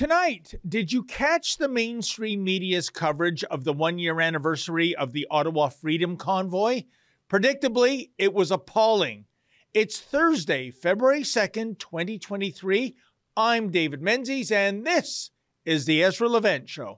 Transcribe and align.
Tonight, 0.00 0.54
did 0.66 0.90
you 0.90 1.04
catch 1.04 1.58
the 1.58 1.68
mainstream 1.68 2.42
media's 2.42 2.88
coverage 2.88 3.44
of 3.44 3.64
the 3.64 3.72
one 3.74 3.98
year 3.98 4.18
anniversary 4.18 4.96
of 4.96 5.12
the 5.12 5.26
Ottawa 5.30 5.68
Freedom 5.68 6.16
Convoy? 6.16 6.84
Predictably, 7.28 8.08
it 8.16 8.32
was 8.32 8.50
appalling. 8.50 9.26
It's 9.74 10.00
Thursday, 10.00 10.70
February 10.70 11.20
2nd, 11.20 11.78
2023. 11.78 12.96
I'm 13.36 13.68
David 13.68 14.00
Menzies, 14.00 14.50
and 14.50 14.86
this 14.86 15.32
is 15.66 15.84
the 15.84 16.02
Ezra 16.02 16.30
Levant 16.30 16.66
Show. 16.66 16.96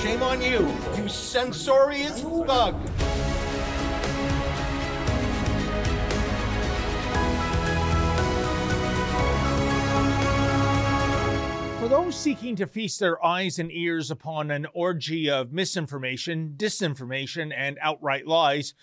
Shame 0.00 0.22
on 0.22 0.40
you, 0.40 0.72
you 0.96 1.08
censorious 1.08 2.22
thug. 2.22 2.76
For 11.88 12.04
those 12.04 12.16
seeking 12.16 12.54
to 12.56 12.66
feast 12.66 13.00
their 13.00 13.24
eyes 13.24 13.58
and 13.58 13.72
ears 13.72 14.10
upon 14.10 14.50
an 14.50 14.66
orgy 14.74 15.30
of 15.30 15.54
misinformation, 15.54 16.52
disinformation, 16.54 17.50
and 17.50 17.78
outright 17.80 18.26
lies, 18.26 18.74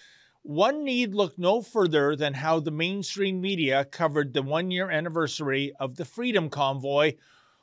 one 0.41 0.83
need 0.83 1.13
look 1.13 1.37
no 1.37 1.61
further 1.61 2.15
than 2.15 2.33
how 2.33 2.59
the 2.59 2.71
mainstream 2.71 3.39
media 3.39 3.85
covered 3.85 4.33
the 4.33 4.41
one 4.41 4.71
year 4.71 4.89
anniversary 4.89 5.71
of 5.79 5.97
the 5.97 6.03
Freedom 6.03 6.49
Convoy, 6.49 7.13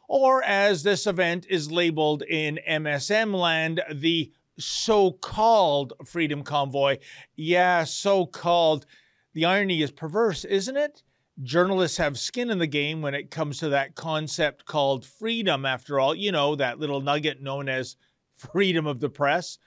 or 0.06 0.44
as 0.44 0.84
this 0.84 1.08
event 1.08 1.44
is 1.50 1.72
labeled 1.72 2.22
in 2.22 2.60
MSM 2.68 3.34
land, 3.34 3.82
the 3.92 4.30
so 4.60 5.10
called 5.10 5.92
Freedom 6.06 6.44
Convoy. 6.44 6.98
Yeah, 7.34 7.82
so 7.82 8.26
called. 8.26 8.86
The 9.34 9.46
irony 9.46 9.82
is 9.82 9.90
perverse, 9.90 10.44
isn't 10.44 10.76
it? 10.76 11.02
Journalists 11.42 11.96
have 11.96 12.18
skin 12.18 12.50
in 12.50 12.58
the 12.58 12.66
game 12.66 13.00
when 13.00 13.14
it 13.14 13.30
comes 13.30 13.58
to 13.58 13.70
that 13.70 13.94
concept 13.94 14.64
called 14.64 15.06
freedom, 15.06 15.64
after 15.64 15.98
all, 15.98 16.14
you 16.14 16.32
know, 16.32 16.54
that 16.56 16.78
little 16.78 17.00
nugget 17.00 17.40
known 17.40 17.68
as 17.68 17.96
freedom 18.36 18.86
of 18.86 19.00
the 19.00 19.08
press. 19.08 19.58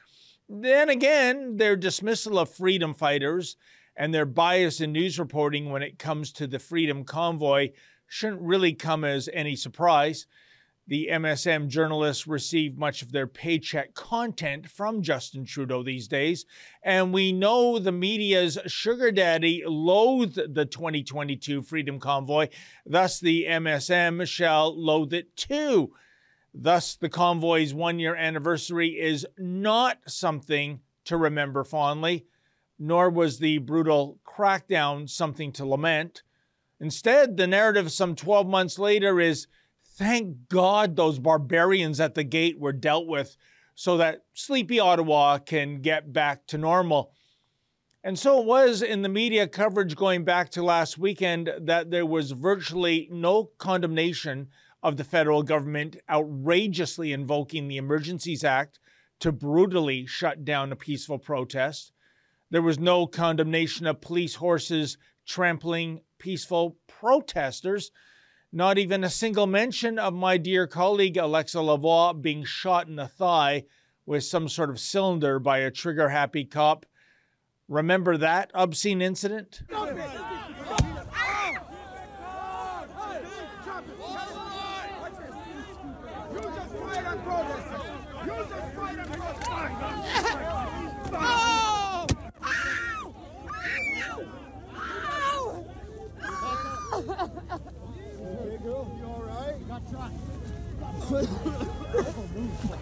Then 0.48 0.90
again, 0.90 1.58
their 1.58 1.76
dismissal 1.76 2.38
of 2.38 2.54
freedom 2.54 2.94
fighters 2.94 3.58
and 3.96 4.14
their 4.14 4.26
bias 4.26 4.82
in 4.82 4.92
news 4.92 5.18
reporting 5.18 5.70
when 5.70 5.82
it 5.82 5.98
comes 5.98 6.32
to 6.34 6.48
the 6.48 6.60
Freedom 6.60 7.04
Convoy 7.04 7.72
shouldn't 8.08 8.42
really 8.42 8.74
come 8.74 9.04
as 9.04 9.30
any 9.34 9.56
surprise. 9.56 10.28
The 10.88 11.10
MSM 11.12 11.68
journalists 11.68 12.28
receive 12.28 12.78
much 12.78 13.02
of 13.02 13.12
their 13.12 13.26
paycheck 13.26 13.96
content 13.96 14.70
from 14.70 15.02
Justin 15.02 15.44
Trudeau 15.44 15.82
these 15.82 16.08
days, 16.08 16.46
and 16.84 17.12
we 17.12 17.32
know 17.32 17.80
the 17.80 17.92
media's 17.92 18.60
sugar 18.68 19.12
daddy 19.12 19.64
loathed 19.66 20.54
the 20.54 20.66
2022 20.66 21.64
Freedom 21.64 22.00
Convoy, 22.00 22.50
thus, 22.86 23.20
the 23.20 23.46
MSM 23.46 24.28
shall 24.28 24.80
loathe 24.80 25.14
it 25.14 25.36
too. 25.36 25.92
Thus, 26.54 26.96
the 26.96 27.10
convoy's 27.10 27.74
one 27.74 27.98
year 27.98 28.16
anniversary 28.16 28.90
is 28.90 29.26
not 29.40 29.98
something 30.08 30.82
to 31.06 31.18
remember 31.18 31.64
fondly, 31.64 32.28
nor 32.78 33.10
was 33.10 33.40
the 33.40 33.58
brutal 33.58 34.20
crackdown 34.24 35.10
something 35.10 35.52
to 35.54 35.66
lament. 35.66 36.22
Instead, 36.80 37.38
the 37.38 37.48
narrative 37.48 37.92
some 37.92 38.16
12 38.16 38.48
months 38.48 38.78
later 38.78 39.20
is 39.20 39.48
Thank 39.98 40.50
God 40.50 40.96
those 40.96 41.20
barbarians 41.20 42.00
at 42.02 42.16
the 42.16 42.24
gate 42.24 42.60
were 42.60 42.74
dealt 42.74 43.08
with 43.08 43.38
so 43.76 43.98
that 43.98 44.24
sleepy 44.34 44.80
Ottawa 44.80 45.38
can 45.38 45.82
get 45.82 46.12
back 46.12 46.46
to 46.48 46.58
normal. 46.58 47.14
And 48.04 48.20
so 48.20 48.40
it 48.40 48.46
was 48.46 48.82
in 48.82 49.02
the 49.02 49.10
media 49.10 49.48
coverage 49.48 49.96
going 49.96 50.26
back 50.26 50.50
to 50.52 50.64
last 50.64 50.98
weekend 50.98 51.50
that 51.62 51.92
there 51.92 52.06
was 52.06 52.32
virtually 52.32 53.08
no 53.10 53.46
condemnation 53.58 54.50
of 54.84 54.98
the 54.98 55.04
federal 55.04 55.44
government 55.44 55.98
outrageously 56.10 57.14
invoking 57.14 57.68
the 57.68 57.78
Emergencies 57.78 58.44
Act 58.44 58.80
to 59.22 59.32
brutally 59.32 60.06
shut 60.06 60.44
down 60.44 60.72
a 60.72 60.76
peaceful 60.76 61.18
protest. 61.18 61.94
There 62.52 62.62
was 62.62 62.78
no 62.78 63.08
condemnation 63.08 63.88
of 63.88 64.02
police 64.02 64.36
horses 64.36 64.98
trampling 65.26 66.02
peaceful 66.20 66.78
protesters. 66.86 67.92
Not 68.56 68.78
even 68.78 69.04
a 69.04 69.10
single 69.10 69.48
mention 69.48 70.00
of 70.00 70.14
my 70.14 70.38
dear 70.38 70.66
colleague 70.66 71.18
Alexa 71.18 71.58
Lavoie 71.58 72.22
being 72.22 72.46
shot 72.46 72.88
in 72.88 72.96
the 72.96 73.06
thigh 73.06 73.66
with 74.06 74.24
some 74.24 74.48
sort 74.48 74.70
of 74.70 74.80
cylinder 74.80 75.40
by 75.40 75.58
a 75.58 75.70
trigger 75.70 76.08
happy 76.08 76.46
cop. 76.46 76.86
Remember 77.68 78.16
that 78.16 78.52
obscene 78.54 79.02
incident? 79.02 79.60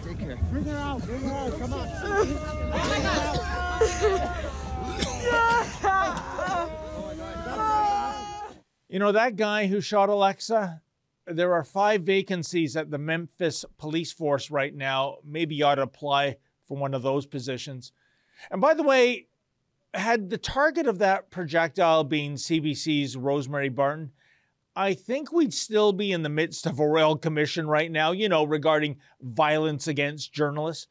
Take 0.04 0.18
care. 0.18 0.38
Bring 0.50 0.64
her 0.64 0.76
out. 0.76 1.02
Bring 1.02 1.22
her 1.22 1.32
out. 1.32 1.58
Come 1.58 1.72
on. 1.72 1.88
You 8.88 8.98
know, 9.00 9.12
that 9.12 9.36
guy 9.36 9.66
who 9.66 9.80
shot 9.80 10.08
Alexa, 10.08 10.80
there 11.26 11.52
are 11.54 11.64
five 11.64 12.02
vacancies 12.02 12.76
at 12.76 12.90
the 12.90 12.98
Memphis 12.98 13.64
police 13.76 14.12
force 14.12 14.50
right 14.50 14.74
now. 14.74 15.16
Maybe 15.24 15.56
you 15.56 15.64
ought 15.64 15.76
to 15.76 15.82
apply 15.82 16.36
for 16.66 16.76
one 16.76 16.94
of 16.94 17.02
those 17.02 17.26
positions. 17.26 17.92
And 18.50 18.60
by 18.60 18.74
the 18.74 18.82
way, 18.82 19.26
had 19.94 20.30
the 20.30 20.38
target 20.38 20.86
of 20.86 20.98
that 20.98 21.30
projectile 21.30 22.04
been 22.04 22.34
CBC's 22.34 23.16
Rosemary 23.16 23.68
Barton, 23.68 24.12
I 24.76 24.94
think 24.94 25.30
we'd 25.30 25.54
still 25.54 25.92
be 25.92 26.10
in 26.10 26.22
the 26.22 26.28
midst 26.28 26.66
of 26.66 26.80
a 26.80 26.86
royal 26.86 27.16
commission 27.16 27.68
right 27.68 27.90
now, 27.90 28.10
you 28.10 28.28
know, 28.28 28.44
regarding 28.44 28.96
violence 29.20 29.86
against 29.86 30.32
journalists. 30.32 30.88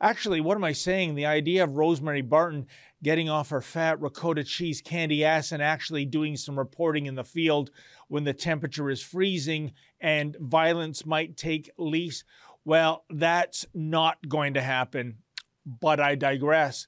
Actually, 0.00 0.40
what 0.40 0.56
am 0.56 0.62
I 0.62 0.70
saying? 0.72 1.16
The 1.16 1.26
idea 1.26 1.64
of 1.64 1.76
Rosemary 1.76 2.22
Barton 2.22 2.66
getting 3.02 3.28
off 3.28 3.50
her 3.50 3.60
fat 3.60 4.00
ricotta 4.00 4.44
cheese 4.44 4.80
candy 4.80 5.24
ass 5.24 5.50
and 5.50 5.60
actually 5.60 6.04
doing 6.04 6.36
some 6.36 6.56
reporting 6.56 7.06
in 7.06 7.16
the 7.16 7.24
field 7.24 7.70
when 8.06 8.22
the 8.22 8.32
temperature 8.32 8.88
is 8.90 9.02
freezing 9.02 9.72
and 10.00 10.36
violence 10.40 11.04
might 11.04 11.36
take 11.36 11.70
lease, 11.76 12.22
well, 12.64 13.04
that's 13.10 13.66
not 13.74 14.16
going 14.28 14.54
to 14.54 14.60
happen. 14.60 15.18
But 15.66 15.98
I 15.98 16.14
digress. 16.14 16.86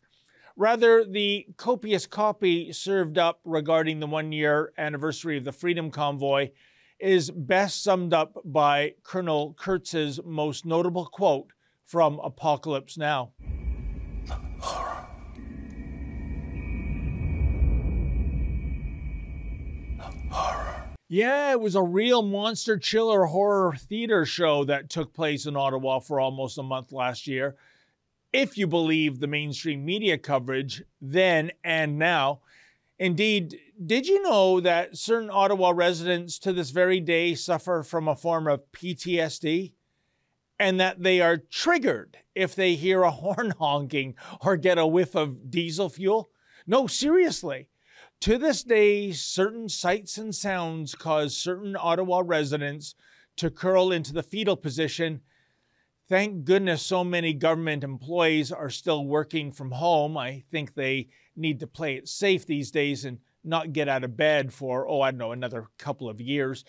Rather, 0.56 1.04
the 1.04 1.46
copious 1.56 2.06
copy 2.06 2.72
served 2.72 3.18
up 3.18 3.40
regarding 3.44 4.00
the 4.00 4.06
one 4.06 4.32
year 4.32 4.72
anniversary 4.76 5.38
of 5.38 5.44
the 5.44 5.52
Freedom 5.52 5.90
Convoy 5.90 6.50
is 6.98 7.30
best 7.30 7.82
summed 7.82 8.12
up 8.12 8.36
by 8.44 8.94
Colonel 9.02 9.54
Kurtz's 9.54 10.20
most 10.24 10.66
notable 10.66 11.06
quote 11.06 11.52
from 11.86 12.20
Apocalypse 12.20 12.98
Now. 12.98 13.32
Horror. 14.60 15.06
Horror. 20.30 20.84
Yeah, 21.08 21.52
it 21.52 21.60
was 21.60 21.74
a 21.74 21.82
real 21.82 22.22
monster 22.22 22.78
chiller 22.78 23.24
horror 23.24 23.74
theater 23.76 24.24
show 24.24 24.64
that 24.64 24.90
took 24.90 25.12
place 25.14 25.46
in 25.46 25.56
Ottawa 25.56 25.98
for 26.00 26.20
almost 26.20 26.58
a 26.58 26.62
month 26.62 26.92
last 26.92 27.26
year 27.26 27.56
if 28.32 28.56
you 28.56 28.66
believe 28.66 29.18
the 29.18 29.26
mainstream 29.26 29.84
media 29.84 30.18
coverage 30.18 30.82
then 31.00 31.50
and 31.64 31.98
now. 31.98 32.40
Indeed, 32.98 33.58
did 33.84 34.06
you 34.06 34.22
know 34.22 34.60
that 34.60 34.96
certain 34.96 35.30
Ottawa 35.30 35.72
residents 35.74 36.38
to 36.40 36.52
this 36.52 36.70
very 36.70 37.00
day 37.00 37.34
suffer 37.34 37.82
from 37.82 38.08
a 38.08 38.16
form 38.16 38.46
of 38.46 38.70
PTSD? 38.72 39.72
And 40.58 40.78
that 40.78 41.02
they 41.02 41.22
are 41.22 41.38
triggered 41.38 42.18
if 42.34 42.54
they 42.54 42.74
hear 42.74 43.02
a 43.02 43.10
horn 43.22 43.54
honking 43.58 44.14
or 44.42 44.56
get 44.56 44.76
a 44.76 44.86
whiff 44.86 45.14
of 45.14 45.50
diesel 45.50 45.88
fuel? 45.88 46.30
No, 46.66 46.86
seriously. 46.86 47.68
To 48.20 48.36
this 48.36 48.62
day, 48.62 49.12
certain 49.12 49.70
sights 49.70 50.18
and 50.18 50.34
sounds 50.34 50.94
cause 50.94 51.34
certain 51.34 51.74
Ottawa 51.74 52.22
residents 52.22 52.94
to 53.36 53.50
curl 53.50 53.90
into 53.90 54.12
the 54.12 54.22
fetal 54.22 54.56
position 54.56 55.22
Thank 56.10 56.44
goodness 56.44 56.82
so 56.82 57.04
many 57.04 57.32
government 57.32 57.84
employees 57.84 58.50
are 58.50 58.68
still 58.68 59.06
working 59.06 59.52
from 59.52 59.70
home. 59.70 60.18
I 60.18 60.42
think 60.50 60.74
they 60.74 61.06
need 61.36 61.60
to 61.60 61.68
play 61.68 61.94
it 61.94 62.08
safe 62.08 62.44
these 62.44 62.72
days 62.72 63.04
and 63.04 63.18
not 63.44 63.72
get 63.72 63.88
out 63.88 64.02
of 64.02 64.16
bed 64.16 64.52
for, 64.52 64.88
oh, 64.88 65.02
I 65.02 65.12
don't 65.12 65.18
know, 65.18 65.30
another 65.30 65.68
couple 65.78 66.08
of 66.08 66.20
years. 66.20 66.64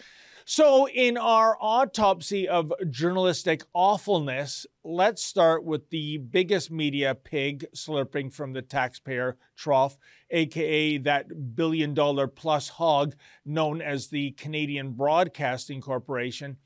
So, 0.46 0.88
in 0.88 1.18
our 1.18 1.58
autopsy 1.60 2.48
of 2.48 2.72
journalistic 2.92 3.64
awfulness, 3.74 4.68
let's 4.84 5.24
start 5.24 5.64
with 5.64 5.90
the 5.90 6.20
biggest 6.20 6.70
media 6.70 7.16
pig 7.16 7.66
slurping 7.76 8.32
from 8.32 8.54
the 8.54 8.62
taxpayer 8.62 9.38
trough, 9.56 9.98
aka 10.30 11.00
that 11.00 11.56
billion 11.56 11.96
dollar 11.96 12.28
plus 12.28 12.70
hog 12.70 13.16
known 13.44 13.82
as 13.82 14.08
the 14.08 14.32
Canadian 14.34 14.92
Broadcasting 14.92 15.82
Corporation. 15.82 16.58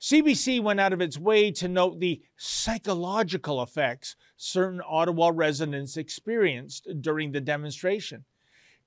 CBC 0.00 0.62
went 0.62 0.80
out 0.80 0.92
of 0.92 1.00
its 1.00 1.18
way 1.18 1.50
to 1.52 1.66
note 1.68 1.98
the 1.98 2.22
psychological 2.36 3.62
effects 3.62 4.16
certain 4.36 4.80
Ottawa 4.88 5.32
residents 5.34 5.96
experienced 5.96 6.86
during 7.00 7.32
the 7.32 7.40
demonstration. 7.40 8.24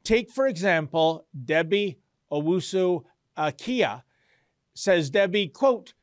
Take, 0.04 0.31
for 0.31 0.48
example, 0.48 1.28
Debbie 1.46 2.00
Owusu 2.31 3.04
Akyeeah 3.38 4.04
says 4.74 5.10
Debbie, 5.10 5.50
quote, 5.50 5.94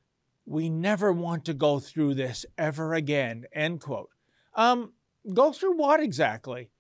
we 0.44 0.68
never 0.70 1.12
want 1.12 1.44
to 1.46 1.54
go 1.54 1.78
through 1.78 2.14
this 2.14 2.46
ever 2.56 2.94
again, 2.94 3.44
end 3.52 3.80
quote. 3.80 4.10
Um, 4.54 4.92
go 5.34 5.52
through 5.52 5.76
what 5.76 6.00
exactly? 6.00 6.70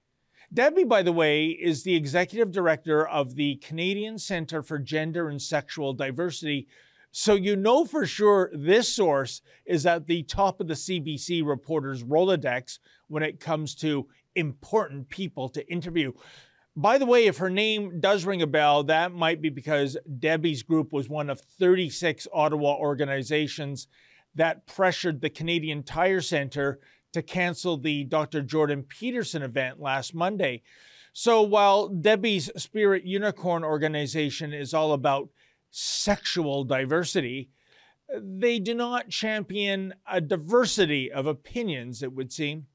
Debbie, 0.52 0.84
by 0.84 1.02
the 1.02 1.12
way, 1.12 1.48
is 1.48 1.82
the 1.82 1.94
executive 1.94 2.50
director 2.50 3.06
of 3.06 3.34
the 3.34 3.56
Canadian 3.56 4.18
Centre 4.18 4.62
for 4.62 4.78
Gender 4.78 5.28
and 5.28 5.40
Sexual 5.40 5.92
Diversity. 5.94 6.66
So 7.10 7.34
you 7.34 7.56
know 7.56 7.84
for 7.84 8.06
sure 8.06 8.50
this 8.52 8.94
source 8.94 9.40
is 9.64 9.86
at 9.86 10.06
the 10.06 10.22
top 10.24 10.60
of 10.60 10.68
the 10.68 10.74
CBC 10.74 11.44
reporter's 11.44 12.04
Rolodex 12.04 12.78
when 13.08 13.22
it 13.22 13.40
comes 13.40 13.74
to 13.76 14.06
important 14.34 15.08
people 15.08 15.48
to 15.50 15.72
interview. 15.72 16.12
By 16.76 16.98
the 16.98 17.06
way, 17.06 17.26
if 17.26 17.38
her 17.38 17.50
name 17.50 17.98
does 17.98 18.24
ring 18.24 18.42
a 18.42 18.46
bell, 18.46 18.84
that 18.84 19.12
might 19.12 19.42
be 19.42 19.48
because 19.48 19.96
Debbie's 20.18 20.62
group 20.62 20.92
was 20.92 21.08
one 21.08 21.28
of 21.28 21.40
36 21.40 22.28
Ottawa 22.32 22.76
organizations 22.76 23.88
that 24.36 24.66
pressured 24.66 25.20
the 25.20 25.30
Canadian 25.30 25.82
Tire 25.82 26.20
Centre 26.20 26.78
to 27.12 27.22
cancel 27.22 27.78
the 27.78 28.04
Dr. 28.04 28.42
Jordan 28.42 28.84
Peterson 28.84 29.42
event 29.42 29.80
last 29.80 30.14
Monday. 30.14 30.62
So 31.12 31.42
while 31.42 31.88
Debbie's 31.88 32.50
Spirit 32.56 33.04
Unicorn 33.04 33.64
organization 33.64 34.52
is 34.52 34.72
all 34.72 34.92
about 34.92 35.30
sexual 35.70 36.64
diversity, 36.64 37.50
they 38.14 38.58
do 38.58 38.74
not 38.74 39.10
champion 39.10 39.94
a 40.10 40.20
diversity 40.20 41.12
of 41.12 41.26
opinions, 41.26 42.02
it 42.02 42.12
would 42.12 42.32
seem. 42.32 42.66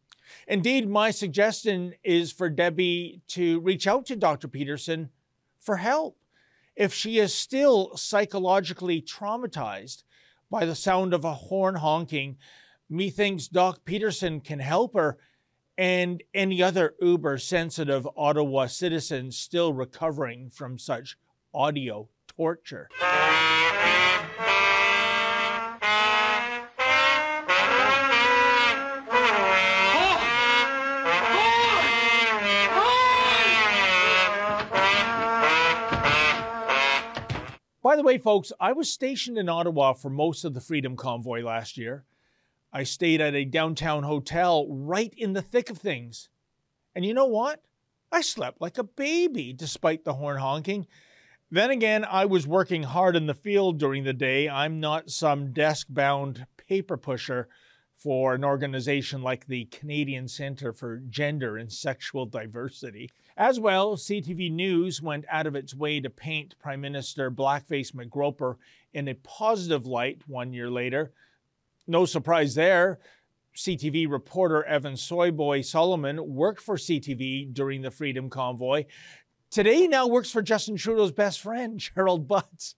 Indeed, 0.47 0.89
my 0.89 1.11
suggestion 1.11 1.93
is 2.03 2.31
for 2.31 2.49
Debbie 2.49 3.21
to 3.29 3.59
reach 3.61 3.87
out 3.87 4.05
to 4.07 4.15
Dr. 4.15 4.47
Peterson 4.47 5.09
for 5.59 5.77
help. 5.77 6.17
If 6.75 6.93
she 6.93 7.19
is 7.19 7.33
still 7.33 7.95
psychologically 7.95 9.01
traumatized 9.01 10.03
by 10.49 10.65
the 10.65 10.75
sound 10.75 11.13
of 11.13 11.23
a 11.23 11.33
horn 11.33 11.75
honking, 11.75 12.37
methinks 12.89 13.47
Doc 13.47 13.85
Peterson 13.85 14.39
can 14.39 14.59
help 14.59 14.93
her 14.93 15.17
and 15.77 16.21
any 16.33 16.61
other 16.61 16.93
uber 17.01 17.37
sensitive 17.37 18.07
Ottawa 18.15 18.67
citizen 18.67 19.31
still 19.31 19.73
recovering 19.73 20.49
from 20.49 20.77
such 20.77 21.17
audio 21.53 22.07
torture. 22.35 22.89
By 37.81 37.97
the 37.97 38.03
way, 38.03 38.17
folks, 38.17 38.51
I 38.59 38.71
was 38.71 38.89
stationed 38.89 39.37
in 39.37 39.49
Ottawa 39.49 39.93
for 39.93 40.09
most 40.09 40.45
of 40.45 40.53
the 40.53 40.61
Freedom 40.61 40.95
Convoy 40.95 41.43
last 41.43 41.77
year. 41.77 42.05
I 42.71 42.83
stayed 42.83 43.21
at 43.21 43.35
a 43.35 43.45
downtown 43.45 44.03
hotel 44.03 44.65
right 44.67 45.13
in 45.15 45.33
the 45.33 45.41
thick 45.43 45.69
of 45.69 45.77
things. 45.77 46.29
And 46.95 47.05
you 47.05 47.13
know 47.13 47.25
what? 47.25 47.61
I 48.11 48.21
slept 48.21 48.61
like 48.61 48.77
a 48.77 48.83
baby 48.83 49.53
despite 49.53 50.05
the 50.05 50.13
horn 50.13 50.37
honking. 50.37 50.87
Then 51.53 51.69
again, 51.69 52.03
I 52.03 52.25
was 52.25 52.47
working 52.47 52.81
hard 52.81 53.15
in 53.15 53.27
the 53.27 53.35
field 53.35 53.77
during 53.77 54.05
the 54.05 54.11
day. 54.11 54.49
I'm 54.49 54.79
not 54.79 55.11
some 55.11 55.53
desk 55.53 55.85
bound 55.87 56.47
paper 56.57 56.97
pusher 56.97 57.47
for 57.95 58.33
an 58.33 58.43
organization 58.43 59.21
like 59.21 59.45
the 59.45 59.65
Canadian 59.65 60.27
Centre 60.27 60.73
for 60.73 60.97
Gender 61.11 61.57
and 61.57 61.71
Sexual 61.71 62.25
Diversity. 62.25 63.11
As 63.37 63.59
well, 63.59 63.95
CTV 63.95 64.51
News 64.51 64.99
went 64.99 65.25
out 65.29 65.45
of 65.45 65.55
its 65.55 65.75
way 65.75 65.99
to 65.99 66.09
paint 66.09 66.57
Prime 66.57 66.81
Minister 66.81 67.29
Blackface 67.29 67.91
McGroper 67.91 68.55
in 68.91 69.07
a 69.07 69.13
positive 69.13 69.85
light 69.85 70.23
one 70.25 70.53
year 70.53 70.71
later. 70.71 71.11
No 71.85 72.05
surprise 72.05 72.55
there. 72.55 72.97
CTV 73.55 74.09
reporter 74.09 74.63
Evan 74.63 74.93
Soyboy 74.93 75.63
Solomon 75.63 76.33
worked 76.33 76.63
for 76.63 76.77
CTV 76.77 77.53
during 77.53 77.83
the 77.83 77.91
Freedom 77.91 78.27
Convoy. 78.27 78.85
Today, 79.53 79.81
he 79.81 79.87
now 79.87 80.07
works 80.07 80.31
for 80.31 80.41
Justin 80.41 80.77
Trudeau's 80.77 81.11
best 81.11 81.39
friend, 81.39 81.77
Gerald 81.95 82.27
Butts. 82.27 82.73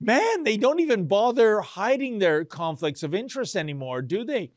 Man, 0.00 0.42
they 0.42 0.56
don't 0.56 0.80
even 0.80 1.06
bother 1.06 1.60
hiding 1.60 2.18
their 2.18 2.44
conflicts 2.44 3.04
of 3.04 3.14
interest 3.14 3.54
anymore, 3.54 4.02
do 4.02 4.24
they? 4.24 4.50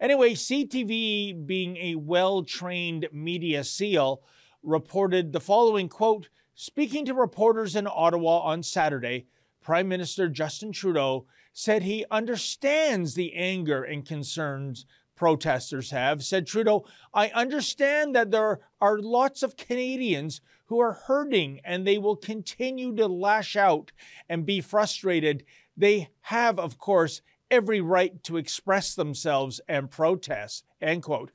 Anyway, 0.00 0.34
CTV, 0.34 1.44
being 1.46 1.76
a 1.78 1.96
well 1.96 2.44
trained 2.44 3.08
media 3.12 3.64
seal, 3.64 4.22
reported 4.62 5.32
the 5.32 5.40
following 5.40 5.88
quote 5.88 6.28
Speaking 6.54 7.04
to 7.06 7.14
reporters 7.14 7.74
in 7.74 7.88
Ottawa 7.88 8.42
on 8.42 8.62
Saturday, 8.62 9.26
Prime 9.60 9.88
Minister 9.88 10.28
Justin 10.28 10.70
Trudeau 10.70 11.26
said 11.52 11.82
he 11.82 12.06
understands 12.08 13.14
the 13.14 13.34
anger 13.34 13.82
and 13.82 14.06
concerns 14.06 14.86
protesters 15.16 15.90
have. 15.90 16.22
Said 16.22 16.46
Trudeau, 16.46 16.84
I 17.12 17.30
understand 17.30 18.14
that 18.14 18.30
there 18.30 18.60
are 18.80 18.98
lots 19.00 19.42
of 19.42 19.56
Canadians 19.56 20.40
who 20.66 20.80
are 20.80 20.92
hurting 20.92 21.60
and 21.64 21.86
they 21.86 21.98
will 21.98 22.16
continue 22.16 22.94
to 22.96 23.06
lash 23.06 23.56
out 23.56 23.92
and 24.28 24.46
be 24.46 24.60
frustrated. 24.60 25.44
They 25.76 26.08
have, 26.22 26.58
of 26.58 26.78
course, 26.78 27.22
every 27.50 27.80
right 27.80 28.22
to 28.24 28.36
express 28.36 28.94
themselves 28.94 29.60
and 29.68 29.90
protest, 29.90 30.64
end 30.80 31.02
quote. 31.02 31.30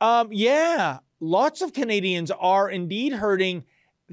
Um, 0.00 0.28
yeah, 0.32 0.98
lots 1.20 1.60
of 1.62 1.72
Canadians 1.72 2.30
are 2.30 2.68
indeed 2.68 3.12
hurting, 3.12 3.64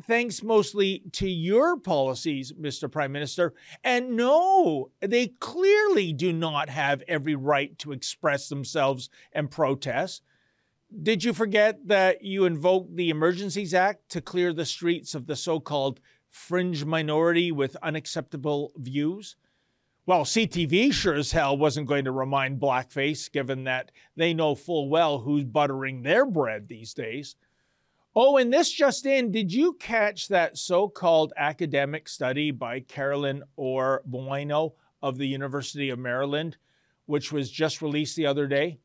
thanks 0.04 0.44
mostly 0.44 1.04
to 1.14 1.28
your 1.28 1.78
policies, 1.78 2.54
Mr. 2.54 2.92
Prime 2.92 3.12
Minister. 3.12 3.54
And 3.84 4.16
no, 4.16 4.92
they 5.02 5.28
clearly 5.40 6.14
do 6.14 6.34
not 6.34 6.70
have 6.70 7.04
every 7.08 7.36
right 7.36 7.78
to 7.80 7.92
express 7.92 8.50
themselves 8.50 9.10
and 9.32 9.50
protest. 9.50 10.22
Did 11.04 11.24
you 11.24 11.34
forget 11.34 11.86
that 11.88 12.24
you 12.24 12.46
invoked 12.46 12.96
the 12.96 13.10
Emergencies 13.10 13.74
Act 13.74 14.08
to 14.10 14.22
clear 14.22 14.54
the 14.54 14.66
streets 14.66 15.16
of 15.16 15.28
the 15.28 15.36
so 15.36 15.60
called 15.60 16.00
fringe 16.30 16.86
minority 16.86 17.52
with 17.52 17.76
unacceptable 17.84 18.72
views? 18.78 19.36
Well, 20.06 20.24
CTV 20.24 20.94
sure 20.94 21.16
as 21.16 21.34
hell 21.34 21.58
wasn't 21.58 21.90
going 21.90 22.06
to 22.06 22.14
remind 22.14 22.62
blackface, 22.62 23.30
given 23.30 23.66
that 23.66 23.92
they 24.16 24.34
know 24.34 24.56
full 24.56 24.88
well 24.90 25.20
who's 25.20 25.44
buttering 25.44 26.04
their 26.04 26.26
bread 26.26 26.70
these 26.70 26.94
days. 26.94 27.36
Oh, 28.16 28.38
and 28.38 28.52
this 28.52 28.72
just 28.72 29.06
in, 29.06 29.30
did 29.30 29.52
you 29.52 29.74
catch 29.74 30.30
that 30.30 30.58
so 30.58 30.88
called 30.88 31.34
academic 31.36 32.08
study 32.08 32.52
by 32.52 32.80
Carolyn 32.80 33.44
Orr 33.58 34.02
Bueno 34.06 34.76
of 35.04 35.18
the 35.18 35.28
University 35.28 35.90
of 35.90 36.00
Maryland, 36.00 36.56
which 37.08 37.34
was 37.34 37.52
just 37.52 37.82
released 37.82 38.16
the 38.16 38.26
other 38.26 38.48
day? 38.48 38.80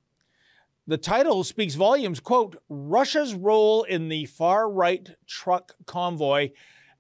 The 0.89 0.99
title 0.99 1.45
speaks 1.45 1.77
volumes. 1.77 2.19
Quote 2.19 2.57
Russia's 2.69 3.35
role 3.35 3.85
in 3.85 4.09
the 4.09 4.27
far 4.27 4.69
right 4.69 5.09
truck 5.27 5.75
convoy 5.87 6.51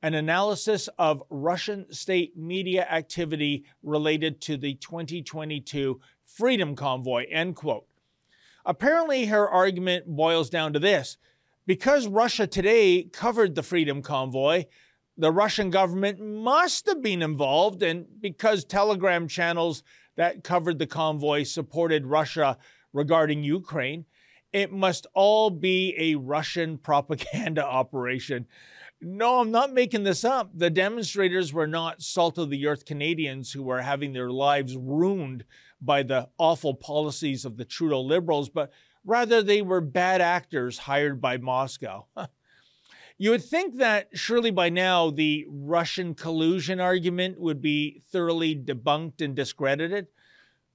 an 0.02 0.14
analysis 0.14 0.88
of 0.98 1.22
Russian 1.30 1.92
state 1.92 2.36
media 2.36 2.86
activity 2.88 3.64
related 3.82 4.40
to 4.42 4.56
the 4.56 4.74
2022 4.74 6.00
Freedom 6.24 6.74
Convoy, 6.74 7.26
end 7.30 7.54
quote. 7.56 7.86
Apparently, 8.64 9.26
her 9.26 9.48
argument 9.48 10.06
boils 10.06 10.50
down 10.50 10.72
to 10.72 10.78
this 10.78 11.18
because 11.66 12.06
Russia 12.06 12.46
Today 12.46 13.04
covered 13.04 13.54
the 13.54 13.62
Freedom 13.62 14.02
Convoy, 14.02 14.64
the 15.16 15.30
Russian 15.30 15.70
government 15.70 16.20
must 16.20 16.86
have 16.86 17.02
been 17.02 17.22
involved, 17.22 17.82
and 17.82 18.06
because 18.20 18.64
Telegram 18.64 19.28
channels 19.28 19.82
that 20.16 20.42
covered 20.42 20.78
the 20.78 20.86
convoy 20.86 21.42
supported 21.42 22.06
Russia 22.06 22.58
regarding 22.92 23.42
Ukraine, 23.42 24.04
it 24.52 24.72
must 24.72 25.06
all 25.14 25.50
be 25.50 25.94
a 25.98 26.14
Russian 26.16 26.78
propaganda 26.88 27.64
operation. 27.64 28.46
No, 29.00 29.40
I'm 29.40 29.50
not 29.50 29.72
making 29.72 30.04
this 30.04 30.24
up. 30.24 30.50
The 30.54 30.70
demonstrators 30.70 31.52
were 31.52 31.66
not 31.66 32.02
salt 32.02 32.38
of 32.38 32.50
the 32.50 32.66
earth 32.66 32.84
Canadians 32.84 33.50
who 33.50 33.62
were 33.64 33.82
having 33.82 34.12
their 34.12 34.30
lives 34.30 34.76
ruined 34.76 35.44
by 35.80 36.04
the 36.04 36.28
awful 36.38 36.74
policies 36.74 37.44
of 37.44 37.56
the 37.56 37.64
Trudeau 37.64 38.00
Liberals, 38.00 38.48
but 38.48 38.70
rather 39.04 39.42
they 39.42 39.60
were 39.60 39.80
bad 39.80 40.20
actors 40.20 40.78
hired 40.78 41.20
by 41.20 41.36
Moscow. 41.36 42.06
You 43.18 43.30
would 43.30 43.44
think 43.44 43.76
that 43.76 44.08
surely 44.14 44.50
by 44.50 44.68
now 44.68 45.10
the 45.10 45.46
Russian 45.48 46.16
collusion 46.16 46.80
argument 46.80 47.38
would 47.38 47.62
be 47.62 48.02
thoroughly 48.10 48.56
debunked 48.56 49.20
and 49.20 49.36
discredited, 49.36 50.08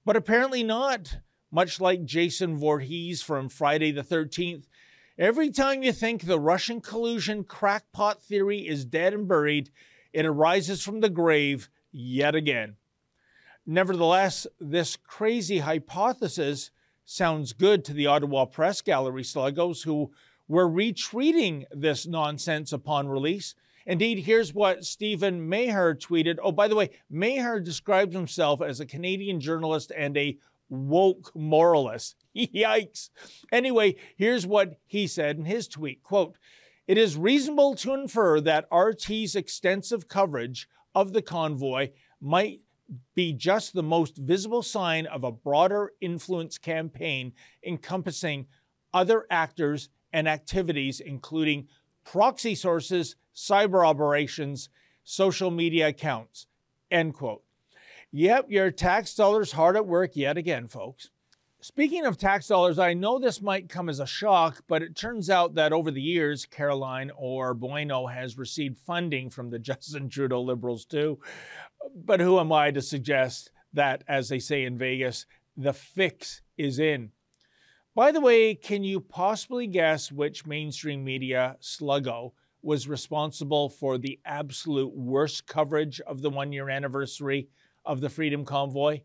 but 0.06 0.16
apparently 0.16 0.64
not. 0.64 1.18
Much 1.52 1.80
like 1.80 2.04
Jason 2.04 2.58
Voorhees 2.58 3.22
from 3.22 3.50
Friday 3.50 3.92
the 3.92 4.04
13th, 4.04 4.66
every 5.18 5.50
time 5.50 5.84
you 5.84 5.94
think 5.94 6.24
the 6.24 6.40
Russian 6.40 6.82
collusion 6.82 7.44
crackpot 7.44 8.22
theory 8.22 8.68
is 8.68 8.86
dead 8.86 9.14
and 9.14 9.28
buried, 9.28 9.70
it 10.12 10.26
arises 10.26 10.84
from 10.84 11.00
the 11.00 11.10
grave 11.10 11.70
yet 11.92 12.36
again. 12.36 12.76
Nevertheless, 13.66 14.48
this 14.60 14.96
crazy 14.96 15.60
hypothesis 15.60 16.72
sounds 17.06 17.54
good 17.54 17.86
to 17.86 17.94
the 17.94 18.08
Ottawa 18.08 18.46
Press 18.46 18.82
Gallery 18.82 19.24
sluggos 19.24 19.84
who 19.84 20.12
were 20.48 20.70
retweeting 20.70 21.66
this 21.72 22.06
nonsense 22.06 22.72
upon 22.72 23.08
release. 23.08 23.56
Indeed, 23.86 24.20
here's 24.20 24.54
what 24.54 24.84
Stephen 24.84 25.48
Maher 25.48 25.96
tweeted. 25.96 26.38
Oh, 26.44 26.52
by 26.52 26.68
the 26.68 26.76
way, 26.76 26.90
Maher 27.10 27.60
describes 27.60 28.14
himself 28.14 28.62
as 28.62 28.80
a 28.80 28.86
Canadian 28.86 29.40
journalist 29.40 29.92
and 29.96 30.18
a 30.18 30.38
woke 30.70 31.32
moralist. 31.36 32.16
Yikes. 32.36 33.10
Anyway, 33.52 33.96
here's 34.16 34.46
what 34.46 34.80
he 34.86 35.08
said 35.08 35.38
in 35.38 35.46
his 35.46 35.68
tweet. 35.68 36.04
Quote, 36.04 36.38
it 36.88 36.98
is 36.98 37.18
reasonable 37.18 37.76
to 37.76 37.94
infer 37.94 38.40
that 38.42 38.68
RT's 38.72 39.36
extensive 39.36 40.08
coverage 40.08 40.70
of 40.96 41.14
the 41.14 41.22
convoy 41.22 41.92
might 42.22 42.62
be 43.14 43.34
just 43.34 43.74
the 43.74 43.84
most 43.84 44.18
visible 44.18 44.64
sign 44.64 45.06
of 45.08 45.24
a 45.24 45.32
broader 45.32 45.92
influence 46.00 46.58
campaign 46.58 47.34
encompassing 47.66 48.48
other 48.94 49.26
actors 49.30 49.90
and 50.14 50.28
activities, 50.28 51.02
including 51.02 51.68
proxy 52.06 52.56
sources, 52.56 53.16
cyber 53.36 53.86
operations, 53.86 54.70
social 55.04 55.52
media 55.52 55.90
accounts. 55.90 56.48
End 56.90 57.14
quote. 57.14 57.44
Yep, 58.14 58.46
your 58.50 58.72
tax 58.72 59.14
dollars 59.16 59.52
hard 59.52 59.76
at 59.76 59.86
work 59.86 60.16
yet 60.16 60.38
again, 60.38 60.70
folks. 60.70 61.10
Speaking 61.60 62.06
of 62.06 62.18
tax 62.18 62.48
dollars, 62.48 62.80
I 62.80 62.94
know 62.94 63.20
this 63.20 63.42
might 63.42 63.68
come 63.68 63.90
as 63.90 64.00
a 64.00 64.06
shock, 64.06 64.64
but 64.68 64.82
it 64.82 64.96
turns 64.96 65.30
out 65.30 65.56
that 65.56 65.74
over 65.74 65.92
the 65.92 66.02
years, 66.02 66.46
Carolyn 66.46 67.12
Orr 67.18 67.54
Bueno 67.54 68.08
has 68.08 68.38
received 68.38 68.78
funding 68.78 69.30
from 69.30 69.50
the 69.50 69.60
Justin 69.60 70.08
Trudeau 70.08 70.42
Liberals 70.42 70.86
too. 70.86 71.20
But 71.96 72.22
who 72.22 72.40
am 72.40 72.54
I 72.54 72.72
to 72.72 72.82
suggest 72.82 73.52
that, 73.74 74.04
as 74.08 74.30
they 74.30 74.40
say 74.40 74.64
in 74.64 74.78
Vegas, 74.78 75.26
the 75.58 75.74
fix 75.74 76.42
is 76.58 76.80
in? 76.80 77.12
By 77.94 78.14
the 78.14 78.22
way, 78.22 78.56
can 78.56 78.86
you 78.86 79.02
possibly 79.02 79.68
guess 79.68 80.12
which 80.12 80.46
mainstream 80.46 81.04
media 81.04 81.58
sluggo 81.60 82.32
was 82.62 82.88
responsible 82.88 83.68
for 83.70 83.98
the 83.98 84.20
absolute 84.24 84.96
worst 84.96 85.46
coverage 85.46 86.00
of 86.02 86.22
the 86.22 86.30
one 86.30 86.54
year 86.54 86.70
anniversary 86.70 87.50
of 87.88 88.02
the 88.02 88.10
Freedom 88.10 88.46
Convoy? 88.46 89.02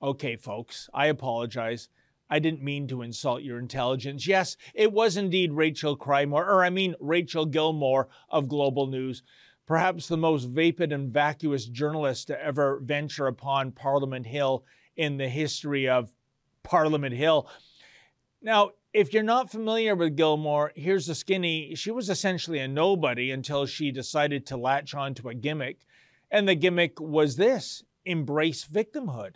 Okay, 0.00 0.36
folks, 0.36 0.88
I 0.94 1.06
apologize. 1.06 1.88
I 2.30 2.38
didn't 2.38 2.62
mean 2.62 2.88
to 2.88 3.02
insult 3.02 3.42
your 3.42 3.58
intelligence. 3.58 4.26
Yes, 4.26 4.56
it 4.72 4.92
was 4.92 5.16
indeed 5.16 5.52
Rachel 5.52 5.96
Crymore, 5.96 6.48
or 6.48 6.64
I 6.64 6.70
mean 6.70 6.94
Rachel 7.00 7.44
Gilmore 7.44 8.08
of 8.30 8.48
Global 8.48 8.86
News, 8.86 9.22
perhaps 9.66 10.08
the 10.08 10.16
most 10.16 10.44
vapid 10.44 10.92
and 10.92 11.12
vacuous 11.12 11.66
journalist 11.66 12.28
to 12.28 12.42
ever 12.42 12.80
venture 12.82 13.26
upon 13.26 13.72
Parliament 13.72 14.26
Hill 14.26 14.64
in 14.96 15.16
the 15.16 15.28
history 15.28 15.88
of 15.88 16.14
Parliament 16.62 17.14
Hill. 17.14 17.48
Now, 18.40 18.70
if 18.92 19.12
you're 19.12 19.22
not 19.22 19.50
familiar 19.50 19.94
with 19.94 20.16
Gilmore, 20.16 20.72
here's 20.76 21.06
the 21.06 21.14
skinny. 21.14 21.74
She 21.74 21.90
was 21.90 22.08
essentially 22.08 22.60
a 22.60 22.68
nobody 22.68 23.30
until 23.30 23.66
she 23.66 23.90
decided 23.90 24.46
to 24.46 24.56
latch 24.56 24.94
on 24.94 25.14
to 25.14 25.28
a 25.28 25.34
gimmick. 25.34 25.80
And 26.30 26.48
the 26.48 26.54
gimmick 26.54 27.00
was 27.00 27.36
this 27.36 27.82
embrace 28.04 28.64
victimhood. 28.64 29.34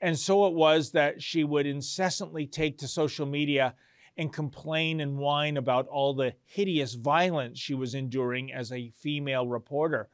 And 0.00 0.18
so 0.18 0.46
it 0.46 0.54
was 0.54 0.92
that 0.92 1.22
she 1.22 1.44
would 1.44 1.66
incessantly 1.66 2.46
take 2.46 2.78
to 2.78 2.88
social 2.88 3.26
media 3.26 3.74
and 4.16 4.32
complain 4.32 5.00
and 5.00 5.18
whine 5.18 5.56
about 5.56 5.86
all 5.88 6.14
the 6.14 6.34
hideous 6.44 6.94
violence 6.94 7.58
she 7.58 7.74
was 7.74 7.94
enduring 7.94 8.52
as 8.52 8.72
a 8.72 8.90
female 8.90 9.46
reporter. 9.46 10.08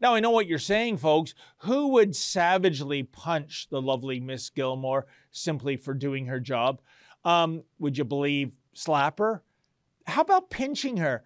Now, 0.00 0.14
I 0.14 0.20
know 0.20 0.30
what 0.30 0.46
you're 0.46 0.58
saying, 0.58 0.98
folks. 0.98 1.34
Who 1.58 1.88
would 1.88 2.14
savagely 2.14 3.02
punch 3.02 3.68
the 3.70 3.80
lovely 3.80 4.20
Miss 4.20 4.50
Gilmore 4.50 5.06
simply 5.30 5.76
for 5.76 5.94
doing 5.94 6.26
her 6.26 6.40
job? 6.40 6.82
Um, 7.24 7.62
would 7.78 7.96
you 7.96 8.04
believe 8.04 8.56
slap 8.74 9.18
her? 9.18 9.42
How 10.06 10.20
about 10.20 10.50
pinching 10.50 10.98
her? 10.98 11.24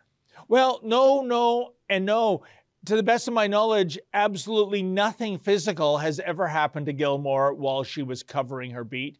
Well, 0.48 0.80
no, 0.84 1.22
no, 1.22 1.74
and 1.88 2.06
no. 2.06 2.44
To 2.86 2.96
the 2.96 3.02
best 3.02 3.28
of 3.28 3.34
my 3.34 3.46
knowledge, 3.46 3.98
absolutely 4.14 4.82
nothing 4.82 5.38
physical 5.38 5.98
has 5.98 6.18
ever 6.20 6.48
happened 6.48 6.86
to 6.86 6.92
Gilmore 6.94 7.52
while 7.52 7.84
she 7.84 8.02
was 8.02 8.22
covering 8.22 8.70
her 8.70 8.84
beat. 8.84 9.18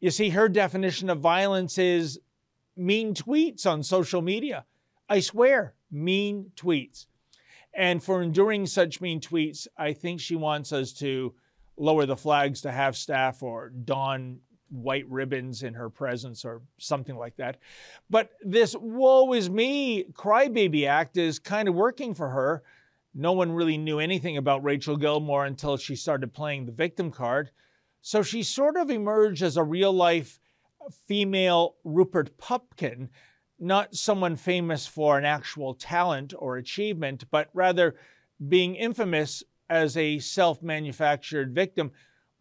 You 0.00 0.10
see, 0.10 0.30
her 0.30 0.48
definition 0.48 1.10
of 1.10 1.20
violence 1.20 1.76
is 1.76 2.18
mean 2.76 3.14
tweets 3.14 3.66
on 3.66 3.82
social 3.82 4.22
media. 4.22 4.64
I 5.08 5.20
swear, 5.20 5.74
mean 5.90 6.50
tweets. 6.56 7.06
And 7.74 8.02
for 8.02 8.22
enduring 8.22 8.66
such 8.66 9.00
mean 9.00 9.20
tweets, 9.20 9.66
I 9.76 9.92
think 9.92 10.20
she 10.20 10.36
wants 10.36 10.72
us 10.72 10.92
to 10.94 11.34
lower 11.76 12.06
the 12.06 12.16
flags 12.16 12.62
to 12.62 12.72
half 12.72 12.94
staff 12.96 13.42
or 13.42 13.70
don 13.70 14.38
white 14.70 15.08
ribbons 15.08 15.62
in 15.62 15.74
her 15.74 15.90
presence 15.90 16.44
or 16.44 16.62
something 16.78 17.16
like 17.16 17.36
that. 17.36 17.58
But 18.08 18.30
this 18.42 18.74
woe 18.78 19.32
is 19.34 19.50
me 19.50 20.04
crybaby 20.12 20.86
act 20.86 21.16
is 21.16 21.38
kind 21.38 21.68
of 21.68 21.74
working 21.74 22.14
for 22.14 22.28
her. 22.30 22.62
No 23.14 23.32
one 23.32 23.52
really 23.52 23.78
knew 23.78 23.98
anything 23.98 24.36
about 24.36 24.64
Rachel 24.64 24.96
Gilmore 24.96 25.44
until 25.44 25.76
she 25.76 25.96
started 25.96 26.32
playing 26.32 26.66
the 26.66 26.72
victim 26.72 27.10
card. 27.10 27.50
So 28.02 28.22
she 28.22 28.42
sort 28.42 28.76
of 28.76 28.90
emerged 28.90 29.42
as 29.42 29.56
a 29.56 29.62
real 29.62 29.92
life 29.92 30.40
female 31.06 31.76
Rupert 31.84 32.36
Pupkin, 32.36 33.08
not 33.58 33.94
someone 33.94 34.36
famous 34.36 34.86
for 34.86 35.16
an 35.16 35.24
actual 35.24 35.74
talent 35.74 36.34
or 36.36 36.56
achievement, 36.56 37.24
but 37.30 37.48
rather 37.54 37.94
being 38.48 38.74
infamous 38.74 39.42
as 39.70 39.96
a 39.96 40.18
self 40.18 40.62
manufactured 40.62 41.54
victim 41.54 41.92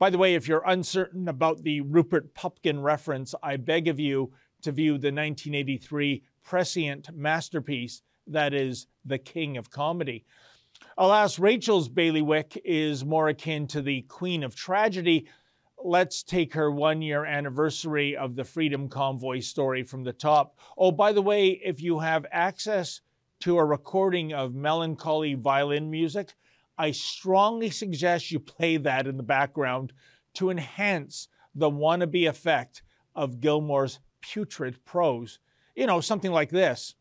by 0.04 0.10
the 0.10 0.18
way, 0.18 0.36
if 0.36 0.50
you're 0.50 0.64
uncertain 0.66 1.30
about 1.30 1.64
the 1.64 1.80
Rupert 1.80 2.34
Pupkin 2.34 2.82
reference, 2.82 3.34
I 3.42 3.56
beg 3.56 3.88
of 3.88 4.02
you 4.02 4.34
to 4.62 4.74
view 4.74 4.98
the 4.98 5.14
1983 5.14 6.24
prescient 6.44 7.16
masterpiece 7.16 8.02
that 8.28 8.54
is 8.54 8.88
The 9.06 9.18
King 9.18 9.56
of 9.56 9.70
Comedy. 9.70 10.26
Alas, 10.98 11.40
Rachel's 11.40 11.90
bailiwick 11.90 12.62
is 12.64 13.04
more 13.04 13.30
akin 13.30 13.68
to 13.68 13.82
the 13.82 14.02
Queen 14.04 14.44
of 14.44 14.56
Tragedy. 14.56 15.28
Let's 15.84 16.24
take 16.24 16.54
her 16.54 16.72
one 16.72 17.02
year 17.02 17.26
anniversary 17.26 18.16
of 18.16 18.36
the 18.36 18.44
Freedom 18.44 18.88
Convoy 18.88 19.40
story 19.40 19.84
from 19.84 20.04
the 20.04 20.14
top. 20.14 20.58
Oh, 20.78 20.92
by 20.92 21.12
the 21.12 21.22
way, 21.22 21.60
if 21.64 21.82
you 21.82 22.00
have 22.00 22.26
access 22.32 23.02
to 23.42 23.58
a 23.58 23.66
recording 23.66 24.34
of 24.34 24.54
melancholy 24.56 25.34
violin 25.34 25.90
music, 25.90 26.34
I 26.78 26.92
strongly 26.92 27.70
suggest 27.70 28.32
you 28.32 28.40
play 28.40 28.78
that 28.78 29.08
in 29.08 29.18
the 29.18 29.24
background 29.24 29.94
to 30.36 30.50
enhance 30.50 31.28
the 31.54 31.70
wannabe 31.70 32.28
effect 32.28 32.84
of 33.16 33.40
Gilmore's 33.40 34.00
putrid 34.22 34.84
prose. 34.86 35.40
You 35.76 35.88
know, 35.88 36.02
something 36.02 36.32
like 36.32 36.50
this. 36.50 36.96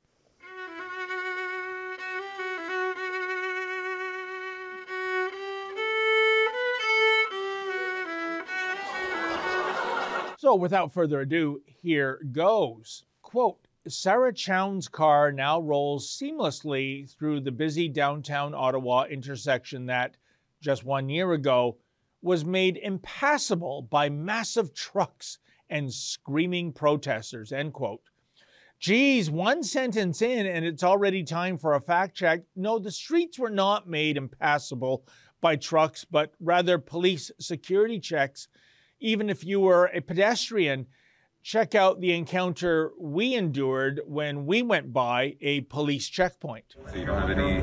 So, 10.43 10.57
without 10.57 10.93
further 10.93 11.21
ado, 11.21 11.63
here 11.67 12.19
goes. 12.33 13.05
Quote 13.23 13.69
Sarah 13.87 14.35
Chown's 14.35 14.89
car 14.89 15.31
now 15.31 15.61
rolls 15.61 16.11
seamlessly 16.11 17.09
through 17.17 17.43
the 17.43 17.53
busy 17.53 17.89
downtown 17.89 18.53
Ottawa 18.53 19.05
intersection 19.05 19.87
that, 19.87 20.17
just 20.61 20.83
one 20.83 21.09
year 21.09 21.33
ago, 21.33 21.77
was 22.23 22.45
made 22.45 22.77
impassable 22.77 23.83
by 23.83 24.09
massive 24.09 24.75
trucks 24.75 25.39
and 25.71 25.95
screaming 25.95 26.73
protesters. 26.73 27.53
End 27.53 27.73
quote. 27.73 28.03
Geez, 28.81 29.31
one 29.31 29.63
sentence 29.63 30.23
in, 30.23 30.45
and 30.45 30.65
it's 30.65 30.83
already 30.83 31.23
time 31.23 31.57
for 31.57 31.75
a 31.75 31.81
fact 31.81 32.17
check. 32.17 32.41
No, 32.57 32.81
the 32.81 32.91
streets 32.91 33.39
were 33.39 33.49
not 33.49 33.89
made 33.89 34.17
impassable 34.17 35.07
by 35.41 35.55
trucks, 35.55 36.05
but 36.05 36.35
rather 36.41 36.79
police 36.79 37.31
security 37.39 38.01
checks. 38.01 38.49
Even 39.03 39.29
if 39.29 39.45
you 39.45 39.59
were 39.59 39.87
a 39.87 40.01
pedestrian, 40.01 40.87
check 41.43 41.75
out 41.75 42.01
the 42.01 42.13
encounter 42.15 42.93
we 43.01 43.35
endured 43.35 44.01
when 44.07 44.47
we 44.47 44.63
went 44.63 44.93
by 44.93 45.35
a 45.41 45.63
police 45.63 46.09
checkpoint. 46.09 46.77
So 46.89 46.97
you 46.97 47.07
don't 47.07 47.21
have 47.21 47.31
any. 47.31 47.63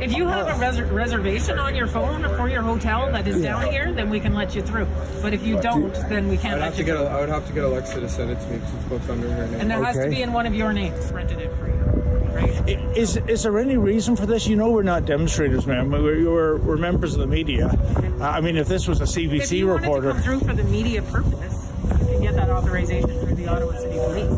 If 0.00 0.16
you 0.16 0.28
have 0.28 0.46
a 0.46 0.58
res- 0.58 0.88
reservation 0.92 1.58
on 1.58 1.74
your 1.74 1.88
phone 1.88 2.22
for 2.36 2.48
your 2.48 2.62
hotel 2.62 3.10
that 3.10 3.26
is 3.26 3.42
down 3.42 3.66
here, 3.70 3.92
then 3.92 4.08
we 4.08 4.20
can 4.20 4.32
let 4.32 4.54
you 4.54 4.62
through. 4.62 4.86
But 5.20 5.34
if 5.34 5.44
you 5.44 5.60
don't, 5.60 5.92
then 6.08 6.28
we 6.28 6.36
can't 6.36 6.54
I'd 6.54 6.60
let 6.60 6.64
have 6.66 6.76
to 6.76 6.84
get. 6.84 6.96
through. 6.96 7.06
A, 7.06 7.10
I 7.10 7.20
would 7.20 7.28
have 7.28 7.46
to 7.48 7.52
get 7.52 7.64
Alexa 7.64 8.00
to 8.00 8.08
send 8.08 8.30
it 8.30 8.40
to 8.40 8.46
me 8.46 8.58
because 8.58 8.74
it's 8.74 8.84
booked 8.84 9.10
under 9.10 9.30
her 9.30 9.46
name. 9.48 9.60
And 9.60 9.72
it 9.72 9.84
has 9.84 9.96
to 9.96 10.08
be 10.08 10.22
in 10.22 10.32
one 10.32 10.46
of 10.46 10.54
your 10.54 10.72
names. 10.72 11.10
Rented 11.10 11.40
it 11.40 11.52
for 11.56 11.66
you. 11.66 11.79
Immigration. 12.30 12.92
Is 12.94 13.16
is 13.28 13.42
there 13.42 13.58
any 13.58 13.76
reason 13.76 14.16
for 14.16 14.26
this? 14.26 14.46
You 14.46 14.56
know, 14.56 14.70
we're 14.70 14.82
not 14.82 15.04
demonstrators, 15.06 15.66
man. 15.66 15.90
We're, 15.90 16.30
we're, 16.30 16.56
we're 16.58 16.76
members 16.76 17.14
of 17.14 17.20
the 17.20 17.26
media. 17.26 17.68
Uh, 18.20 18.24
I 18.24 18.40
mean, 18.40 18.56
if 18.56 18.68
this 18.68 18.86
was 18.88 19.00
a 19.00 19.04
if 19.04 19.10
CBC 19.10 19.58
you 19.58 19.70
reporter, 19.70 20.08
to 20.08 20.14
come 20.14 20.22
through 20.22 20.40
for 20.40 20.54
the 20.54 20.64
media 20.64 21.02
purpose, 21.02 21.68
you 22.00 22.06
can 22.06 22.22
get 22.22 22.34
that 22.36 22.50
authorization 22.50 23.08
through 23.20 23.34
the 23.34 23.46
Ottawa 23.48 23.72
City 23.76 23.98
Police. 23.98 24.36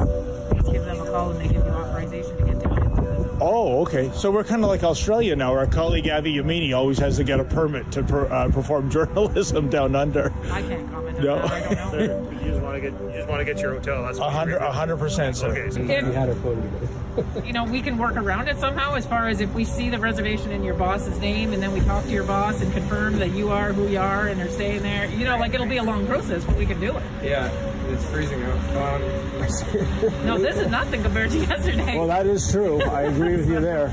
Just 0.63 0.73
give 0.73 0.85
them 0.85 1.01
a 1.01 1.07
call 1.07 1.31
and 1.31 1.41
they 1.41 1.49
give 1.49 1.65
you 1.65 1.71
authorization 1.73 2.37
to 2.37 2.45
get 2.45 2.59
down 2.63 2.79
into 2.79 3.39
oh, 3.41 3.83
okay. 3.83 4.11
So 4.15 4.31
we're 4.31 4.45
kind 4.45 4.63
of 4.63 4.69
like 4.71 4.85
Australia 4.85 5.35
now. 5.35 5.53
Our 5.53 5.67
colleague 5.67 6.09
Avi 6.09 6.35
Yamini 6.37 6.77
always 6.77 6.99
has 6.99 7.17
to 7.17 7.25
get 7.25 7.41
a 7.41 7.45
permit 7.45 7.91
to 7.93 8.03
per, 8.03 8.27
uh, 8.33 8.49
perform 8.51 8.91
journalism 8.97 9.69
down 9.69 9.97
under. 9.97 10.33
I 10.51 10.63
can't 10.63 10.91
comment 10.91 11.19
on 11.19 11.25
No. 11.25 11.37
that. 11.49 11.53
I 11.53 11.75
don't 11.75 12.07
know. 12.07 12.29
You 12.43 12.49
just 12.51 12.63
want 12.63 12.75
to 12.83 12.91
get 12.91 13.01
you 13.01 13.13
just 13.13 13.29
want 13.29 13.41
to 13.41 13.45
get 13.45 13.61
your 13.63 13.75
hotel. 13.75 14.03
That's 14.05 14.19
A 14.19 14.29
hundred, 14.29 14.57
a 14.61 14.73
hundred 14.73 14.97
percent, 14.97 15.37
sir. 15.37 15.49
Okay, 15.51 15.71
so 15.71 15.81
if 15.81 17.02
you 17.45 17.53
know 17.53 17.65
we 17.65 17.81
can 17.83 17.99
work 17.99 18.17
around 18.17 18.49
it 18.49 18.57
somehow 18.59 18.95
as 18.95 19.07
far 19.07 19.29
as 19.29 19.41
if 19.41 19.53
we 19.55 19.65
see 19.65 19.91
the 19.91 19.99
reservation 19.99 20.51
in 20.51 20.63
your 20.65 20.75
boss's 20.75 21.19
name 21.19 21.53
and 21.53 21.63
then 21.63 21.73
we 21.73 21.81
talk 21.81 22.03
to 22.05 22.11
your 22.11 22.25
boss 22.25 22.61
and 22.63 22.73
confirm 22.73 23.19
that 23.19 23.33
you 23.33 23.51
are 23.51 23.73
who 23.73 23.87
you 23.89 23.99
are 23.99 24.29
and 24.29 24.41
they're 24.41 24.49
staying 24.51 24.83
there 24.83 25.07
you 25.11 25.25
know 25.25 25.37
like 25.39 25.53
it'll 25.55 25.67
be 25.67 25.77
a 25.77 25.83
long 25.83 26.07
process 26.07 26.45
but 26.45 26.57
we 26.57 26.65
can 26.67 26.81
do 26.81 26.97
it 26.97 27.03
Yeah, 27.23 27.49
it's 27.91 28.05
freezing 28.07 28.43
out. 28.45 28.59
Um, 28.77 29.03
no 30.27 30.39
this 30.39 30.57
is 30.57 30.69
nothing 30.71 31.03
compared 31.03 31.31
to 31.33 31.39
yesterday 31.39 31.99
Well, 31.99 32.07
that 32.07 32.27
is 32.27 32.51
true. 32.51 32.81
I 32.83 33.03
agree 33.03 33.37
with 33.37 33.49
you 33.49 33.61
there. 33.61 33.89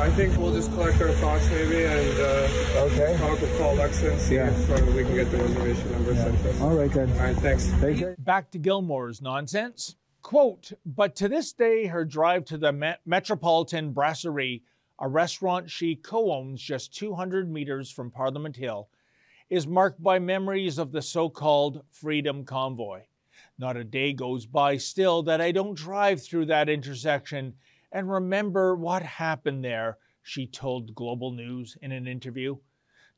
I 0.00 0.10
think 0.10 0.36
we'll 0.36 0.52
just 0.52 0.72
collect 0.72 1.00
our 1.00 1.12
thoughts 1.12 1.48
maybe 1.50 1.84
and 1.84 2.18
uh, 2.20 2.84
Okay. 2.86 3.16
talk 3.18 3.40
with 3.40 3.56
Paul 3.58 3.76
Lexa 3.76 4.10
and 4.10 4.20
see 4.20 4.34
Yeah. 4.36 4.48
if 4.50 4.70
uh, 4.70 4.84
we 4.92 5.04
can 5.04 5.14
get 5.14 5.30
the 5.30 5.36
reservation 5.38 5.92
number 5.92 6.14
sent 6.16 6.36
to 6.42 6.50
us. 6.50 6.60
All 6.60 6.70
right 6.76 6.90
then. 6.90 7.12
All 7.12 7.18
right, 7.18 7.36
thanks. 7.36 7.66
Thank 7.66 8.00
you. 8.00 8.14
Back 8.18 8.50
to 8.52 8.58
Gilmore's 8.58 9.22
nonsense. 9.22 9.94
Quote, 10.24 10.72
but 10.86 11.14
to 11.16 11.28
this 11.28 11.52
day, 11.52 11.84
her 11.84 12.02
drive 12.02 12.46
to 12.46 12.56
the 12.56 12.72
Me- 12.72 12.94
Metropolitan 13.04 13.92
Brasserie, 13.92 14.62
a 14.98 15.06
restaurant 15.06 15.70
she 15.70 15.96
co 15.96 16.32
owns 16.32 16.62
just 16.62 16.94
200 16.94 17.52
meters 17.52 17.90
from 17.90 18.10
Parliament 18.10 18.56
Hill, 18.56 18.88
is 19.50 19.66
marked 19.66 20.02
by 20.02 20.18
memories 20.18 20.78
of 20.78 20.92
the 20.92 21.02
so 21.02 21.28
called 21.28 21.84
Freedom 21.90 22.42
Convoy. 22.42 23.02
Not 23.58 23.76
a 23.76 23.84
day 23.84 24.14
goes 24.14 24.46
by 24.46 24.78
still 24.78 25.22
that 25.24 25.42
I 25.42 25.52
don't 25.52 25.76
drive 25.76 26.22
through 26.22 26.46
that 26.46 26.70
intersection 26.70 27.52
and 27.92 28.10
remember 28.10 28.74
what 28.76 29.02
happened 29.02 29.62
there, 29.62 29.98
she 30.22 30.46
told 30.46 30.94
Global 30.94 31.32
News 31.32 31.76
in 31.82 31.92
an 31.92 32.06
interview. 32.06 32.56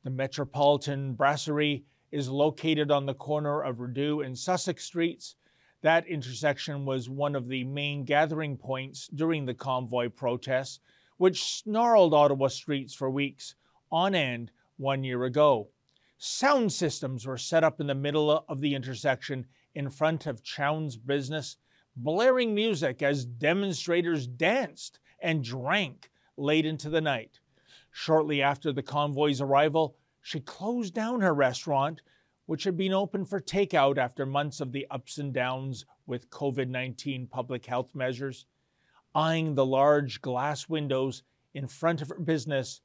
The 0.03 0.09
Metropolitan 0.09 1.13
Brasserie 1.13 1.85
is 2.11 2.27
located 2.27 2.91
on 2.91 3.05
the 3.05 3.13
corner 3.13 3.63
of 3.63 3.79
Rideau 3.79 4.19
and 4.19 4.37
Sussex 4.37 4.83
Streets. 4.83 5.35
That 5.81 6.07
intersection 6.07 6.85
was 6.85 7.09
one 7.09 7.35
of 7.35 7.47
the 7.47 7.63
main 7.63 8.03
gathering 8.03 8.57
points 8.57 9.07
during 9.07 9.45
the 9.45 9.53
convoy 9.53 10.09
protests, 10.09 10.79
which 11.17 11.43
snarled 11.43 12.13
Ottawa 12.13 12.47
streets 12.47 12.93
for 12.93 13.09
weeks 13.09 13.55
on 13.91 14.15
end 14.15 14.51
one 14.77 15.03
year 15.03 15.23
ago. 15.23 15.69
Sound 16.17 16.73
systems 16.73 17.27
were 17.27 17.37
set 17.37 17.63
up 17.63 17.79
in 17.79 17.87
the 17.87 17.93
middle 17.93 18.43
of 18.49 18.59
the 18.59 18.73
intersection 18.73 19.45
in 19.75 19.89
front 19.89 20.25
of 20.25 20.43
Chown's 20.43 20.97
business, 20.97 21.57
blaring 21.95 22.55
music 22.55 23.03
as 23.03 23.25
demonstrators 23.25 24.25
danced 24.25 24.99
and 25.19 25.43
drank 25.43 26.09
late 26.37 26.65
into 26.65 26.89
the 26.89 27.01
night. 27.01 27.39
Shortly 27.91 28.41
after 28.41 28.73
the 28.73 28.81
convoy's 28.81 29.41
arrival, 29.41 29.95
she 30.21 30.39
closed 30.39 30.95
down 30.95 31.21
her 31.21 31.33
restaurant, 31.33 32.01
which 32.47 32.63
had 32.63 32.75
been 32.75 32.93
open 32.93 33.23
for 33.23 33.39
takeout 33.39 33.97
after 33.97 34.25
months 34.25 34.59
of 34.59 34.71
the 34.71 34.87
ups 34.89 35.19
and 35.19 35.33
downs 35.33 35.85
with 36.07 36.29
COVID 36.31 36.67
19 36.67 37.27
public 37.27 37.65
health 37.65 37.93
measures. 37.93 38.45
Eyeing 39.13 39.53
the 39.53 39.65
large 39.65 40.21
glass 40.21 40.67
windows 40.67 41.23
in 41.53 41.67
front 41.67 42.01
of 42.01 42.09
her 42.09 42.19
business, 42.19 42.81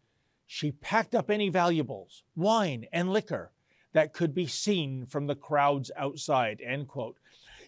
she 0.46 0.72
packed 0.72 1.14
up 1.14 1.30
any 1.30 1.48
valuables, 1.48 2.24
wine 2.36 2.86
and 2.92 3.12
liquor, 3.12 3.52
that 3.92 4.12
could 4.12 4.34
be 4.34 4.46
seen 4.46 5.06
from 5.06 5.26
the 5.26 5.34
crowds 5.34 5.90
outside. 5.96 6.60
End 6.64 6.88
quote. 6.88 7.16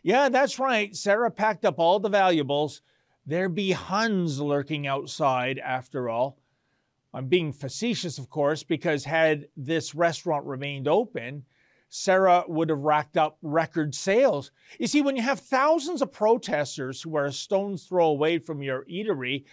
Yeah, 0.03 0.29
that's 0.29 0.59
right. 0.59 0.95
Sarah 0.95 1.31
packed 1.31 1.65
up 1.65 1.79
all 1.79 1.99
the 1.99 2.09
valuables. 2.09 2.83
There 3.27 3.49
be 3.49 3.73
Huns 3.73 4.41
lurking 4.41 4.87
outside, 4.87 5.59
after 5.59 6.09
all. 6.09 6.39
I'm 7.15 7.29
being 7.29 7.53
facetious, 7.53 8.19
of 8.19 8.29
course, 8.29 8.63
because 8.63 9.05
had 9.05 9.49
this 9.57 9.95
restaurant 9.95 10.45
remained 10.45 10.89
open, 10.89 11.45
Sarah 11.97 12.43
would 12.49 12.71
have 12.71 12.81
racked 12.81 13.17
up 13.17 13.39
record 13.41 13.95
sales. 13.95 14.51
You 14.81 14.89
see, 14.89 15.01
when 15.01 15.15
you 15.15 15.23
have 15.23 15.39
thousands 15.39 16.03
of 16.03 16.11
protesters 16.11 17.01
who 17.01 17.15
are 17.15 17.27
a 17.27 17.33
stone's 17.33 17.85
throw 17.85 18.07
away 18.07 18.41
from 18.41 18.65
your 18.65 18.85
eatery, 18.87 19.45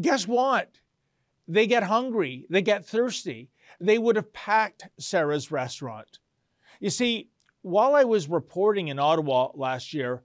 guess 0.00 0.26
what? 0.26 0.80
They 1.46 1.68
get 1.68 1.84
hungry, 1.84 2.44
they 2.50 2.60
get 2.60 2.84
thirsty. 2.84 3.50
They 3.80 3.98
would 3.98 4.16
have 4.16 4.32
packed 4.32 4.88
Sarah's 4.98 5.52
restaurant. 5.52 6.18
You 6.80 6.90
see, 6.90 7.28
while 7.62 7.94
I 7.94 8.02
was 8.02 8.28
reporting 8.28 8.88
in 8.88 8.98
Ottawa 8.98 9.52
last 9.54 9.94
year, 9.94 10.24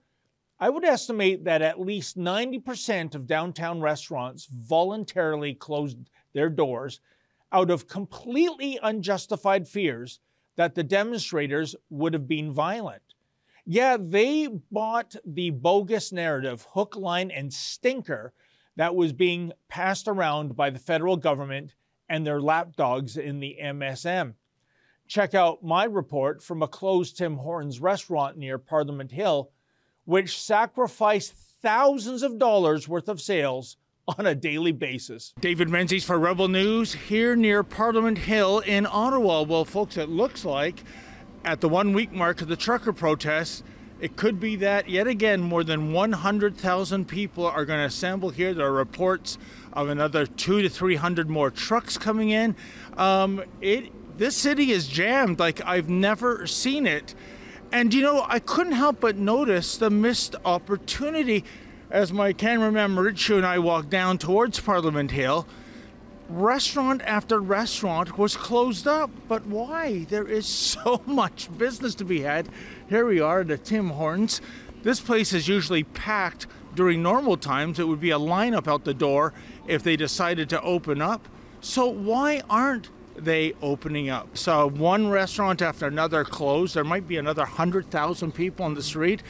I 0.60 0.68
would 0.68 0.84
estimate 0.84 1.44
that 1.44 1.62
at 1.62 1.80
least 1.80 2.18
90% 2.18 3.14
of 3.14 3.28
downtown 3.28 3.82
restaurants 3.82 4.48
voluntarily 4.52 5.54
closed 5.54 6.10
their 6.34 6.50
doors 6.50 7.02
out 7.52 7.70
of 7.70 7.88
completely 7.88 8.80
unjustified 8.82 9.68
fears 9.68 10.22
that 10.56 10.76
the 10.76 10.84
demonstrators 10.84 11.76
would 11.90 12.14
have 12.14 12.28
been 12.28 12.52
violent. 12.52 13.02
Yeah, 13.66 13.98
they 14.00 14.48
bought 14.72 15.16
the 15.26 15.52
bogus 15.52 16.12
narrative, 16.12 16.68
hook, 16.72 16.96
line, 16.96 17.32
and 17.32 17.54
stinker 17.54 18.34
that 18.76 18.96
was 18.96 19.14
being 19.14 19.54
passed 19.68 20.08
around 20.08 20.56
by 20.56 20.70
the 20.70 20.80
federal 20.80 21.18
government 21.18 21.76
and 22.10 22.26
their 22.26 22.42
lapdogs 22.42 23.18
in 23.18 23.40
the 23.40 23.58
MSM. 23.62 24.34
Check 25.08 25.34
out 25.34 25.64
my 25.64 25.84
report 25.84 26.42
from 26.42 26.62
a 26.62 26.68
closed 26.68 27.18
Tim 27.18 27.38
Hortons 27.38 27.80
restaurant 27.80 28.38
near 28.38 28.58
Parliament 28.58 29.12
Hill, 29.12 29.52
which 30.06 30.40
sacrificed 30.40 31.34
thousands 31.62 32.24
of 32.24 32.40
dollars 32.40 32.88
worth 32.88 33.08
of 33.08 33.22
sales 33.22 33.78
on 34.18 34.26
a 34.26 34.36
daily 34.36 34.72
basis. 34.72 35.34
David 35.40 35.70
Menzies 35.70 36.04
for 36.04 36.20
Rebel 36.20 36.48
News 36.48 36.94
here 36.94 37.36
near 37.36 37.64
Parliament 37.64 38.20
Hill 38.20 38.60
in 38.60 38.86
Ottawa. 38.86 39.44
Well, 39.44 39.66
folks, 39.66 39.98
it 39.98 40.10
looks 40.10 40.44
like 40.46 40.84
at 41.44 41.62
the 41.62 41.70
one 41.70 41.94
week 41.94 42.12
mark 42.12 42.42
of 42.42 42.48
the 42.48 42.56
trucker 42.56 42.94
protests, 42.94 43.64
it 44.00 44.16
could 44.16 44.40
be 44.40 44.56
that 44.58 44.90
yet 44.90 45.08
again 45.08 45.42
more 45.42 45.64
than 45.64 45.92
100,000 45.94 47.08
people 47.08 47.46
are 47.46 47.66
going 47.66 47.80
to 47.80 47.86
assemble 47.86 48.30
here. 48.32 48.54
There 48.54 48.66
are 48.66 48.72
reports 48.72 49.38
of 49.74 49.90
another 49.90 50.26
two 50.26 50.62
to 50.62 50.70
300 50.70 51.30
more 51.30 51.52
trucks 51.52 51.98
coming 51.98 52.32
in. 52.32 52.56
Um, 52.98 53.44
it 53.62 53.92
this 54.18 54.36
city 54.36 54.72
is 54.72 54.88
jammed 54.88 55.40
like 55.40 55.66
I've 55.66 55.90
never 55.90 56.46
seen 56.46 56.86
it. 56.86 57.16
And 57.72 57.94
you 57.94 58.02
know, 58.02 58.26
I 58.28 58.40
couldn't 58.40 58.74
help 58.74 59.00
but 59.00 59.18
notice 59.18 59.78
the 59.78 59.90
missed 59.90 60.36
opportunity 60.44 61.46
as 61.92 62.14
my 62.14 62.32
cameraman 62.32 62.96
Mauricio 62.96 63.36
and 63.36 63.46
I 63.46 63.60
walked 63.60 63.90
down 63.90 64.18
towards 64.18 64.60
Parliament 64.60 65.12
Hill. 65.12 65.46
Restaurant 66.30 67.02
after 67.02 67.42
restaurant 67.42 68.18
was 68.18 68.38
closed 68.38 68.88
up. 68.88 69.12
But 69.28 69.46
why? 69.46 70.06
There 70.06 70.28
is 70.28 70.46
so 70.48 71.02
much 71.06 71.56
business 71.58 71.94
to 71.96 72.06
be 72.06 72.22
had. 72.22 72.48
Here 72.88 73.06
we 73.06 73.20
are 73.20 73.42
at 73.42 73.52
a 73.52 73.58
Tim 73.58 73.90
Hortons. 73.90 74.42
This 74.84 75.02
place 75.02 75.34
is 75.34 75.48
usually 75.48 75.84
packed 75.84 76.48
during 76.74 77.04
normal 77.04 77.36
times. 77.36 77.78
It 77.78 77.88
would 77.88 78.00
be 78.00 78.12
a 78.12 78.20
lineup 78.20 78.68
out 78.68 78.86
the 78.86 78.94
door 78.94 79.34
if 79.68 79.84
they 79.84 79.98
decided 79.98 80.50
to 80.50 80.62
open 80.62 81.02
up. 81.02 81.28
So 81.60 81.88
why 81.88 82.42
aren't 82.50 82.90
they 83.16 83.54
opening 83.62 84.10
up? 84.10 84.38
So 84.38 84.70
one 84.70 85.10
restaurant 85.10 85.62
after 85.62 85.86
another 85.86 86.24
closed. 86.24 86.74
There 86.74 86.86
might 86.86 87.08
be 87.08 87.18
another 87.18 87.46
hundred 87.46 87.92
thousand 87.92 88.32
people 88.32 88.66
on 88.66 88.74
the 88.74 88.82
street. 88.82 89.22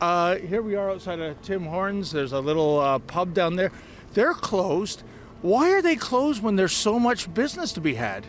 Uh, 0.00 0.36
here 0.36 0.60
we 0.60 0.74
are 0.74 0.90
outside 0.90 1.20
of 1.20 1.40
Tim 1.42 1.66
Hortons. 1.66 2.10
There's 2.10 2.32
a 2.32 2.40
little 2.40 2.80
uh, 2.80 2.98
pub 2.98 3.32
down 3.32 3.56
there. 3.56 3.70
They're 4.12 4.34
closed. 4.34 5.02
Why 5.40 5.70
are 5.70 5.82
they 5.82 5.96
closed 5.96 6.42
when 6.42 6.56
there's 6.56 6.72
so 6.72 6.98
much 6.98 7.32
business 7.32 7.72
to 7.74 7.80
be 7.80 7.94
had? 7.94 8.26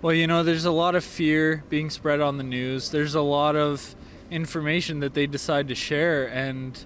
Well, 0.00 0.14
you 0.14 0.26
know, 0.26 0.42
there's 0.42 0.64
a 0.64 0.70
lot 0.70 0.94
of 0.94 1.04
fear 1.04 1.62
being 1.68 1.90
spread 1.90 2.20
on 2.20 2.38
the 2.38 2.44
news. 2.44 2.90
There's 2.90 3.14
a 3.14 3.20
lot 3.20 3.54
of 3.54 3.94
information 4.30 5.00
that 5.00 5.14
they 5.14 5.26
decide 5.26 5.68
to 5.68 5.74
share 5.74 6.26
and 6.26 6.84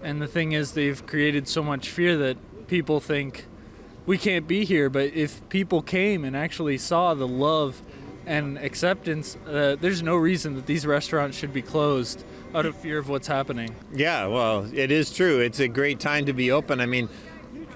and 0.00 0.20
the 0.20 0.28
thing 0.28 0.52
is 0.52 0.72
they've 0.72 1.04
created 1.06 1.48
so 1.48 1.62
much 1.62 1.88
fear 1.88 2.16
that 2.18 2.68
people 2.68 3.00
think 3.00 3.46
we 4.04 4.18
can't 4.18 4.46
be 4.46 4.64
here, 4.64 4.90
but 4.90 5.14
if 5.14 5.48
people 5.48 5.80
came 5.80 6.24
and 6.24 6.36
actually 6.36 6.76
saw 6.76 7.14
the 7.14 7.26
love 7.26 7.80
and 8.26 8.58
acceptance, 8.58 9.36
uh, 9.48 9.76
there's 9.80 10.02
no 10.02 10.14
reason 10.14 10.54
that 10.56 10.66
these 10.66 10.86
restaurants 10.86 11.38
should 11.38 11.54
be 11.54 11.62
closed 11.62 12.22
out 12.54 12.66
of 12.66 12.76
fear 12.76 12.98
of 12.98 13.08
what's 13.08 13.26
happening. 13.26 13.74
Yeah, 13.92 14.26
well, 14.26 14.68
it 14.72 14.90
is 14.90 15.12
true. 15.12 15.40
It's 15.40 15.60
a 15.60 15.68
great 15.68 16.00
time 16.00 16.26
to 16.26 16.32
be 16.32 16.50
open. 16.50 16.80
I 16.80 16.86
mean, 16.86 17.08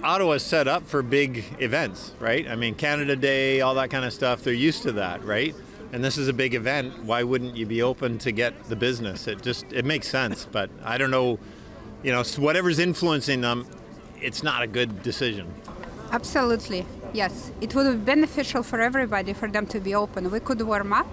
Ottawa's 0.03 0.43
set 0.43 0.69
up 0.69 0.87
for 0.87 1.03
big 1.03 1.45
events, 1.59 2.13
right? 2.21 2.49
I 2.49 2.55
mean, 2.55 2.75
Canada 2.75 3.17
Day, 3.17 3.61
all 3.61 3.75
that 3.75 3.91
kind 3.91 4.05
of 4.05 4.13
stuff, 4.13 4.43
they're 4.43 4.55
used 4.55 4.83
to 4.85 4.93
that, 4.93 5.25
right? 5.25 5.55
And 5.93 6.05
this 6.05 6.19
is 6.19 6.29
a 6.29 6.33
big 6.33 6.55
event. 6.55 7.05
Why 7.05 7.23
wouldn't 7.23 7.57
you 7.57 7.67
be 7.67 7.83
open 7.83 8.19
to 8.19 8.31
get 8.31 8.65
the 8.65 8.77
business? 8.77 9.27
It 9.27 9.43
just 9.43 9.73
it 9.73 9.85
makes 9.85 10.07
sense, 10.07 10.45
but 10.45 10.71
I 10.85 10.99
don't 10.99 11.11
know, 11.11 11.39
you 12.03 12.13
know, 12.13 12.23
whatever's 12.37 12.79
influencing 12.79 13.41
them 13.41 13.67
it's 14.21 14.43
not 14.43 14.63
a 14.63 14.67
good 14.67 15.03
decision. 15.03 15.53
Absolutely, 16.11 16.87
yes. 17.13 17.53
It 17.61 17.75
would 17.75 17.91
be 17.91 18.05
beneficial 18.05 18.63
for 18.63 18.81
everybody 18.81 19.33
for 19.33 19.49
them 19.49 19.67
to 19.67 19.81
be 19.81 19.95
open. 19.95 20.31
We 20.31 20.41
could 20.41 20.61
warm 20.63 20.93
up 20.93 21.09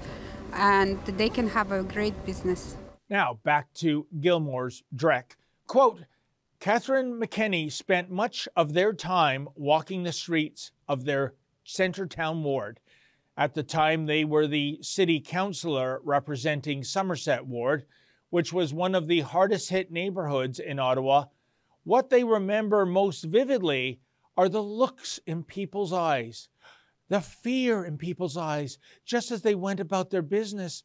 and 0.54 1.04
they 1.06 1.30
can 1.30 1.49
have 1.49 1.71
a 1.71 1.84
great 1.84 2.25
business. 2.25 2.75
Now, 3.10 3.39
back 3.44 3.72
to 3.76 4.08
Gilmore's 4.20 4.84
Drek. 4.96 5.36
Quote 5.68 6.06
Catherine 6.60 7.20
McKenney 7.20 7.72
spent 7.72 8.10
much 8.10 8.48
of 8.56 8.74
their 8.74 8.94
time 8.94 9.48
walking 9.56 10.04
the 10.04 10.12
streets 10.12 10.72
of 10.88 11.06
their 11.06 11.36
Centretown 11.65 12.41
ward. 12.41 12.80
At 13.38 13.54
the 13.54 13.63
time, 13.63 14.06
they 14.06 14.26
were 14.26 14.48
the 14.48 14.80
city 14.82 15.20
councillor 15.20 16.00
representing 16.04 16.84
Somerset 16.84 17.46
Ward, 17.46 17.86
which 18.30 18.52
was 18.52 18.74
one 18.74 18.96
of 18.96 19.08
the 19.08 19.22
hardest 19.22 19.70
hit 19.70 19.91
neighborhoods 19.91 20.58
in 20.58 20.80
Ottawa. 20.80 21.26
What 21.84 22.10
they 22.10 22.24
remember 22.24 22.86
most 22.86 23.24
vividly 23.26 24.00
are 24.36 24.50
the 24.50 24.63
looks 24.63 25.20
in 25.28 25.44
people's 25.44 25.94
eyes, 25.94 26.50
the 27.10 27.22
fear 27.22 27.86
in 27.86 27.98
people's 27.98 28.38
eyes, 28.38 28.80
just 29.06 29.30
as 29.30 29.44
they 29.44 29.54
went 29.54 29.80
about 29.80 30.10
their 30.10 30.24
business, 30.24 30.84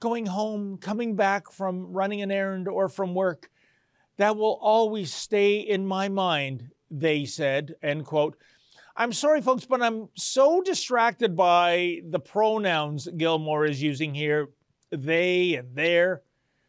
going 0.00 0.26
home, 0.26 0.78
coming 0.78 1.14
back 1.14 1.52
from 1.52 1.92
running 1.92 2.22
an 2.22 2.30
errand 2.30 2.66
or 2.66 2.88
from 2.88 3.14
work. 3.14 3.50
That 4.16 4.36
will 4.36 4.58
always 4.60 5.12
stay 5.14 5.60
in 5.60 5.86
my 5.86 6.08
mind, 6.08 6.70
they 6.90 7.24
said, 7.24 7.74
end 7.82 8.04
quote. 8.06 8.36
I'm 8.96 9.12
sorry, 9.12 9.40
folks, 9.40 9.64
but 9.64 9.80
I'm 9.80 10.08
so 10.14 10.60
distracted 10.60 11.36
by 11.36 12.00
the 12.08 12.18
pronouns 12.18 13.08
Gilmore 13.16 13.64
is 13.64 13.82
using 13.82 14.14
here 14.14 14.48
they 14.90 15.54
and 15.54 15.74
their. 15.74 16.22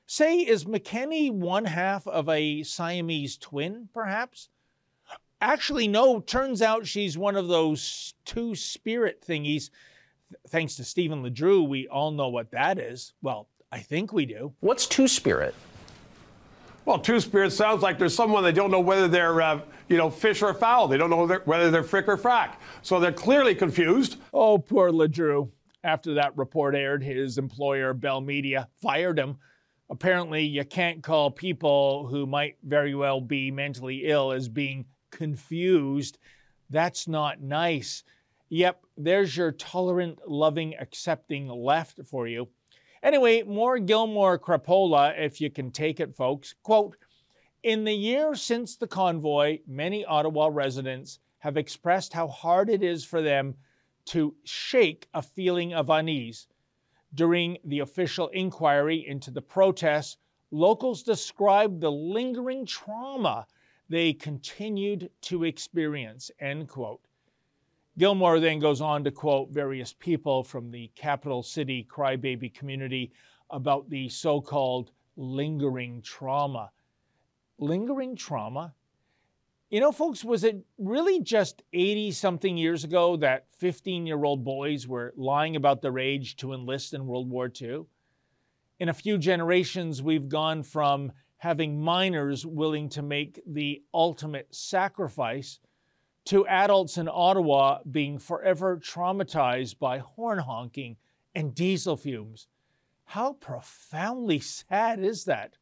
Say, 0.05 0.39
is 0.39 0.65
McKenney 0.65 1.31
one 1.31 1.65
half 1.65 2.05
of 2.07 2.29
a 2.29 2.63
Siamese 2.63 3.37
twin, 3.37 3.89
perhaps? 3.93 4.49
Actually, 5.39 5.87
no, 5.87 6.19
turns 6.19 6.61
out 6.61 6.85
she's 6.85 7.17
one 7.17 7.35
of 7.35 7.47
those 7.47 8.13
two 8.25 8.53
spirit 8.55 9.25
thingies. 9.27 9.69
Thanks 10.49 10.75
to 10.75 10.83
Stephen 10.83 11.23
LeDrew, 11.23 11.67
we 11.67 11.87
all 11.87 12.11
know 12.11 12.29
what 12.29 12.51
that 12.51 12.77
is. 12.77 13.13
Well, 13.21 13.47
I 13.71 13.79
think 13.79 14.11
we 14.11 14.25
do. 14.25 14.53
What's 14.59 14.85
two 14.85 15.07
spirit? 15.07 15.55
Well, 16.85 16.99
two 16.99 17.19
spirit 17.19 17.51
sounds 17.51 17.83
like 17.83 17.99
there's 17.99 18.15
someone 18.15 18.43
they 18.43 18.51
don't 18.51 18.71
know 18.71 18.79
whether 18.79 19.07
they're, 19.07 19.41
uh, 19.41 19.61
you 19.87 19.97
know, 19.97 20.09
fish 20.09 20.41
or 20.41 20.53
fowl. 20.53 20.87
They 20.87 20.97
don't 20.97 21.09
know 21.09 21.27
whether 21.45 21.69
they're 21.69 21.83
frick 21.83 22.07
or 22.07 22.17
frack. 22.17 22.55
So 22.81 22.99
they're 22.99 23.11
clearly 23.11 23.53
confused. 23.53 24.17
Oh, 24.33 24.57
poor 24.57 24.91
LeDrew. 24.91 25.49
After 25.83 26.15
that 26.15 26.35
report 26.37 26.75
aired, 26.75 27.03
his 27.03 27.37
employer, 27.37 27.93
Bell 27.93 28.21
Media, 28.21 28.67
fired 28.81 29.17
him. 29.17 29.37
Apparently, 29.89 30.43
you 30.43 30.63
can't 30.63 31.03
call 31.03 31.29
people 31.31 32.07
who 32.07 32.25
might 32.25 32.55
very 32.63 32.95
well 32.95 33.19
be 33.19 33.51
mentally 33.51 34.03
ill 34.05 34.31
as 34.31 34.47
being 34.47 34.85
confused. 35.11 36.17
That's 36.69 37.07
not 37.07 37.41
nice. 37.41 38.03
Yep, 38.53 38.83
there's 38.97 39.37
your 39.37 39.53
tolerant, 39.53 40.19
loving, 40.27 40.75
accepting 40.77 41.47
left 41.47 42.01
for 42.05 42.27
you. 42.27 42.49
Anyway, 43.01 43.43
more 43.43 43.79
Gilmore 43.79 44.37
crapola, 44.37 45.17
if 45.17 45.39
you 45.39 45.49
can 45.49 45.71
take 45.71 46.01
it, 46.01 46.13
folks. 46.13 46.53
Quote 46.61 46.97
In 47.63 47.85
the 47.85 47.93
year 47.93 48.35
since 48.35 48.75
the 48.75 48.87
convoy, 48.87 49.59
many 49.65 50.03
Ottawa 50.03 50.49
residents 50.51 51.19
have 51.39 51.55
expressed 51.55 52.11
how 52.11 52.27
hard 52.27 52.69
it 52.69 52.83
is 52.83 53.05
for 53.05 53.21
them 53.21 53.55
to 54.07 54.35
shake 54.43 55.07
a 55.13 55.21
feeling 55.21 55.73
of 55.73 55.89
unease. 55.89 56.47
During 57.15 57.57
the 57.63 57.79
official 57.79 58.27
inquiry 58.27 59.07
into 59.07 59.31
the 59.31 59.41
protests, 59.41 60.17
locals 60.51 61.03
described 61.03 61.79
the 61.79 61.91
lingering 61.91 62.65
trauma 62.65 63.47
they 63.87 64.11
continued 64.11 65.09
to 65.21 65.45
experience, 65.45 66.31
end 66.41 66.67
quote. 66.67 67.07
Gilmore 67.97 68.39
then 68.39 68.59
goes 68.59 68.79
on 68.79 69.03
to 69.03 69.11
quote 69.11 69.49
various 69.49 69.93
people 69.93 70.43
from 70.43 70.71
the 70.71 70.89
capital 70.95 71.43
city 71.43 71.85
crybaby 71.89 72.53
community 72.53 73.11
about 73.49 73.89
the 73.89 74.07
so 74.07 74.39
called 74.39 74.91
lingering 75.17 76.01
trauma. 76.01 76.71
Lingering 77.59 78.15
trauma? 78.15 78.73
You 79.69 79.81
know, 79.81 79.91
folks, 79.91 80.23
was 80.23 80.43
it 80.43 80.65
really 80.77 81.21
just 81.21 81.63
80 81.73 82.11
something 82.11 82.57
years 82.57 82.83
ago 82.83 83.17
that 83.17 83.45
15 83.57 84.07
year 84.07 84.23
old 84.23 84.43
boys 84.43 84.87
were 84.87 85.13
lying 85.15 85.55
about 85.55 85.81
their 85.81 85.99
age 85.99 86.37
to 86.37 86.53
enlist 86.53 86.93
in 86.93 87.05
World 87.05 87.29
War 87.29 87.51
II? 87.61 87.83
In 88.79 88.89
a 88.89 88.93
few 88.93 89.17
generations, 89.17 90.01
we've 90.01 90.27
gone 90.27 90.63
from 90.63 91.11
having 91.37 91.79
minors 91.81 92.45
willing 92.45 92.89
to 92.89 93.01
make 93.01 93.41
the 93.45 93.81
ultimate 93.93 94.53
sacrifice 94.53 95.59
to 96.31 96.47
adults 96.47 96.97
in 96.97 97.09
Ottawa 97.11 97.79
being 97.91 98.17
forever 98.17 98.77
traumatized 98.77 99.77
by 99.79 99.97
horn 99.97 100.39
honking 100.39 100.95
and 101.35 101.53
diesel 101.53 101.97
fumes. 101.97 102.47
How 103.03 103.33
profoundly 103.33 104.39
sad 104.39 105.03
is 105.03 105.25
that? 105.25 105.57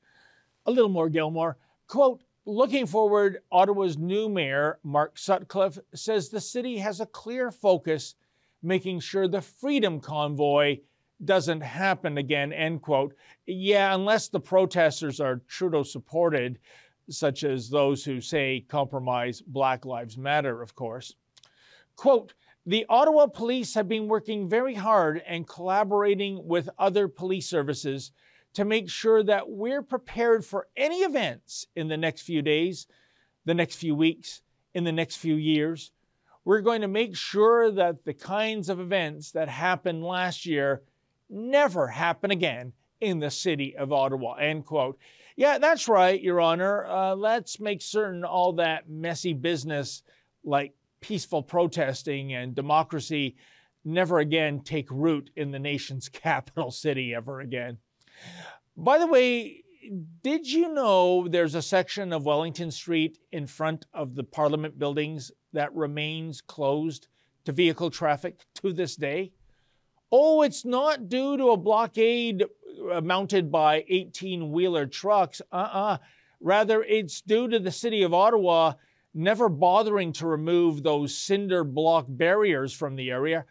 A 0.67 0.71
little 0.71 0.91
more, 0.91 1.09
Gilmore. 1.09 1.57
Quote, 1.87 2.21
Looking 2.45 2.85
forward, 2.85 3.39
Ottawa's 3.51 3.97
new 3.97 4.29
mayor, 4.29 4.77
Mark 4.83 5.17
Sutcliffe, 5.17 5.79
says 5.95 6.29
the 6.29 6.39
city 6.39 6.77
has 6.77 7.01
a 7.01 7.07
clear 7.07 7.51
focus 7.51 8.13
making 8.61 8.99
sure 8.99 9.27
the 9.27 9.41
Freedom 9.41 9.99
Convoy 9.99 10.81
doesn't 11.25 11.61
happen 11.61 12.19
again, 12.19 12.53
end 12.53 12.83
quote. 12.83 13.15
Yeah, 13.47 13.95
unless 13.95 14.27
the 14.27 14.39
protesters 14.39 15.19
are 15.19 15.41
Trudeau 15.47 15.81
supported, 15.81 16.59
such 17.09 17.43
as 17.43 17.69
those 17.69 18.03
who 18.03 18.21
say 18.21 18.65
compromise 18.67 19.41
Black 19.41 19.85
Lives 19.85 20.17
Matter, 20.17 20.61
of 20.61 20.75
course. 20.75 21.15
Quote, 21.95 22.33
the 22.65 22.85
Ottawa 22.87 23.27
police 23.27 23.73
have 23.73 23.87
been 23.87 24.07
working 24.07 24.47
very 24.47 24.75
hard 24.75 25.21
and 25.25 25.47
collaborating 25.47 26.47
with 26.47 26.69
other 26.77 27.07
police 27.07 27.47
services 27.47 28.11
to 28.53 28.65
make 28.65 28.89
sure 28.89 29.23
that 29.23 29.49
we're 29.49 29.81
prepared 29.81 30.45
for 30.45 30.67
any 30.75 30.97
events 30.97 31.67
in 31.75 31.87
the 31.87 31.97
next 31.97 32.21
few 32.21 32.41
days, 32.41 32.87
the 33.45 33.53
next 33.53 33.75
few 33.75 33.95
weeks, 33.95 34.41
in 34.73 34.83
the 34.83 34.91
next 34.91 35.17
few 35.17 35.35
years. 35.35 35.91
We're 36.45 36.61
going 36.61 36.81
to 36.81 36.87
make 36.87 37.15
sure 37.15 37.71
that 37.71 38.05
the 38.05 38.13
kinds 38.13 38.69
of 38.69 38.79
events 38.79 39.31
that 39.31 39.49
happened 39.49 40.03
last 40.03 40.45
year 40.45 40.83
never 41.29 41.87
happen 41.87 42.31
again 42.31 42.73
in 43.01 43.19
the 43.19 43.31
city 43.31 43.75
of 43.75 43.91
Ottawa. 43.91 44.33
End 44.35 44.65
quote. 44.65 44.97
Yeah, 45.35 45.57
that's 45.57 45.87
right, 45.87 46.21
Your 46.21 46.41
Honor. 46.41 46.85
Uh, 46.85 47.15
let's 47.15 47.59
make 47.59 47.81
certain 47.81 48.25
all 48.25 48.53
that 48.53 48.89
messy 48.89 49.33
business 49.33 50.03
like 50.43 50.73
peaceful 51.01 51.41
protesting 51.41 52.33
and 52.33 52.55
democracy 52.55 53.35
never 53.85 54.19
again 54.19 54.61
take 54.61 54.87
root 54.91 55.29
in 55.35 55.51
the 55.51 55.59
nation's 55.59 56.09
capital 56.13 56.71
city 56.71 57.13
ever 57.13 57.39
again. 57.41 57.77
By 58.75 58.97
the 58.97 59.07
way, 59.07 59.63
did 60.21 60.49
you 60.49 60.73
know 60.73 61.27
there's 61.27 61.55
a 61.55 61.61
section 61.61 62.13
of 62.13 62.25
Wellington 62.25 62.71
Street 62.71 63.17
in 63.31 63.47
front 63.47 63.85
of 63.93 64.15
the 64.15 64.23
Parliament 64.23 64.77
buildings 64.77 65.31
that 65.53 65.73
remains 65.73 66.41
closed 66.41 67.07
to 67.45 67.51
vehicle 67.51 67.89
traffic 67.89 68.39
to 68.55 68.73
this 68.73 68.95
day? 68.95 69.31
Oh, 70.11 70.41
it's 70.41 70.65
not 70.65 71.07
due 71.07 71.37
to 71.37 71.51
a 71.51 71.57
blockade 71.57 72.43
mounted 73.03 73.51
by 73.51 73.85
18 73.87 74.51
wheeler 74.51 74.85
trucks. 74.85 75.41
Uh 75.51 75.55
uh-uh. 75.55 75.93
uh 75.93 75.97
Rather, 76.41 76.83
it's 76.83 77.21
due 77.21 77.49
to 77.49 77.59
the 77.59 77.71
city 77.71 78.03
of 78.03 78.13
Ottawa 78.13 78.73
never 79.13 79.49
bothering 79.49 80.13
to 80.13 80.27
remove 80.27 80.83
those 80.83 81.17
cinder 81.17 81.63
block 81.63 82.05
barriers 82.07 82.73
from 82.73 82.95
the 82.95 83.11
area. 83.11 83.45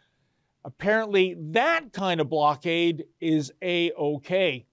Apparently, 0.65 1.37
that 1.39 1.93
kind 1.93 2.21
of 2.21 2.29
blockade 2.29 3.05
is 3.21 3.53
A 3.63 3.91
OK. 3.93 4.67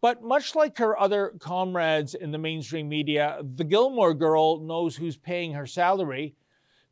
But 0.00 0.22
much 0.22 0.54
like 0.54 0.78
her 0.78 0.98
other 0.98 1.34
comrades 1.40 2.14
in 2.14 2.30
the 2.30 2.38
mainstream 2.38 2.88
media, 2.88 3.40
the 3.42 3.64
Gilmore 3.64 4.14
girl 4.14 4.60
knows 4.60 4.94
who's 4.94 5.16
paying 5.16 5.52
her 5.52 5.66
salary 5.66 6.34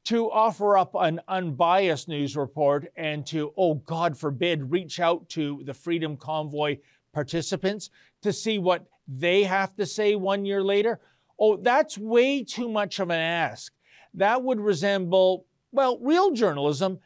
to 0.04 0.30
offer 0.30 0.76
up 0.76 0.94
an 0.94 1.20
unbiased 1.28 2.08
news 2.08 2.36
report 2.36 2.92
and 2.96 3.26
to, 3.26 3.52
oh, 3.56 3.74
God 3.74 4.16
forbid, 4.16 4.70
reach 4.70 5.00
out 5.00 5.28
to 5.30 5.62
the 5.64 5.74
Freedom 5.74 6.16
Convoy 6.16 6.78
participants 7.12 7.90
to 8.22 8.32
see 8.32 8.58
what 8.58 8.84
they 9.08 9.44
have 9.44 9.74
to 9.76 9.86
say 9.86 10.14
one 10.14 10.44
year 10.44 10.62
later. 10.62 11.00
Oh, 11.38 11.56
that's 11.56 11.96
way 11.96 12.44
too 12.44 12.68
much 12.68 13.00
of 13.00 13.10
an 13.10 13.18
ask. 13.18 13.72
That 14.14 14.42
would 14.42 14.60
resemble, 14.60 15.46
well, 15.72 15.98
real 16.00 16.32
journalism. 16.32 16.98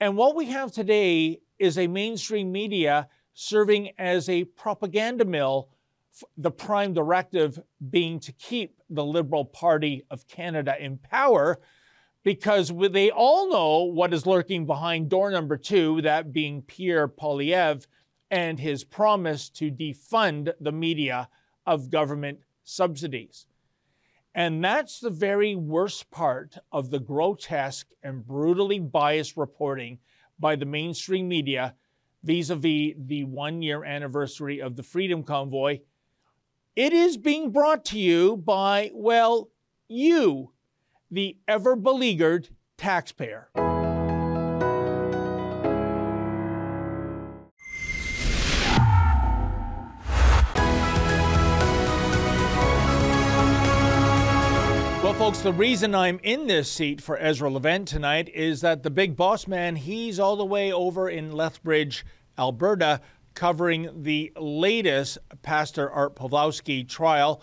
And 0.00 0.16
what 0.16 0.34
we 0.34 0.46
have 0.46 0.72
today 0.72 1.40
is 1.58 1.78
a 1.78 1.86
mainstream 1.86 2.50
media 2.50 3.08
serving 3.34 3.90
as 3.98 4.28
a 4.28 4.44
propaganda 4.44 5.24
mill, 5.24 5.68
the 6.36 6.50
prime 6.50 6.92
directive 6.92 7.60
being 7.90 8.18
to 8.20 8.32
keep 8.32 8.80
the 8.90 9.04
Liberal 9.04 9.44
Party 9.44 10.04
of 10.10 10.26
Canada 10.26 10.74
in 10.78 10.98
power 10.98 11.60
because 12.22 12.72
they 12.90 13.10
all 13.10 13.50
know 13.50 13.84
what 13.84 14.12
is 14.12 14.26
lurking 14.26 14.66
behind 14.66 15.08
door 15.08 15.30
number 15.30 15.56
two, 15.56 16.02
that 16.02 16.32
being 16.32 16.62
Pierre 16.62 17.08
Poilievre 17.08 17.86
and 18.30 18.60
his 18.60 18.84
promise 18.84 19.48
to 19.50 19.70
defund 19.70 20.52
the 20.60 20.72
media 20.72 21.28
of 21.66 21.90
government 21.90 22.38
subsidies. 22.62 23.46
And 24.34 24.62
that's 24.62 25.00
the 25.00 25.10
very 25.10 25.56
worst 25.56 26.10
part 26.10 26.56
of 26.70 26.90
the 26.90 27.00
grotesque 27.00 27.88
and 28.02 28.24
brutally 28.24 28.78
biased 28.78 29.36
reporting 29.36 29.98
by 30.38 30.56
the 30.56 30.66
mainstream 30.66 31.28
media 31.28 31.74
vis 32.22 32.50
a 32.50 32.56
vis 32.56 32.94
the 32.96 33.24
one 33.24 33.62
year 33.62 33.84
anniversary 33.84 34.60
of 34.60 34.76
the 34.76 34.82
Freedom 34.82 35.22
Convoy. 35.22 35.80
It 36.76 36.92
is 36.92 37.16
being 37.16 37.50
brought 37.50 37.84
to 37.86 37.98
you 37.98 38.36
by, 38.36 38.90
well, 38.94 39.50
you, 39.88 40.52
the 41.10 41.36
ever 41.48 41.74
beleaguered 41.76 42.48
taxpayer. 42.76 43.48
Well, 55.02 55.14
folks, 55.14 55.40
the 55.40 55.52
reason 55.52 55.94
I'm 55.94 56.20
in 56.22 56.46
this 56.46 56.70
seat 56.70 57.00
for 57.00 57.18
Ezra 57.18 57.50
Levant 57.50 57.88
tonight 57.88 58.28
is 58.28 58.60
that 58.60 58.82
the 58.82 58.90
big 58.90 59.16
boss 59.16 59.48
man, 59.48 59.74
he's 59.74 60.20
all 60.20 60.36
the 60.36 60.44
way 60.44 60.72
over 60.72 61.08
in 61.08 61.32
Lethbridge, 61.32 62.04
Alberta, 62.38 63.00
covering 63.34 64.02
the 64.02 64.32
latest 64.36 65.18
Pastor 65.42 65.90
Art 65.90 66.14
Pawlowski 66.14 66.88
trial. 66.88 67.42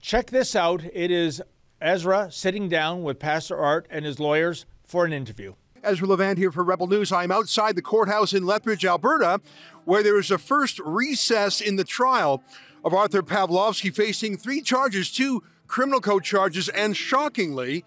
Check 0.00 0.30
this 0.30 0.56
out. 0.56 0.82
It 0.92 1.10
is 1.10 1.40
Ezra 1.80 2.30
sitting 2.30 2.68
down 2.68 3.02
with 3.02 3.18
Pastor 3.18 3.56
Art 3.56 3.86
and 3.90 4.04
his 4.04 4.18
lawyers 4.18 4.66
for 4.84 5.04
an 5.04 5.12
interview. 5.12 5.54
Ezra 5.84 6.08
Levant 6.08 6.38
here 6.38 6.50
for 6.50 6.64
Rebel 6.64 6.88
News. 6.88 7.12
I'm 7.12 7.30
outside 7.30 7.76
the 7.76 7.82
courthouse 7.82 8.32
in 8.32 8.44
Lethbridge, 8.44 8.84
Alberta, 8.84 9.40
where 9.84 10.02
there 10.02 10.18
is 10.18 10.30
a 10.30 10.38
first 10.38 10.80
recess 10.80 11.60
in 11.60 11.76
the 11.76 11.84
trial 11.84 12.42
of 12.84 12.92
Arthur 12.92 13.22
Pawlowski 13.22 13.94
facing 13.94 14.36
three 14.36 14.60
charges, 14.60 15.12
two 15.12 15.42
criminal 15.66 16.00
code 16.00 16.24
charges, 16.24 16.68
and 16.68 16.96
shockingly, 16.96 17.84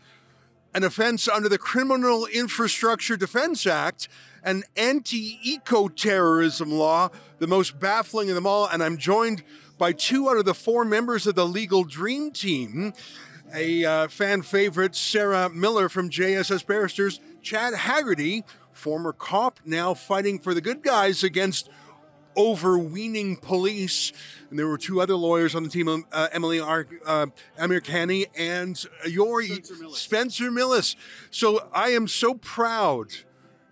an 0.73 0.83
offense 0.83 1.27
under 1.27 1.49
the 1.49 1.57
Critical 1.57 2.25
Infrastructure 2.27 3.17
Defense 3.17 3.67
Act, 3.67 4.07
an 4.43 4.63
anti 4.77 5.37
eco 5.43 5.89
terrorism 5.89 6.71
law, 6.71 7.09
the 7.39 7.47
most 7.47 7.79
baffling 7.79 8.29
of 8.29 8.35
them 8.35 8.47
all. 8.47 8.67
And 8.67 8.81
I'm 8.81 8.97
joined 8.97 9.43
by 9.77 9.91
two 9.91 10.29
out 10.29 10.37
of 10.37 10.45
the 10.45 10.53
four 10.53 10.85
members 10.85 11.27
of 11.27 11.35
the 11.35 11.45
legal 11.45 11.83
dream 11.83 12.31
team. 12.31 12.93
A 13.53 13.83
uh, 13.83 14.07
fan 14.07 14.41
favorite, 14.41 14.95
Sarah 14.95 15.49
Miller 15.49 15.89
from 15.89 16.09
JSS 16.09 16.65
Barristers, 16.65 17.19
Chad 17.41 17.73
Haggerty, 17.73 18.43
former 18.71 19.13
cop, 19.13 19.59
now 19.65 19.93
fighting 19.93 20.39
for 20.39 20.53
the 20.53 20.61
good 20.61 20.81
guys 20.81 21.23
against 21.23 21.69
overweening 22.37 23.35
police. 23.35 24.13
And 24.49 24.57
there 24.57 24.67
were 24.67 24.77
two 24.77 25.01
other 25.01 25.15
lawyers 25.15 25.53
on 25.53 25.63
the 25.63 25.69
team, 25.69 26.05
uh, 26.11 26.27
Emily 26.31 26.59
Ar- 26.59 26.87
uh, 27.05 27.27
Amir 27.57 27.81
Khani 27.81 28.25
and 28.37 28.83
Yori 29.05 29.47
Spencer 29.47 29.73
Millis. 29.73 29.95
Spencer 29.95 30.51
Millis. 30.51 30.95
So 31.29 31.67
I 31.73 31.89
am 31.89 32.07
so 32.07 32.35
proud 32.35 33.07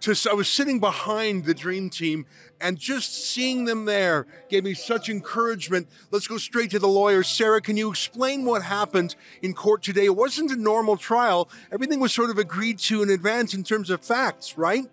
to, 0.02 0.30
I 0.30 0.34
was 0.34 0.48
sitting 0.48 0.80
behind 0.80 1.46
the 1.46 1.54
dream 1.54 1.90
team 1.90 2.26
and 2.62 2.78
just 2.78 3.14
seeing 3.14 3.66
them 3.66 3.86
there 3.86 4.28
gave 4.50 4.64
me 4.64 4.74
such 4.74 5.10
encouragement. 5.10 5.88
Let's 6.12 6.28
go 6.28 6.38
straight 6.38 6.72
to 6.72 6.80
the 6.80 6.88
lawyers. 6.88 7.28
Sarah, 7.28 7.62
can 7.62 7.78
you 7.78 7.90
explain 7.90 8.46
what 8.46 8.64
happened 8.64 9.16
in 9.42 9.54
court 9.54 9.84
today? 9.84 10.06
It 10.06 10.16
wasn't 10.16 10.52
a 10.52 10.56
normal 10.56 10.98
trial. 10.98 11.50
Everything 11.72 12.00
was 12.00 12.14
sort 12.14 12.30
of 12.30 12.38
agreed 12.38 12.80
to 12.80 13.02
in 13.04 13.10
advance 13.10 13.54
in 13.54 13.64
terms 13.64 13.90
of 13.90 14.02
facts, 14.02 14.58
right? 14.58 14.86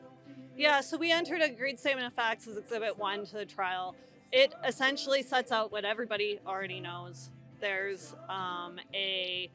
Yeah, 0.57 0.81
so 0.81 0.97
we 0.97 1.13
entered 1.13 1.43
a 1.43 1.47
agreed 1.47 1.79
statement 1.79 2.07
of 2.07 2.15
facts 2.15 2.47
as 2.47 2.57
Exhibit 2.57 2.99
1 2.99 3.27
to 3.27 3.35
the 3.35 3.45
trial. 3.45 3.95
It 4.33 4.55
essentially 4.65 5.23
sets 5.23 5.53
out 5.53 5.71
what 5.71 5.85
everybody 5.85 6.41
already 6.47 6.81
knows. 6.81 7.31
There's 7.61 8.15
um, 8.29 8.79
a 8.95 9.51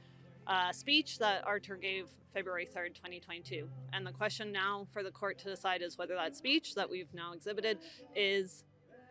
uh, 0.48 0.72
speech 0.72 1.20
that 1.20 1.46
Arthur 1.46 1.76
gave 1.76 2.08
February 2.34 2.66
3rd, 2.66 2.96
2022. 2.96 3.68
And 3.94 4.06
the 4.06 4.12
question 4.12 4.52
now 4.52 4.88
for 4.92 5.04
the 5.04 5.12
court 5.12 5.38
to 5.40 5.46
decide 5.46 5.82
is 5.82 5.98
whether 5.98 6.16
that 6.16 6.36
speech 6.36 6.76
that 6.76 6.90
we've 6.90 7.14
now 7.14 7.34
exhibited 7.34 7.80
is 8.16 8.64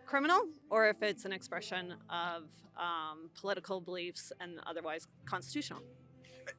criminal 0.06 0.48
or 0.70 0.88
if 0.88 1.02
it's 1.02 1.24
an 1.24 1.32
expression 1.32 1.94
of 2.08 2.44
um, 2.76 3.30
political 3.38 3.80
beliefs 3.80 4.32
and 4.40 4.58
otherwise 4.66 5.06
constitutional. 5.24 5.80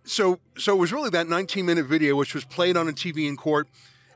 So, 0.06 0.40
so 0.58 0.76
it 0.76 0.80
was 0.80 0.94
really 0.94 1.10
that 1.10 1.28
19 1.28 1.66
minute 1.66 1.86
video 1.86 2.16
which 2.16 2.34
was 2.34 2.46
played 2.46 2.78
on 2.78 2.88
a 2.88 2.94
TV 2.94 3.28
in 3.28 3.36
court 3.36 3.68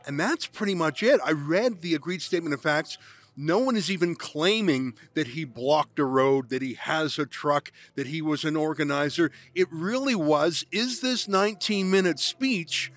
and 0.07 0.19
that's 0.19 0.45
pretty 0.45 0.75
much 0.75 1.03
it. 1.03 1.19
I 1.25 1.31
read 1.31 1.81
the 1.81 1.95
agreed 1.95 2.21
statement 2.21 2.53
of 2.53 2.61
facts. 2.61 2.97
No 3.37 3.59
one 3.59 3.75
is 3.75 3.91
even 3.91 4.15
claiming 4.15 4.93
that 5.13 5.27
he 5.27 5.43
blocked 5.43 5.99
a 5.99 6.05
road, 6.05 6.49
that 6.49 6.61
he 6.61 6.75
has 6.75 7.19
a 7.19 7.25
truck, 7.25 7.71
that 7.95 8.07
he 8.07 8.21
was 8.21 8.45
an 8.45 8.55
organizer. 8.55 9.31
It 9.53 9.67
really 9.71 10.15
was 10.15 10.65
is 10.71 11.01
this 11.01 11.27
19 11.27 11.91
minute 11.91 12.19
speech 12.19 12.91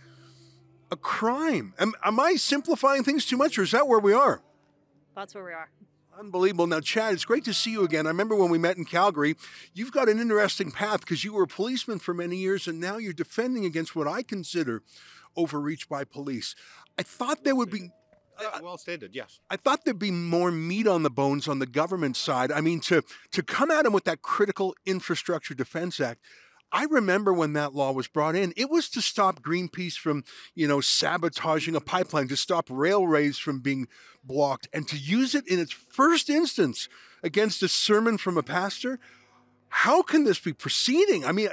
a 0.90 0.96
crime? 0.96 1.74
Am, 1.78 1.92
am 2.04 2.18
I 2.20 2.36
simplifying 2.36 3.04
things 3.04 3.26
too 3.26 3.36
much, 3.36 3.58
or 3.58 3.62
is 3.62 3.72
that 3.72 3.88
where 3.88 3.98
we 3.98 4.12
are? 4.12 4.40
That's 5.14 5.34
where 5.34 5.44
we 5.44 5.52
are. 5.52 5.68
Unbelievable. 6.18 6.66
Now, 6.66 6.80
Chad, 6.80 7.14
it's 7.14 7.24
great 7.24 7.44
to 7.44 7.54
see 7.54 7.70
you 7.70 7.84
again. 7.84 8.06
I 8.06 8.10
remember 8.10 8.34
when 8.34 8.50
we 8.50 8.58
met 8.58 8.76
in 8.76 8.84
Calgary. 8.84 9.36
You've 9.72 9.92
got 9.92 10.08
an 10.08 10.18
interesting 10.18 10.72
path 10.72 11.00
because 11.00 11.22
you 11.22 11.32
were 11.32 11.44
a 11.44 11.48
policeman 11.48 12.00
for 12.00 12.12
many 12.12 12.36
years 12.36 12.66
and 12.66 12.80
now 12.80 12.96
you're 12.96 13.12
defending 13.12 13.64
against 13.64 13.94
what 13.94 14.08
I 14.08 14.22
consider 14.22 14.82
overreach 15.36 15.88
by 15.88 16.02
police. 16.02 16.56
I 16.98 17.02
thought 17.02 17.44
there 17.44 17.54
would 17.54 17.70
be. 17.70 17.90
Uh, 18.38 18.58
well 18.62 18.78
stated, 18.78 19.14
yes. 19.14 19.40
I 19.50 19.56
thought 19.56 19.84
there'd 19.84 19.98
be 19.98 20.10
more 20.10 20.50
meat 20.50 20.86
on 20.86 21.02
the 21.02 21.10
bones 21.10 21.48
on 21.48 21.58
the 21.58 21.66
government 21.66 22.16
side. 22.16 22.52
I 22.52 22.60
mean, 22.60 22.80
to 22.80 23.02
to 23.32 23.42
come 23.42 23.70
at 23.70 23.84
him 23.84 23.92
with 23.92 24.04
that 24.04 24.22
Critical 24.22 24.74
Infrastructure 24.86 25.54
Defense 25.54 26.00
Act. 26.00 26.20
I 26.70 26.84
remember 26.84 27.32
when 27.32 27.54
that 27.54 27.74
law 27.74 27.92
was 27.92 28.08
brought 28.08 28.36
in, 28.36 28.52
it 28.54 28.68
was 28.68 28.90
to 28.90 29.00
stop 29.00 29.40
Greenpeace 29.40 29.94
from, 29.94 30.22
you 30.54 30.68
know, 30.68 30.82
sabotaging 30.82 31.74
a 31.74 31.80
pipeline, 31.80 32.28
to 32.28 32.36
stop 32.36 32.66
railways 32.68 33.38
from 33.38 33.60
being 33.60 33.88
blocked, 34.22 34.68
and 34.70 34.86
to 34.88 34.98
use 34.98 35.34
it 35.34 35.48
in 35.48 35.58
its 35.58 35.72
first 35.72 36.28
instance 36.28 36.90
against 37.22 37.62
a 37.62 37.68
sermon 37.68 38.18
from 38.18 38.36
a 38.36 38.42
pastor. 38.42 39.00
How 39.70 40.02
can 40.02 40.24
this 40.24 40.38
be 40.38 40.52
proceeding? 40.52 41.24
I 41.24 41.32
mean, 41.32 41.48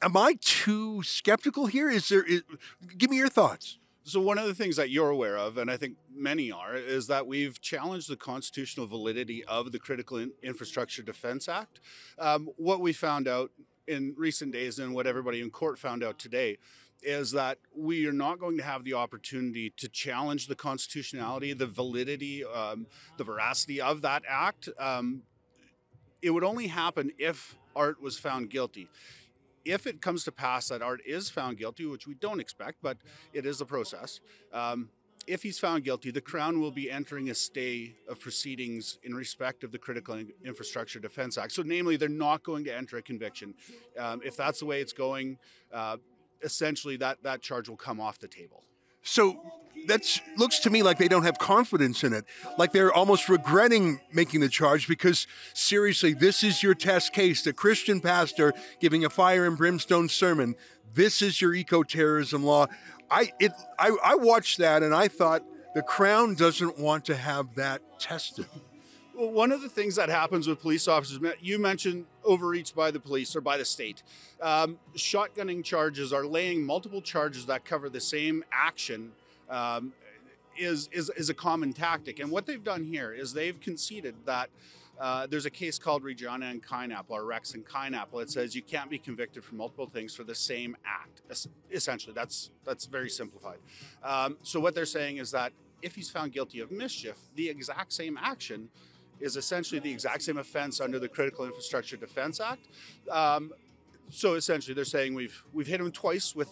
am 0.00 0.16
I 0.16 0.36
too 0.40 1.02
skeptical 1.02 1.66
here? 1.66 1.90
Is 1.90 2.08
there? 2.08 2.22
Is, 2.22 2.42
give 2.96 3.10
me 3.10 3.18
your 3.18 3.28
thoughts. 3.28 3.78
So, 4.08 4.20
one 4.20 4.38
of 4.38 4.46
the 4.46 4.54
things 4.54 4.76
that 4.76 4.90
you're 4.90 5.10
aware 5.10 5.36
of, 5.36 5.58
and 5.58 5.68
I 5.68 5.76
think 5.76 5.96
many 6.14 6.52
are, 6.52 6.76
is 6.76 7.08
that 7.08 7.26
we've 7.26 7.60
challenged 7.60 8.08
the 8.08 8.14
constitutional 8.14 8.86
validity 8.86 9.44
of 9.46 9.72
the 9.72 9.80
Critical 9.80 10.24
Infrastructure 10.44 11.02
Defense 11.02 11.48
Act. 11.48 11.80
Um, 12.16 12.50
what 12.56 12.80
we 12.80 12.92
found 12.92 13.26
out 13.26 13.50
in 13.88 14.14
recent 14.16 14.52
days, 14.52 14.78
and 14.78 14.94
what 14.94 15.08
everybody 15.08 15.40
in 15.40 15.50
court 15.50 15.76
found 15.76 16.04
out 16.04 16.20
today, 16.20 16.58
is 17.02 17.32
that 17.32 17.58
we 17.76 18.06
are 18.06 18.12
not 18.12 18.38
going 18.38 18.56
to 18.58 18.62
have 18.62 18.84
the 18.84 18.94
opportunity 18.94 19.70
to 19.70 19.88
challenge 19.88 20.46
the 20.46 20.54
constitutionality, 20.54 21.52
the 21.52 21.66
validity, 21.66 22.44
um, 22.44 22.86
the 23.18 23.24
veracity 23.24 23.80
of 23.80 24.02
that 24.02 24.22
act. 24.28 24.68
Um, 24.78 25.22
it 26.22 26.30
would 26.30 26.44
only 26.44 26.68
happen 26.68 27.10
if 27.18 27.56
Art 27.74 28.00
was 28.00 28.16
found 28.20 28.50
guilty 28.50 28.88
if 29.66 29.86
it 29.86 30.00
comes 30.00 30.24
to 30.24 30.32
pass 30.32 30.68
that 30.68 30.80
Art 30.80 31.00
is 31.04 31.28
found 31.28 31.58
guilty, 31.58 31.84
which 31.86 32.06
we 32.06 32.14
don't 32.14 32.40
expect, 32.40 32.78
but 32.82 32.98
it 33.32 33.44
is 33.44 33.58
the 33.58 33.66
process, 33.66 34.20
um, 34.52 34.88
if 35.26 35.42
he's 35.42 35.58
found 35.58 35.82
guilty, 35.82 36.12
the 36.12 36.20
Crown 36.20 36.60
will 36.60 36.70
be 36.70 36.88
entering 36.88 37.28
a 37.30 37.34
stay 37.34 37.96
of 38.08 38.20
proceedings 38.20 38.98
in 39.02 39.12
respect 39.14 39.64
of 39.64 39.72
the 39.72 39.78
Critical 39.78 40.22
Infrastructure 40.44 41.00
Defense 41.00 41.36
Act. 41.36 41.50
So, 41.52 41.62
namely, 41.62 41.96
they're 41.96 42.08
not 42.08 42.44
going 42.44 42.64
to 42.64 42.74
enter 42.74 42.96
a 42.96 43.02
conviction. 43.02 43.54
Um, 43.98 44.20
if 44.24 44.36
that's 44.36 44.60
the 44.60 44.66
way 44.66 44.80
it's 44.80 44.92
going, 44.92 45.38
uh, 45.72 45.96
essentially 46.42 46.96
that, 46.98 47.22
that 47.24 47.42
charge 47.42 47.68
will 47.68 47.76
come 47.76 48.00
off 48.00 48.18
the 48.20 48.28
table. 48.28 48.62
So 49.06 49.40
that 49.86 50.20
looks 50.36 50.58
to 50.60 50.70
me 50.70 50.82
like 50.82 50.98
they 50.98 51.08
don't 51.08 51.22
have 51.22 51.38
confidence 51.38 52.02
in 52.02 52.12
it. 52.12 52.24
Like 52.58 52.72
they're 52.72 52.92
almost 52.92 53.28
regretting 53.28 54.00
making 54.12 54.40
the 54.40 54.48
charge 54.48 54.88
because 54.88 55.26
seriously, 55.54 56.12
this 56.12 56.42
is 56.42 56.62
your 56.62 56.74
test 56.74 57.12
case. 57.12 57.42
The 57.42 57.52
Christian 57.52 58.00
pastor 58.00 58.52
giving 58.80 59.04
a 59.04 59.10
fire 59.10 59.46
and 59.46 59.56
brimstone 59.56 60.08
sermon. 60.08 60.56
This 60.92 61.22
is 61.22 61.40
your 61.40 61.54
eco-terrorism 61.54 62.42
law. 62.42 62.66
I 63.10 63.32
it 63.38 63.52
I, 63.78 63.96
I 64.02 64.14
watched 64.16 64.58
that 64.58 64.82
and 64.82 64.94
I 64.94 65.06
thought 65.08 65.42
the 65.74 65.82
crown 65.82 66.34
doesn't 66.34 66.78
want 66.78 67.04
to 67.04 67.14
have 67.14 67.54
that 67.54 67.80
tested. 68.00 68.46
Well, 69.16 69.30
one 69.30 69.50
of 69.50 69.62
the 69.62 69.68
things 69.70 69.96
that 69.96 70.10
happens 70.10 70.46
with 70.46 70.60
police 70.60 70.86
officers, 70.86 71.18
you 71.40 71.58
mentioned 71.58 72.04
overreach 72.22 72.74
by 72.74 72.90
the 72.90 73.00
police 73.00 73.34
or 73.34 73.40
by 73.40 73.56
the 73.56 73.64
state. 73.64 74.02
Um, 74.42 74.78
shotgunning 74.94 75.64
charges 75.64 76.12
are 76.12 76.26
laying 76.26 76.66
multiple 76.66 77.00
charges 77.00 77.46
that 77.46 77.64
cover 77.64 77.88
the 77.88 78.00
same 78.00 78.44
action. 78.52 79.12
Um, 79.48 79.94
is, 80.58 80.88
is, 80.92 81.10
is 81.16 81.30
a 81.30 81.34
common 81.34 81.72
tactic. 81.72 82.18
And 82.18 82.30
what 82.30 82.46
they've 82.46 82.62
done 82.62 82.84
here 82.84 83.12
is 83.12 83.32
they've 83.32 83.58
conceded 83.58 84.14
that 84.24 84.48
uh, 84.98 85.26
there's 85.26 85.44
a 85.44 85.50
case 85.50 85.78
called 85.78 86.02
Regina 86.02 86.46
and 86.46 86.62
Kienapple, 86.62 87.10
or 87.10 87.24
Rex 87.24 87.54
and 87.54 87.64
Kienapple. 87.64 88.22
It 88.22 88.30
says 88.30 88.54
you 88.54 88.62
can't 88.62 88.88
be 88.88 88.98
convicted 88.98 89.44
for 89.44 89.54
multiple 89.54 89.86
things 89.86 90.14
for 90.14 90.24
the 90.24 90.34
same 90.34 90.76
act. 90.86 91.20
Essentially, 91.70 92.14
that's 92.14 92.50
that's 92.64 92.86
very 92.86 93.10
simplified. 93.10 93.58
Um, 94.02 94.38
so 94.42 94.58
what 94.60 94.74
they're 94.74 94.86
saying 94.86 95.18
is 95.18 95.30
that 95.32 95.52
if 95.82 95.94
he's 95.94 96.08
found 96.08 96.32
guilty 96.32 96.60
of 96.60 96.70
mischief, 96.70 97.16
the 97.34 97.50
exact 97.50 97.92
same 97.92 98.18
action 98.18 98.70
is 99.20 99.36
essentially 99.36 99.80
the 99.80 99.90
exact 99.90 100.22
same 100.22 100.38
offense 100.38 100.80
under 100.80 100.98
the 100.98 101.08
Critical 101.08 101.44
Infrastructure 101.44 101.96
Defense 101.96 102.40
Act. 102.40 102.66
Um, 103.10 103.52
So 104.08 104.34
essentially, 104.34 104.72
they're 104.72 104.84
saying 104.84 105.14
we've 105.14 105.42
we've 105.52 105.66
hit 105.66 105.80
him 105.80 105.90
twice 105.90 106.36
with 106.36 106.50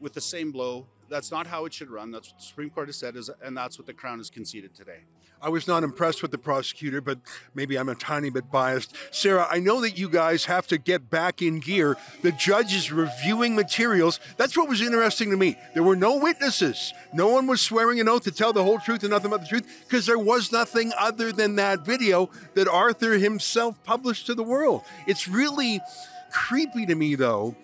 with 0.00 0.12
the 0.12 0.20
same 0.20 0.50
blow. 0.50 0.86
That's 1.08 1.30
not 1.30 1.46
how 1.46 1.64
it 1.66 1.72
should 1.72 1.88
run. 1.88 2.10
That's 2.10 2.30
what 2.30 2.38
the 2.40 2.44
Supreme 2.44 2.70
Court 2.70 2.88
has 2.88 2.96
said, 2.96 3.14
is, 3.16 3.30
and 3.44 3.56
that's 3.56 3.78
what 3.78 3.86
the 3.86 3.94
Crown 3.94 4.18
has 4.18 4.28
conceded 4.28 4.74
today. 4.74 5.04
I 5.40 5.48
was 5.48 5.68
not 5.68 5.84
impressed 5.84 6.22
with 6.22 6.30
the 6.30 6.38
prosecutor, 6.38 7.00
but 7.00 7.18
maybe 7.54 7.76
I'm 7.76 7.88
a 7.88 7.94
tiny 7.94 8.30
bit 8.30 8.50
biased. 8.50 8.94
Sarah, 9.10 9.46
I 9.50 9.60
know 9.60 9.80
that 9.82 9.98
you 9.98 10.08
guys 10.08 10.46
have 10.46 10.66
to 10.68 10.78
get 10.78 11.10
back 11.10 11.42
in 11.42 11.60
gear. 11.60 11.96
The 12.22 12.32
judge 12.32 12.74
is 12.74 12.90
reviewing 12.90 13.54
materials. 13.54 14.18
That's 14.38 14.56
what 14.56 14.68
was 14.68 14.80
interesting 14.80 15.30
to 15.30 15.36
me. 15.36 15.56
There 15.74 15.82
were 15.82 15.96
no 15.96 16.16
witnesses. 16.16 16.94
No 17.12 17.28
one 17.28 17.46
was 17.46 17.60
swearing 17.60 18.00
an 18.00 18.08
oath 18.08 18.24
to 18.24 18.32
tell 18.32 18.52
the 18.52 18.64
whole 18.64 18.78
truth 18.78 19.02
and 19.02 19.10
nothing 19.10 19.30
but 19.30 19.42
the 19.42 19.46
truth 19.46 19.84
because 19.86 20.06
there 20.06 20.18
was 20.18 20.52
nothing 20.52 20.92
other 20.98 21.32
than 21.32 21.56
that 21.56 21.84
video 21.84 22.30
that 22.54 22.66
Arthur 22.66 23.18
himself 23.18 23.82
published 23.84 24.26
to 24.26 24.34
the 24.34 24.42
world. 24.42 24.82
It's 25.06 25.28
really 25.28 25.80
creepy 26.32 26.86
to 26.86 26.94
me, 26.94 27.14
though. 27.14 27.56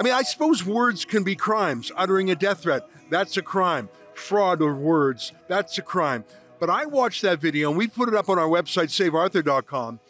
I 0.00 0.02
mean, 0.02 0.14
I 0.14 0.22
suppose 0.22 0.64
words 0.64 1.04
can 1.04 1.24
be 1.24 1.36
crimes. 1.36 1.92
Uttering 1.96 2.30
a 2.30 2.34
death 2.34 2.62
threat, 2.62 2.88
that's 3.10 3.36
a 3.36 3.42
crime. 3.42 3.88
Fraud 4.14 4.62
of 4.62 4.78
words, 4.78 5.32
that's 5.46 5.78
a 5.78 5.82
crime. 5.82 6.24
But 6.58 6.70
I 6.70 6.86
watched 6.86 7.22
that 7.22 7.40
video 7.40 7.68
and 7.68 7.78
we 7.78 7.86
put 7.86 8.08
it 8.08 8.14
up 8.14 8.28
on 8.28 8.38
our 8.38 8.48
website, 8.48 8.88
savearthur.com. 8.88 10.00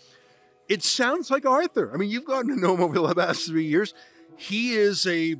It 0.68 0.82
sounds 0.82 1.30
like 1.30 1.46
Arthur. 1.46 1.90
I 1.92 1.96
mean, 1.96 2.11
you've 2.11 2.24
gotten 2.24 2.54
to 2.54 2.61
know 2.61 2.74
him 2.74 2.82
over 2.82 2.94
the 2.94 3.00
last 3.00 3.46
three 3.46 3.64
years. 3.64 3.94
He 4.37 4.72
is 4.72 5.06
a 5.06 5.37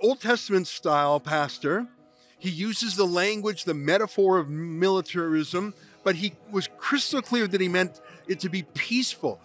Old 0.00 0.20
Testament 0.20 0.66
style 0.66 1.20
pastor. 1.20 1.86
He 2.38 2.50
uses 2.50 2.96
the 2.96 3.06
language, 3.06 3.64
the 3.64 3.74
metaphor 3.74 4.38
of 4.38 4.50
militarism, 4.50 5.74
but 6.02 6.16
he 6.16 6.34
was 6.50 6.68
crystal 6.76 7.22
clear 7.22 7.46
that 7.46 7.60
he 7.60 7.68
meant 7.68 8.00
it 8.26 8.40
to 8.40 8.48
be 8.48 8.64
peaceful. 8.74 9.40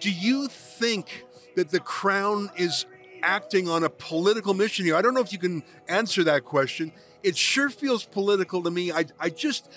Do 0.00 0.10
you 0.10 0.48
think 0.48 1.24
that 1.54 1.70
the 1.70 1.80
crown 1.80 2.50
is 2.56 2.84
acting 3.24 3.68
on 3.68 3.82
a 3.82 3.90
political 3.90 4.54
mission 4.54 4.84
here? 4.84 4.94
I 4.94 5.02
don't 5.02 5.14
know 5.14 5.20
if 5.20 5.32
you 5.32 5.38
can 5.38 5.62
answer 5.88 6.22
that 6.24 6.44
question 6.44 6.92
it 7.24 7.36
sure 7.36 7.70
feels 7.70 8.04
political 8.04 8.62
to 8.62 8.70
me. 8.70 8.92
I, 8.92 9.06
I 9.18 9.30
just, 9.30 9.72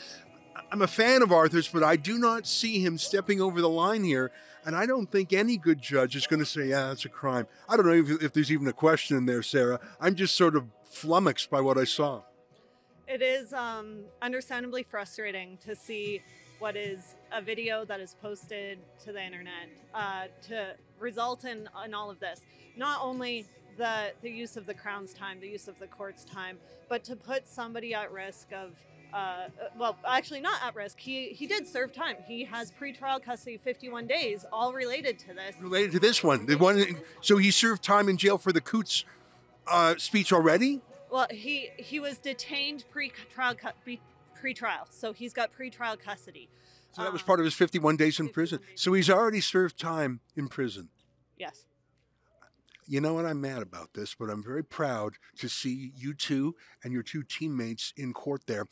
I'm 0.72 0.82
a 0.82 0.88
fan 0.88 1.22
of 1.24 1.32
Arthur's, 1.32 1.68
but 1.68 1.82
I 1.82 1.96
do 1.96 2.20
not 2.20 2.46
see 2.46 2.80
him 2.80 2.98
stepping 2.98 3.42
over 3.42 3.62
the 3.62 3.70
line 3.70 4.04
here. 4.04 4.32
And 4.66 4.76
I 4.76 4.86
don't 4.86 5.10
think 5.10 5.32
any 5.32 5.56
good 5.56 5.82
judge 5.82 6.18
is 6.18 6.28
going 6.28 6.42
to 6.42 6.46
say, 6.46 6.68
yeah, 6.68 6.90
that's 6.90 7.06
a 7.06 7.10
crime. 7.10 7.48
I 7.70 7.78
don't 7.78 7.86
know 7.86 7.94
if, 7.94 8.22
if 8.22 8.34
there's 8.34 8.52
even 8.52 8.68
a 8.68 8.74
question 8.74 9.16
in 9.16 9.26
there, 9.26 9.42
Sarah. 9.42 9.80
I'm 10.00 10.14
just 10.14 10.36
sort 10.36 10.58
of 10.58 10.66
flummoxed 10.84 11.50
by 11.50 11.62
what 11.62 11.78
I 11.78 11.86
saw. 11.86 12.24
It 13.08 13.22
is 13.22 13.54
um, 13.54 14.02
understandably 14.22 14.84
frustrating 14.84 15.58
to 15.66 15.74
see 15.74 16.22
what 16.60 16.76
is 16.76 17.16
a 17.32 17.42
video 17.42 17.86
that 17.86 18.02
is 18.02 18.18
posted 18.22 18.80
to 19.06 19.14
the 19.14 19.24
internet 19.24 19.70
uh, 19.94 20.26
to 20.48 20.76
result 21.00 21.46
in, 21.46 21.70
in 21.86 21.94
all 21.94 22.10
of 22.10 22.20
this. 22.20 22.42
Not 22.76 23.02
only 23.02 23.46
the 23.78 24.12
the 24.22 24.30
use 24.30 24.58
of 24.58 24.66
the 24.66 24.74
crown's 24.74 25.14
time, 25.14 25.40
the 25.40 25.48
use 25.48 25.68
of 25.68 25.80
the 25.80 25.88
court's 25.88 26.24
time, 26.24 26.58
but 26.90 27.04
to 27.06 27.16
put 27.16 27.48
somebody 27.48 27.94
at 27.94 28.12
risk 28.12 28.52
of 28.52 28.72
uh, 29.14 29.48
well, 29.78 29.98
actually 30.06 30.42
not 30.42 30.62
at 30.64 30.76
risk. 30.76 31.00
He 31.00 31.30
he 31.30 31.48
did 31.48 31.68
serve 31.68 31.94
time. 31.94 32.18
He 32.28 32.44
has 32.44 32.72
pretrial 32.72 33.24
custody, 33.24 33.58
51 33.58 34.08
days, 34.08 34.46
all 34.52 34.74
related 34.74 35.18
to 35.20 35.34
this. 35.34 35.56
Related 35.62 35.94
to 35.94 36.00
this 36.00 36.24
one, 36.24 36.46
the 36.46 36.56
one. 36.56 36.98
So 37.22 37.38
he 37.38 37.52
served 37.52 37.84
time 37.84 38.10
in 38.10 38.18
jail 38.18 38.38
for 38.38 38.52
the 38.52 38.62
Coutts 38.62 39.06
uh, 39.68 39.96
speech 39.98 40.34
already. 40.34 40.82
Well, 41.10 41.28
he 41.32 41.70
he 41.78 42.00
was 42.00 42.18
detained 42.18 42.84
pre-trial 42.92 43.56
pre-trial, 44.36 44.88
so 44.90 45.14
he's 45.14 45.34
got 45.34 45.52
pretrial 45.58 45.98
custody. 46.00 46.50
So 46.98 47.04
that 47.04 47.14
was 47.14 47.22
part 47.22 47.40
of 47.40 47.46
his 47.46 47.54
51 47.54 47.96
days 47.96 48.20
in 48.20 48.30
prison. 48.30 48.60
So 48.76 48.94
he's 48.94 49.10
already 49.10 49.40
served 49.40 49.80
time 49.80 50.22
in 50.36 50.48
prison. 50.48 50.90
Yes 51.38 51.68
you 52.88 53.02
know 53.02 53.14
what? 53.14 53.26
I'm 53.26 53.42
mad 53.42 53.62
about 53.62 53.94
this, 53.94 54.16
but 54.18 54.30
I'm 54.30 54.42
very 54.42 54.64
proud 54.64 55.14
to 55.38 55.50
see 55.50 55.92
you 55.96 56.14
two 56.14 56.56
and 56.84 56.94
your 56.94 57.04
two 57.04 57.22
teammates 57.22 57.94
in 57.98 58.14
court 58.14 58.44
there. 58.48 58.66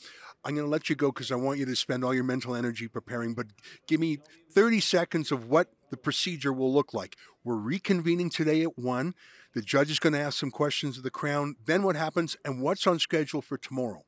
I'm 0.44 0.56
going 0.56 0.66
to 0.66 0.72
let 0.72 0.90
you 0.90 0.96
go 0.96 1.12
because 1.12 1.32
I 1.32 1.36
want 1.36 1.60
you 1.60 1.66
to 1.66 1.76
spend 1.76 2.04
all 2.04 2.14
your 2.14 2.24
mental 2.24 2.56
energy 2.56 2.88
preparing, 2.88 3.34
but 3.34 3.48
give 3.88 4.00
me 4.00 4.20
30 4.52 4.80
seconds 4.80 5.32
of 5.32 5.50
what 5.50 5.68
the 5.92 5.98
procedure 5.98 6.54
will 6.54 6.74
look 6.74 6.94
like. 6.94 7.18
We're 7.44 7.56
reconvening 7.56 8.32
today 8.32 8.64
at 8.64 8.80
1. 8.80 9.14
The 9.54 9.62
judge 9.62 9.92
is 9.92 10.00
going 10.00 10.14
to 10.14 10.20
ask 10.20 10.40
some 10.40 10.52
questions 10.52 10.98
of 10.98 11.04
the 11.04 11.12
Crown. 11.12 11.56
Then 11.66 11.84
what 11.84 11.96
happens 11.96 12.38
and 12.46 12.62
what's 12.62 12.88
on 12.88 13.00
schedule 13.00 13.42
for 13.42 13.58
tomorrow? 13.58 14.06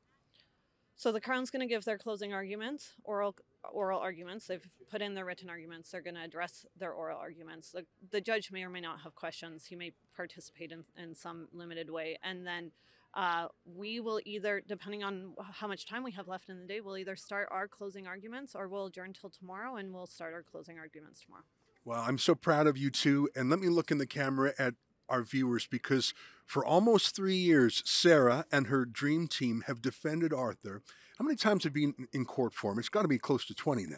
So 0.98 1.12
the 1.12 1.20
Crown's 1.20 1.50
going 1.50 1.60
to 1.60 1.72
give 1.72 1.84
their 1.84 1.96
closing 1.96 2.34
arguments, 2.34 2.94
oral 3.04 3.36
oral 3.72 4.00
arguments. 4.00 4.48
They've 4.48 4.68
put 4.90 5.00
in 5.00 5.14
their 5.14 5.24
written 5.24 5.48
arguments. 5.48 5.92
They're 5.92 6.02
going 6.02 6.16
to 6.16 6.24
address 6.24 6.66
their 6.76 6.92
oral 6.92 7.18
arguments. 7.18 7.70
The, 7.70 7.86
the 8.10 8.20
judge 8.20 8.50
may 8.50 8.64
or 8.64 8.68
may 8.68 8.80
not 8.80 9.00
have 9.02 9.14
questions. 9.14 9.66
He 9.66 9.76
may 9.76 9.92
participate 10.16 10.72
in, 10.72 10.82
in 11.00 11.14
some 11.14 11.46
limited 11.52 11.88
way. 11.88 12.18
And 12.24 12.44
then 12.44 12.72
uh, 13.14 13.46
we 13.64 14.00
will 14.00 14.20
either, 14.24 14.60
depending 14.66 15.04
on 15.04 15.34
how 15.52 15.68
much 15.68 15.86
time 15.86 16.02
we 16.02 16.10
have 16.12 16.26
left 16.26 16.48
in 16.48 16.58
the 16.58 16.66
day, 16.66 16.80
we'll 16.80 16.98
either 16.98 17.14
start 17.14 17.48
our 17.52 17.68
closing 17.68 18.08
arguments 18.08 18.56
or 18.56 18.66
we'll 18.66 18.86
adjourn 18.86 19.12
till 19.12 19.30
tomorrow 19.30 19.76
and 19.76 19.94
we'll 19.94 20.06
start 20.06 20.34
our 20.34 20.42
closing 20.42 20.78
arguments 20.78 21.22
tomorrow. 21.24 21.44
Well, 21.84 22.00
I'm 22.00 22.18
so 22.18 22.34
proud 22.34 22.66
of 22.66 22.76
you 22.76 22.90
two. 22.90 23.28
And 23.36 23.48
let 23.48 23.60
me 23.60 23.68
look 23.68 23.92
in 23.92 23.98
the 23.98 24.06
camera 24.06 24.52
at 24.58 24.74
our 25.08 25.22
viewers 25.22 25.64
because 25.64 26.12
for 26.48 26.66
almost 26.66 27.14
three 27.14 27.36
years, 27.36 27.84
Sarah 27.86 28.44
and 28.50 28.66
her 28.66 28.84
dream 28.84 29.28
team 29.28 29.62
have 29.68 29.80
defended 29.80 30.32
Arthur 30.32 30.82
how 31.18 31.24
many 31.24 31.36
times 31.36 31.64
have 31.64 31.76
you 31.76 31.94
been 31.94 32.06
in 32.12 32.24
court 32.24 32.54
for 32.54 32.70
him? 32.70 32.78
It's 32.78 32.88
got 32.88 33.02
to 33.02 33.08
be 33.08 33.18
close 33.18 33.44
to 33.46 33.54
20 33.54 33.86
now. 33.86 33.96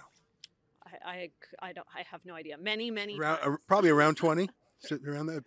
I, 0.87 1.11
I, 1.11 1.31
I 1.61 1.73
don't, 1.73 1.87
I 1.95 2.03
have 2.11 2.25
no 2.25 2.35
idea. 2.35 2.57
Many, 2.57 2.91
many. 2.91 3.19
Around, 3.19 3.59
probably 3.67 3.91
around 3.91 4.15
20, 4.17 4.49
sitting 4.79 5.07
around 5.07 5.27
that. 5.27 5.45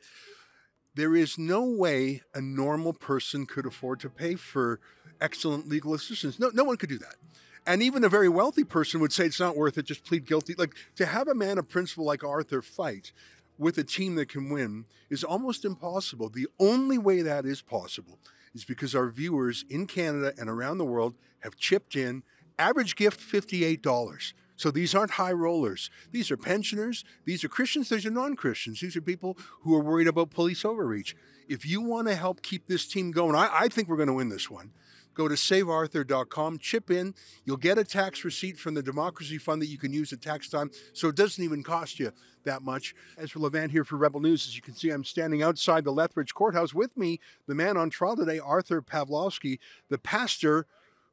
There 0.95 1.15
is 1.15 1.39
no 1.39 1.65
way 1.65 2.21
a 2.35 2.41
normal 2.41 2.93
person 2.93 3.47
could 3.47 3.65
afford 3.65 3.99
to 4.01 4.09
pay 4.09 4.35
for 4.35 4.79
excellent 5.19 5.67
legal 5.67 5.95
assistance. 5.95 6.39
No, 6.39 6.51
no 6.53 6.63
one 6.63 6.77
could 6.77 6.89
do 6.89 6.99
that. 6.99 7.15
And 7.65 7.81
even 7.81 8.03
a 8.03 8.09
very 8.09 8.29
wealthy 8.29 8.63
person 8.63 8.99
would 8.99 9.11
say 9.11 9.25
it's 9.25 9.39
not 9.39 9.57
worth 9.57 9.77
it, 9.79 9.85
just 9.85 10.05
plead 10.05 10.27
guilty. 10.27 10.53
Like 10.55 10.75
to 10.97 11.07
have 11.07 11.27
a 11.27 11.33
man 11.33 11.57
of 11.57 11.67
principle 11.69 12.05
like 12.05 12.23
Arthur 12.23 12.61
fight 12.61 13.13
with 13.57 13.77
a 13.77 13.83
team 13.83 14.15
that 14.15 14.29
can 14.29 14.49
win 14.49 14.85
is 15.09 15.23
almost 15.23 15.65
impossible. 15.65 16.29
The 16.29 16.47
only 16.59 16.97
way 16.97 17.21
that 17.21 17.45
is 17.45 17.61
possible 17.61 18.19
is 18.53 18.65
because 18.65 18.95
our 18.95 19.09
viewers 19.09 19.65
in 19.69 19.87
Canada 19.87 20.33
and 20.37 20.49
around 20.49 20.77
the 20.77 20.85
world 20.85 21.15
have 21.39 21.55
chipped 21.55 21.95
in. 21.95 22.23
Average 22.59 22.95
gift 22.95 23.19
$58. 23.19 24.33
So 24.55 24.71
these 24.71 24.93
aren't 24.93 25.11
high 25.11 25.31
rollers. 25.31 25.89
These 26.11 26.29
are 26.31 26.37
pensioners. 26.37 27.03
These 27.25 27.43
are 27.43 27.49
Christians. 27.49 27.89
These 27.89 28.05
are 28.05 28.11
non 28.11 28.35
Christians. 28.35 28.79
These 28.79 28.95
are 28.95 29.01
people 29.01 29.37
who 29.61 29.75
are 29.75 29.81
worried 29.81 30.07
about 30.07 30.29
police 30.29 30.63
overreach. 30.63 31.15
If 31.47 31.65
you 31.65 31.81
want 31.81 32.07
to 32.07 32.15
help 32.15 32.41
keep 32.41 32.67
this 32.67 32.87
team 32.87 33.11
going, 33.11 33.35
I, 33.35 33.49
I 33.51 33.67
think 33.67 33.89
we're 33.89 33.97
going 33.97 34.07
to 34.07 34.13
win 34.13 34.29
this 34.29 34.49
one. 34.49 34.71
Go 35.13 35.27
to 35.27 35.35
savearthur.com, 35.35 36.57
chip 36.59 36.89
in. 36.89 37.13
You'll 37.45 37.57
get 37.57 37.77
a 37.77 37.83
tax 37.83 38.23
receipt 38.23 38.57
from 38.57 38.73
the 38.73 38.83
Democracy 38.83 39.37
Fund 39.37 39.61
that 39.61 39.67
you 39.67 39.77
can 39.77 39.93
use 39.93 40.11
at 40.11 40.21
tax 40.21 40.49
time, 40.49 40.71
so 40.93 41.07
it 41.07 41.15
doesn't 41.15 41.43
even 41.43 41.63
cost 41.63 41.99
you 41.99 42.11
that 42.45 42.61
much. 42.61 42.95
Ezra 43.17 43.41
Levant 43.41 43.71
here 43.71 43.83
for 43.83 43.95
Rebel 43.95 44.19
News, 44.19 44.47
as 44.47 44.55
you 44.55 44.61
can 44.61 44.75
see, 44.75 44.89
I'm 44.89 45.03
standing 45.03 45.43
outside 45.43 45.83
the 45.83 45.91
Lethbridge 45.91 46.33
Courthouse 46.33 46.73
with 46.73 46.97
me, 46.97 47.19
the 47.47 47.55
man 47.55 47.77
on 47.77 47.89
trial 47.89 48.15
today, 48.15 48.39
Arthur 48.39 48.81
Pawlowski, 48.81 49.59
the 49.89 49.97
pastor 49.97 50.65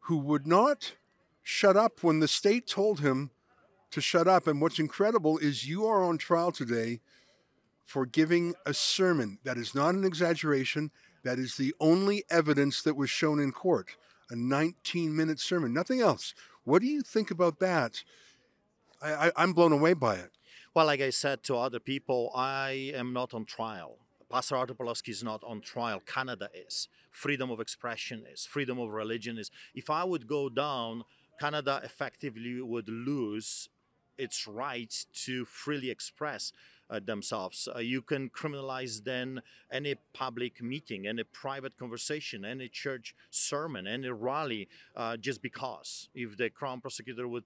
who 0.04 0.16
would 0.16 0.46
not 0.46 0.94
shut 1.42 1.76
up 1.76 2.02
when 2.02 2.20
the 2.20 2.28
state 2.28 2.66
told 2.66 3.00
him 3.00 3.30
to 3.90 4.00
shut 4.00 4.26
up. 4.26 4.46
And 4.46 4.60
what's 4.60 4.78
incredible 4.78 5.38
is 5.38 5.68
you 5.68 5.86
are 5.86 6.02
on 6.02 6.18
trial 6.18 6.52
today 6.52 7.00
for 7.84 8.06
giving 8.06 8.54
a 8.64 8.72
sermon 8.72 9.38
that 9.44 9.58
is 9.58 9.74
not 9.74 9.94
an 9.94 10.04
exaggeration 10.04 10.90
that 11.22 11.38
is 11.38 11.56
the 11.56 11.74
only 11.80 12.24
evidence 12.30 12.82
that 12.82 12.96
was 12.96 13.10
shown 13.10 13.40
in 13.40 13.52
court 13.52 13.96
a 14.30 14.36
19 14.36 15.14
minute 15.14 15.40
sermon, 15.40 15.72
nothing 15.72 16.00
else. 16.00 16.34
What 16.64 16.82
do 16.82 16.88
you 16.88 17.02
think 17.02 17.30
about 17.30 17.58
that? 17.58 18.04
I, 19.02 19.32
am 19.36 19.52
blown 19.52 19.72
away 19.72 19.94
by 19.94 20.16
it. 20.16 20.30
Well, 20.74 20.86
like 20.86 21.00
I 21.00 21.10
said 21.10 21.42
to 21.44 21.56
other 21.56 21.80
people, 21.80 22.30
I 22.34 22.92
am 22.94 23.12
not 23.12 23.34
on 23.34 23.44
trial. 23.44 23.96
Pastor 24.30 24.56
Arthur 24.56 24.74
Pawlowski 24.74 25.08
is 25.08 25.24
not 25.24 25.42
on 25.42 25.60
trial. 25.60 26.00
Canada 26.00 26.48
is. 26.54 26.88
Freedom 27.10 27.50
of 27.50 27.58
expression 27.58 28.24
is. 28.32 28.46
Freedom 28.46 28.78
of 28.78 28.90
religion 28.90 29.36
is. 29.36 29.50
If 29.74 29.90
I 29.90 30.04
would 30.04 30.28
go 30.28 30.48
down, 30.48 31.04
Canada 31.40 31.80
effectively 31.82 32.60
would 32.60 32.88
lose 32.88 33.68
its 34.16 34.46
right 34.46 34.94
to 35.24 35.44
freely 35.44 35.90
express 35.90 36.52
themselves. 36.98 37.68
Uh, 37.72 37.78
you 37.78 38.02
can 38.02 38.28
criminalize 38.30 39.04
then 39.04 39.42
any 39.70 39.94
public 40.12 40.60
meeting, 40.62 41.06
any 41.06 41.22
private 41.22 41.78
conversation, 41.78 42.44
any 42.44 42.68
church 42.68 43.14
sermon, 43.30 43.86
any 43.86 44.08
rally, 44.08 44.68
uh, 44.96 45.16
just 45.16 45.42
because. 45.42 46.08
If 46.14 46.36
the 46.36 46.50
crown 46.50 46.80
prosecutor 46.80 47.28
would 47.28 47.44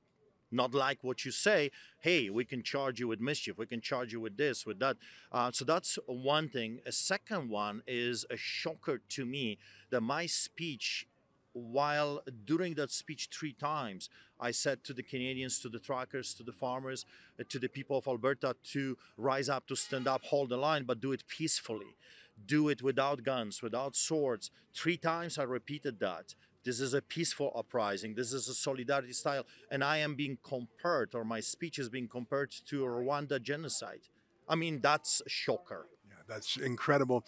not 0.51 0.72
like 0.72 0.99
what 1.03 1.24
you 1.24 1.30
say, 1.30 1.70
hey, 2.01 2.30
we 2.30 2.45
can 2.45 2.62
charge 2.62 3.01
you 3.01 3.09
with 3.09 3.20
mischief. 3.20 3.59
We 3.59 3.66
can 3.66 3.80
charge 3.80 4.12
you 4.12 4.20
with 4.20 4.36
this, 4.36 4.64
with 4.64 4.78
that. 4.78 4.97
Uh, 5.32 5.51
so 5.53 5.64
that's 5.64 5.99
one 6.07 6.49
thing. 6.49 6.80
A 6.86 6.92
second 6.92 7.51
one 7.51 7.82
is 7.86 8.24
a 8.30 8.36
shocker 8.36 9.01
to 9.11 9.24
me 9.26 9.59
that 9.90 10.01
my 10.01 10.26
speech 10.26 11.07
while 11.55 12.23
during 12.45 12.75
that 12.75 12.91
speech 12.91 13.29
three 13.33 13.53
times, 13.53 14.11
I 14.39 14.51
said 14.51 14.85
to 14.85 14.93
the 14.93 15.03
Canadians, 15.03 15.61
to 15.61 15.69
the 15.69 15.79
truckers, 15.79 16.35
to 16.35 16.43
the 16.43 16.53
farmers, 16.53 17.07
uh, 17.41 17.45
to 17.49 17.59
the 17.59 17.69
people 17.69 17.97
of 17.97 18.07
Alberta 18.07 18.57
to 18.73 18.99
rise 19.17 19.49
up, 19.49 19.67
to 19.69 19.77
stand 19.77 20.07
up, 20.07 20.25
hold 20.25 20.51
the 20.51 20.57
line, 20.57 20.85
but 20.85 21.01
do 21.01 21.13
it 21.13 21.27
peacefully. 21.29 21.97
Do 22.45 22.69
it 22.69 22.83
without 22.83 23.23
guns, 23.23 23.63
without 23.63 23.95
swords. 23.95 24.51
Three 24.75 24.97
times 24.97 25.39
I 25.39 25.45
repeated 25.45 26.01
that. 26.01 26.35
This 26.65 26.81
is 26.81 26.95
a 26.95 27.03
peaceful 27.03 27.53
uprising. 27.55 28.15
This 28.15 28.33
is 28.33 28.49
a 28.49 28.55
solidarity 28.55 29.13
style. 29.13 29.47
And 29.71 29.85
I 29.85 29.99
am 29.99 30.17
being 30.17 30.39
compared, 30.43 31.15
or 31.15 31.25
my 31.25 31.41
speech 31.41 31.79
is 31.79 31.89
being 31.89 32.09
compared 32.09 32.51
to 32.69 32.83
Rwanda 32.83 33.41
genocide. 33.41 34.09
I 34.49 34.57
mean, 34.57 34.81
that's 34.81 35.23
shocker. 35.29 35.87
Yeah, 36.09 36.15
that's 36.27 36.57
incredible. 36.57 37.25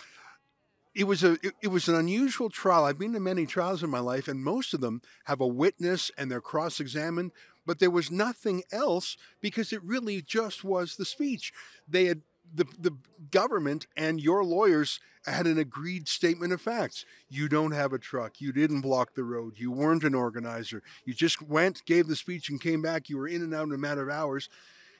It 0.97 1.07
was 1.07 1.23
a 1.23 1.33
it, 1.43 1.53
it 1.63 1.69
was 1.69 1.89
an 1.89 1.95
unusual 1.95 2.49
trial. 2.49 2.87
I've 2.87 2.99
been 2.99 3.13
to 3.13 3.21
many 3.21 3.45
trials 3.45 3.83
in 3.83 3.91
my 3.91 3.99
life, 3.99 4.29
and 4.29 4.43
most 4.43 4.73
of 4.73 4.81
them 4.81 5.03
have 5.25 5.43
a 5.43 5.47
witness 5.47 6.11
and 6.17 6.31
they're 6.31 6.41
cross-examined, 6.41 7.33
but 7.67 7.81
there 7.81 7.91
was 7.91 8.11
nothing 8.11 8.63
else 8.73 9.19
because 9.43 9.75
it 9.75 9.85
really 9.85 10.23
just 10.23 10.65
was 10.65 10.97
the 10.97 11.05
speech. 11.05 11.53
They 11.87 12.07
had 12.07 12.23
the 12.55 12.65
the 12.79 12.97
government 13.31 13.87
and 13.95 14.21
your 14.23 14.43
lawyers 14.43 14.99
had 15.27 15.47
an 15.47 15.59
agreed 15.59 16.09
statement 16.09 16.53
of 16.53 16.63
facts. 16.63 17.05
You 17.29 17.49
don't 17.49 17.73
have 17.73 17.93
a 17.93 17.99
truck. 17.99 18.41
You 18.41 18.53
didn't 18.53 18.81
block 18.81 19.15
the 19.15 19.25
road. 19.25 19.55
You 19.57 19.73
weren't 19.73 20.05
an 20.05 20.15
organizer. 20.15 20.83
You 21.05 21.13
just 21.13 21.43
went, 21.43 21.85
gave 21.85 22.07
the 22.07 22.17
speech, 22.17 22.49
and 22.49 22.61
came 22.61 22.81
back. 22.81 23.11
You 23.11 23.19
were 23.19 23.29
in 23.29 23.43
and 23.43 23.53
out 23.53 23.67
in 23.67 23.75
a 23.75 23.79
matter 23.79 24.09
of 24.09 24.17
hours. 24.17 24.49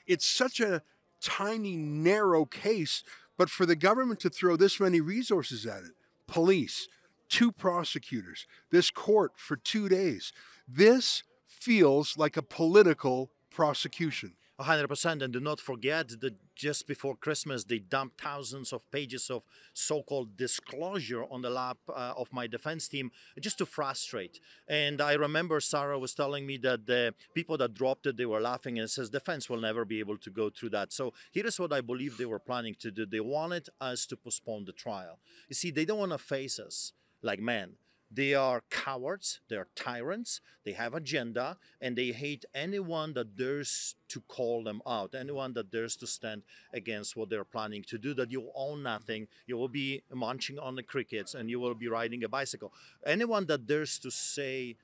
It's 0.07 0.27
such 0.27 0.61
a 0.61 0.83
tiny, 1.23 1.77
narrow 1.77 2.45
case, 2.45 3.03
but 3.37 3.51
for 3.51 3.67
the 3.67 3.77
government 3.77 4.21
to 4.21 4.31
throw 4.31 4.57
this 4.57 4.81
many 4.81 5.01
resources 5.01 5.67
at 5.67 5.83
it, 5.83 5.93
police, 6.27 6.89
two 7.29 7.53
prosecutors, 7.53 8.47
this 8.71 8.91
court 8.91 9.33
for 9.37 9.57
two 9.57 9.89
days, 9.89 10.33
this 10.69 11.23
feels 11.47 12.17
like 12.17 12.37
a 12.37 12.43
political 12.43 13.31
prosecution. 13.51 14.35
100% 14.61 15.23
and 15.23 15.33
do 15.33 15.41
not 15.41 15.61
forget 15.61 16.09
that 16.21 16.35
just 16.55 16.87
before 16.87 17.15
christmas 17.15 17.65
they 17.65 17.79
dumped 17.79 18.19
thousands 18.21 18.73
of 18.73 18.91
pages 18.91 19.29
of 19.31 19.45
so-called 19.75 20.37
disclosure 20.37 21.25
on 21.31 21.43
the 21.43 21.51
lap 21.51 21.77
uh, 21.91 22.15
of 22.17 22.33
my 22.33 22.47
defense 22.47 22.89
team 22.89 23.11
just 23.39 23.59
to 23.59 23.67
frustrate. 23.67 24.41
And 24.67 25.01
i 25.01 25.13
remember 25.13 25.61
sarah 25.61 25.99
was 25.99 26.15
telling 26.15 26.47
me 26.47 26.57
that 26.59 26.87
the 26.87 27.15
people 27.35 27.59
that 27.59 27.75
dropped 27.75 28.07
it 28.07 28.17
they 28.17 28.25
were 28.27 28.41
laughing 28.41 28.79
and 28.79 28.91
says 28.91 29.11
defense 29.11 29.51
will 29.51 29.61
never 29.61 29.85
be 29.85 30.01
able 30.01 30.17
to 30.19 30.31
go 30.31 30.49
through 30.49 30.71
that. 30.71 30.93
So 30.93 31.13
here 31.33 31.47
is 31.47 31.61
what 31.61 31.73
i 31.73 31.83
believe 31.83 32.17
they 32.17 32.25
were 32.25 32.39
planning 32.39 32.77
to 32.81 32.91
do. 32.91 33.05
They 33.05 33.21
wanted 33.21 33.69
us 33.81 34.07
to 34.07 34.17
postpone 34.17 34.65
the 34.65 34.73
trial. 34.73 35.19
You 35.49 35.55
see 35.55 35.71
they 35.71 35.85
don't 35.85 35.99
want 35.99 36.13
to 36.13 36.19
face 36.19 36.59
us 36.59 36.93
like 37.23 37.41
men 37.41 37.75
they 38.17 38.33
are 38.33 38.63
cowards, 38.71 39.41
they're 39.49 39.69
tyrants, 39.77 40.41
they 40.65 40.73
have 40.73 40.95
agenda, 40.95 41.59
and 41.83 41.97
they 41.97 42.13
hate 42.13 42.47
anyone 42.55 43.13
that 43.13 43.37
dares 43.37 43.95
to 44.09 44.23
call 44.23 44.65
them 44.65 44.81
out, 44.87 45.15
anyone 45.15 45.53
that 45.53 45.71
dares 45.71 45.97
to 45.97 46.07
stand 46.07 46.43
against 46.73 47.15
what 47.15 47.29
they're 47.29 47.45
planning 47.45 47.85
to 47.85 47.99
do, 47.99 48.15
that 48.15 48.33
you 48.33 48.51
own 48.55 48.83
nothing, 48.83 49.29
you 49.47 49.59
will 49.59 49.69
be 49.69 50.03
munching 50.11 50.59
on 50.59 50.77
the 50.77 50.83
crickets, 50.83 51.35
and 51.35 51.51
you 51.51 51.61
will 51.61 51.75
be 51.75 51.89
riding 51.89 52.25
a 52.25 52.29
bicycle. 52.29 52.73
Anyone 53.05 53.45
that 53.47 53.67
dares 53.67 53.99
to 53.99 54.11
say 54.11 54.77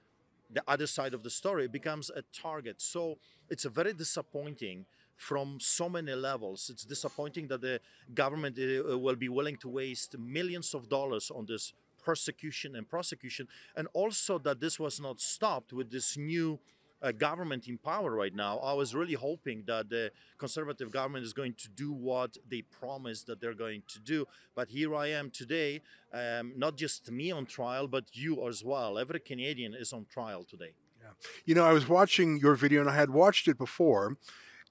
the 0.50 0.62
other 0.68 0.86
side 0.86 1.14
of 1.14 1.22
the 1.22 1.30
story 1.30 1.66
becomes 1.66 2.10
a 2.10 2.22
target. 2.38 2.82
So 2.82 3.16
it's 3.48 3.64
a 3.64 3.70
very 3.70 3.94
disappointing 3.94 4.84
from 5.16 5.58
so 5.58 5.88
many 5.88 6.12
levels. 6.14 6.68
It's 6.70 6.84
disappointing 6.84 7.48
that 7.48 7.62
the 7.62 7.80
government 8.12 8.58
uh, 8.58 8.98
will 8.98 9.16
be 9.16 9.28
willing 9.30 9.56
to 9.58 9.68
waste 9.68 10.18
millions 10.18 10.74
of 10.74 10.88
dollars 10.88 11.30
on 11.30 11.46
this 11.46 11.72
persecution 12.02 12.74
and 12.76 12.88
prosecution, 12.88 13.48
and 13.76 13.88
also 13.92 14.38
that 14.38 14.60
this 14.60 14.78
was 14.78 15.00
not 15.00 15.20
stopped 15.20 15.72
with 15.72 15.90
this 15.90 16.16
new 16.16 16.58
uh, 17.02 17.12
government 17.12 17.68
in 17.68 17.78
power 17.78 18.10
right 18.10 18.34
now. 18.34 18.58
I 18.58 18.72
was 18.74 18.94
really 18.94 19.14
hoping 19.14 19.64
that 19.66 19.90
the 19.90 20.12
conservative 20.38 20.90
government 20.90 21.24
is 21.24 21.32
going 21.32 21.54
to 21.54 21.68
do 21.68 21.92
what 21.92 22.36
they 22.48 22.62
promised 22.62 23.26
that 23.26 23.40
they're 23.40 23.54
going 23.54 23.82
to 23.88 23.98
do. 23.98 24.26
But 24.54 24.68
here 24.68 24.94
I 24.94 25.08
am 25.08 25.30
today, 25.30 25.82
um, 26.12 26.52
not 26.56 26.76
just 26.76 27.10
me 27.10 27.32
on 27.32 27.46
trial, 27.46 27.88
but 27.88 28.04
you 28.12 28.46
as 28.46 28.62
well. 28.64 28.98
Every 28.98 29.20
Canadian 29.20 29.74
is 29.74 29.92
on 29.92 30.06
trial 30.10 30.44
today. 30.44 30.74
Yeah. 31.00 31.10
You 31.44 31.54
know, 31.56 31.64
I 31.64 31.72
was 31.72 31.88
watching 31.88 32.38
your 32.38 32.54
video 32.54 32.80
and 32.80 32.90
I 32.90 32.94
had 32.94 33.10
watched 33.10 33.48
it 33.48 33.58
before, 33.58 34.16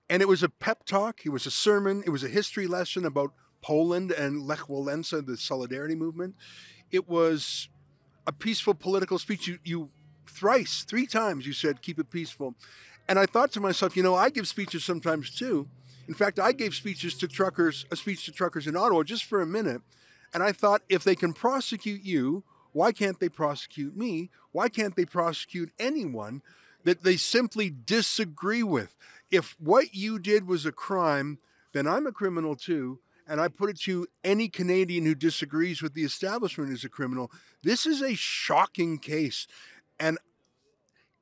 and 0.10 0.22
it 0.22 0.28
was 0.28 0.44
a 0.44 0.50
pep 0.50 0.86
talk, 0.86 1.26
it 1.26 1.30
was 1.30 1.46
a 1.46 1.52
sermon, 1.52 2.04
it 2.06 2.10
was 2.10 2.24
a 2.24 2.30
history 2.30 2.68
lesson 2.68 3.06
about 3.06 3.34
Poland 3.62 4.12
and 4.12 4.42
Lech 4.42 4.62
Walesa, 4.62 5.26
the 5.26 5.38
solidarity 5.38 5.96
movement. 5.96 6.36
It 6.92 7.08
was 7.08 7.70
a 8.28 8.32
peaceful 8.32 8.74
political 8.74 9.18
speech. 9.18 9.48
You, 9.48 9.60
you 9.64 9.90
thrice, 10.28 10.84
three 10.84 11.06
times, 11.06 11.46
you 11.46 11.54
said, 11.54 11.82
keep 11.82 12.00
it 12.00 12.10
peaceful. 12.10 12.56
And 13.08 13.20
I 13.20 13.26
thought 13.26 13.52
to 13.54 13.60
myself, 13.60 13.98
you 13.98 14.04
know, 14.04 14.16
I 14.16 14.30
give 14.30 14.48
speeches 14.48 14.84
sometimes 14.84 15.32
too. 15.32 15.68
In 16.08 16.14
fact, 16.14 16.40
I 16.40 16.52
gave 16.52 16.74
speeches 16.74 17.16
to 17.16 17.28
truckers, 17.28 17.86
a 17.92 17.96
speech 17.96 18.26
to 18.26 18.32
truckers 18.32 18.68
in 18.68 18.76
Ottawa 18.76 19.04
just 19.04 19.26
for 19.26 19.42
a 19.42 19.46
minute. 19.46 19.82
And 20.34 20.44
I 20.44 20.52
thought, 20.52 20.82
if 20.90 21.04
they 21.04 21.16
can 21.16 21.34
prosecute 21.34 22.04
you, 22.04 22.44
why 22.74 22.92
can't 22.92 23.20
they 23.20 23.30
prosecute 23.30 23.96
me? 23.98 24.30
Why 24.52 24.70
can't 24.70 24.96
they 24.96 25.06
prosecute 25.06 25.72
anyone 25.78 26.42
that 26.84 27.04
they 27.04 27.18
simply 27.18 27.70
disagree 27.70 28.64
with? 28.64 28.96
If 29.30 29.56
what 29.60 29.94
you 29.94 30.20
did 30.20 30.48
was 30.48 30.66
a 30.66 30.72
crime, 30.72 31.40
then 31.74 31.88
I'm 31.88 32.08
a 32.08 32.12
criminal 32.12 32.56
too. 32.56 33.00
And 33.32 33.40
I 33.40 33.48
put 33.48 33.70
it 33.70 33.80
to 33.84 34.08
any 34.26 34.50
Canadian 34.50 35.06
who 35.06 35.16
disagrees 35.16 35.82
with 35.82 35.94
the 35.94 36.04
establishment 36.04 36.74
is 36.74 36.84
a 36.84 36.90
criminal. 36.90 37.32
This 37.64 37.86
is 37.86 38.02
a 38.02 38.14
shocking 38.14 39.00
case. 39.00 39.48
And 39.98 40.18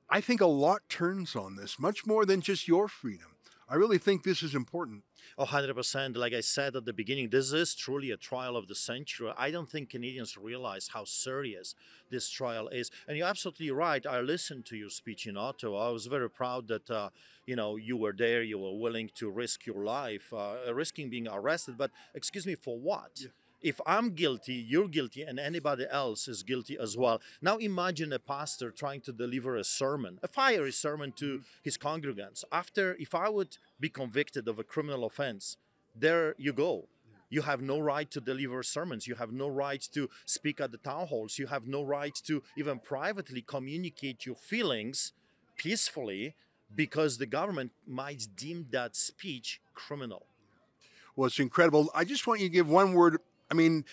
I 0.09 0.19
think 0.19 0.41
a 0.41 0.47
lot 0.47 0.81
turns 0.89 1.35
on 1.35 1.55
this, 1.55 1.77
much 1.77 2.07
more 2.07 2.25
than 2.25 2.41
just 2.41 2.67
your 2.67 2.87
freedom. 2.87 3.35
I 3.69 3.75
really 3.75 3.99
think 3.99 4.23
this 4.23 4.41
is 4.41 4.55
important. 4.55 5.03
Oh, 5.37 5.45
100%. 5.45 6.15
Like 6.15 6.33
I 6.33 6.41
said 6.41 6.75
at 6.75 6.85
the 6.85 6.93
beginning, 6.93 7.29
this 7.29 7.51
is 7.51 7.75
truly 7.75 8.11
a 8.11 8.17
trial 8.17 8.55
of 8.55 8.67
the 8.67 8.75
century. 8.75 9.31
I 9.37 9.51
don't 9.51 9.69
think 9.69 9.89
Canadians 9.89 10.37
realize 10.37 10.89
how 10.93 11.03
serious 11.05 11.75
this 12.09 12.29
trial 12.29 12.67
is. 12.69 12.91
And 13.07 13.17
you're 13.17 13.27
absolutely 13.27 13.71
right. 13.71 14.05
I 14.05 14.21
listened 14.21 14.65
to 14.67 14.77
your 14.77 14.89
speech 14.89 15.27
in 15.27 15.37
Ottawa. 15.37 15.89
I 15.89 15.91
was 15.91 16.07
very 16.07 16.29
proud 16.29 16.67
that, 16.67 16.89
uh, 16.89 17.09
you 17.45 17.55
know, 17.55 17.75
you 17.75 17.97
were 17.97 18.13
there, 18.13 18.43
you 18.43 18.59
were 18.59 18.77
willing 18.77 19.09
to 19.15 19.29
risk 19.29 19.65
your 19.65 19.83
life, 19.83 20.33
uh, 20.33 20.73
risking 20.73 21.09
being 21.09 21.27
arrested. 21.27 21.77
But 21.77 21.91
excuse 22.13 22.45
me, 22.45 22.55
for 22.55 22.77
what? 22.77 23.11
Yeah 23.21 23.29
if 23.61 23.79
I'm 23.85 24.11
guilty, 24.11 24.53
you're 24.53 24.87
guilty, 24.87 25.23
and 25.23 25.39
anybody 25.39 25.85
else 25.89 26.27
is 26.27 26.43
guilty 26.43 26.77
as 26.79 26.97
well. 26.97 27.21
Now 27.41 27.57
imagine 27.57 28.13
a 28.13 28.19
pastor 28.19 28.71
trying 28.71 29.01
to 29.01 29.11
deliver 29.11 29.55
a 29.55 29.63
sermon, 29.63 30.19
a 30.23 30.27
fiery 30.27 30.71
sermon 30.71 31.11
to 31.13 31.25
mm-hmm. 31.25 31.43
his 31.63 31.77
congregants. 31.77 32.43
After, 32.51 32.95
if 32.99 33.13
I 33.13 33.29
would 33.29 33.57
be 33.79 33.89
convicted 33.89 34.47
of 34.47 34.59
a 34.59 34.63
criminal 34.63 35.05
offense, 35.05 35.57
there 35.95 36.35
you 36.37 36.53
go. 36.53 36.87
You 37.29 37.43
have 37.43 37.61
no 37.61 37.79
right 37.79 38.09
to 38.11 38.19
deliver 38.19 38.63
sermons. 38.63 39.07
You 39.07 39.15
have 39.15 39.31
no 39.31 39.47
right 39.47 39.81
to 39.93 40.09
speak 40.25 40.59
at 40.59 40.71
the 40.71 40.77
town 40.77 41.07
halls. 41.07 41.37
You 41.37 41.47
have 41.47 41.67
no 41.67 41.83
right 41.83 42.15
to 42.25 42.41
even 42.57 42.79
privately 42.79 43.41
communicate 43.41 44.25
your 44.25 44.35
feelings 44.35 45.13
peacefully 45.55 46.33
because 46.75 47.17
the 47.17 47.27
government 47.27 47.71
might 47.87 48.27
deem 48.35 48.67
that 48.71 48.95
speech 48.95 49.61
criminal. 49.75 50.25
Well, 51.15 51.27
it's 51.27 51.39
incredible. 51.39 51.91
I 51.93 52.03
just 52.03 52.25
want 52.25 52.39
you 52.39 52.47
to 52.47 52.53
give 52.53 52.69
one 52.69 52.93
word 52.93 53.19
I 53.49 53.53
mean, 53.53 53.85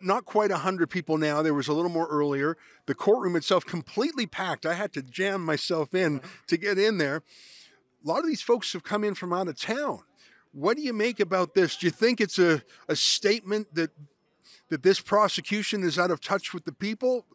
not 0.00 0.24
quite 0.24 0.50
100 0.50 0.90
people 0.90 1.16
now. 1.18 1.42
There 1.42 1.54
was 1.54 1.68
a 1.68 1.72
little 1.72 1.90
more 1.90 2.06
earlier. 2.08 2.56
The 2.86 2.94
courtroom 2.94 3.36
itself 3.36 3.64
completely 3.64 4.26
packed. 4.26 4.66
I 4.66 4.74
had 4.74 4.92
to 4.94 5.02
jam 5.02 5.44
myself 5.44 5.94
in 5.94 6.18
uh-huh. 6.18 6.28
to 6.48 6.56
get 6.56 6.78
in 6.78 6.98
there. 6.98 7.22
A 8.04 8.08
lot 8.08 8.20
of 8.20 8.26
these 8.26 8.42
folks 8.42 8.72
have 8.72 8.82
come 8.82 9.04
in 9.04 9.14
from 9.14 9.32
out 9.32 9.48
of 9.48 9.56
town. 9.56 10.00
What 10.52 10.76
do 10.76 10.82
you 10.82 10.92
make 10.92 11.20
about 11.20 11.54
this? 11.54 11.76
Do 11.76 11.86
you 11.86 11.90
think 11.90 12.20
it's 12.20 12.38
a, 12.38 12.62
a 12.88 12.96
statement 12.96 13.74
that 13.74 13.90
that 14.68 14.82
this 14.82 15.00
prosecution 15.00 15.82
is 15.82 15.98
out 15.98 16.10
of 16.10 16.18
touch 16.18 16.54
with 16.54 16.64
the 16.64 16.72
people? 16.72 17.26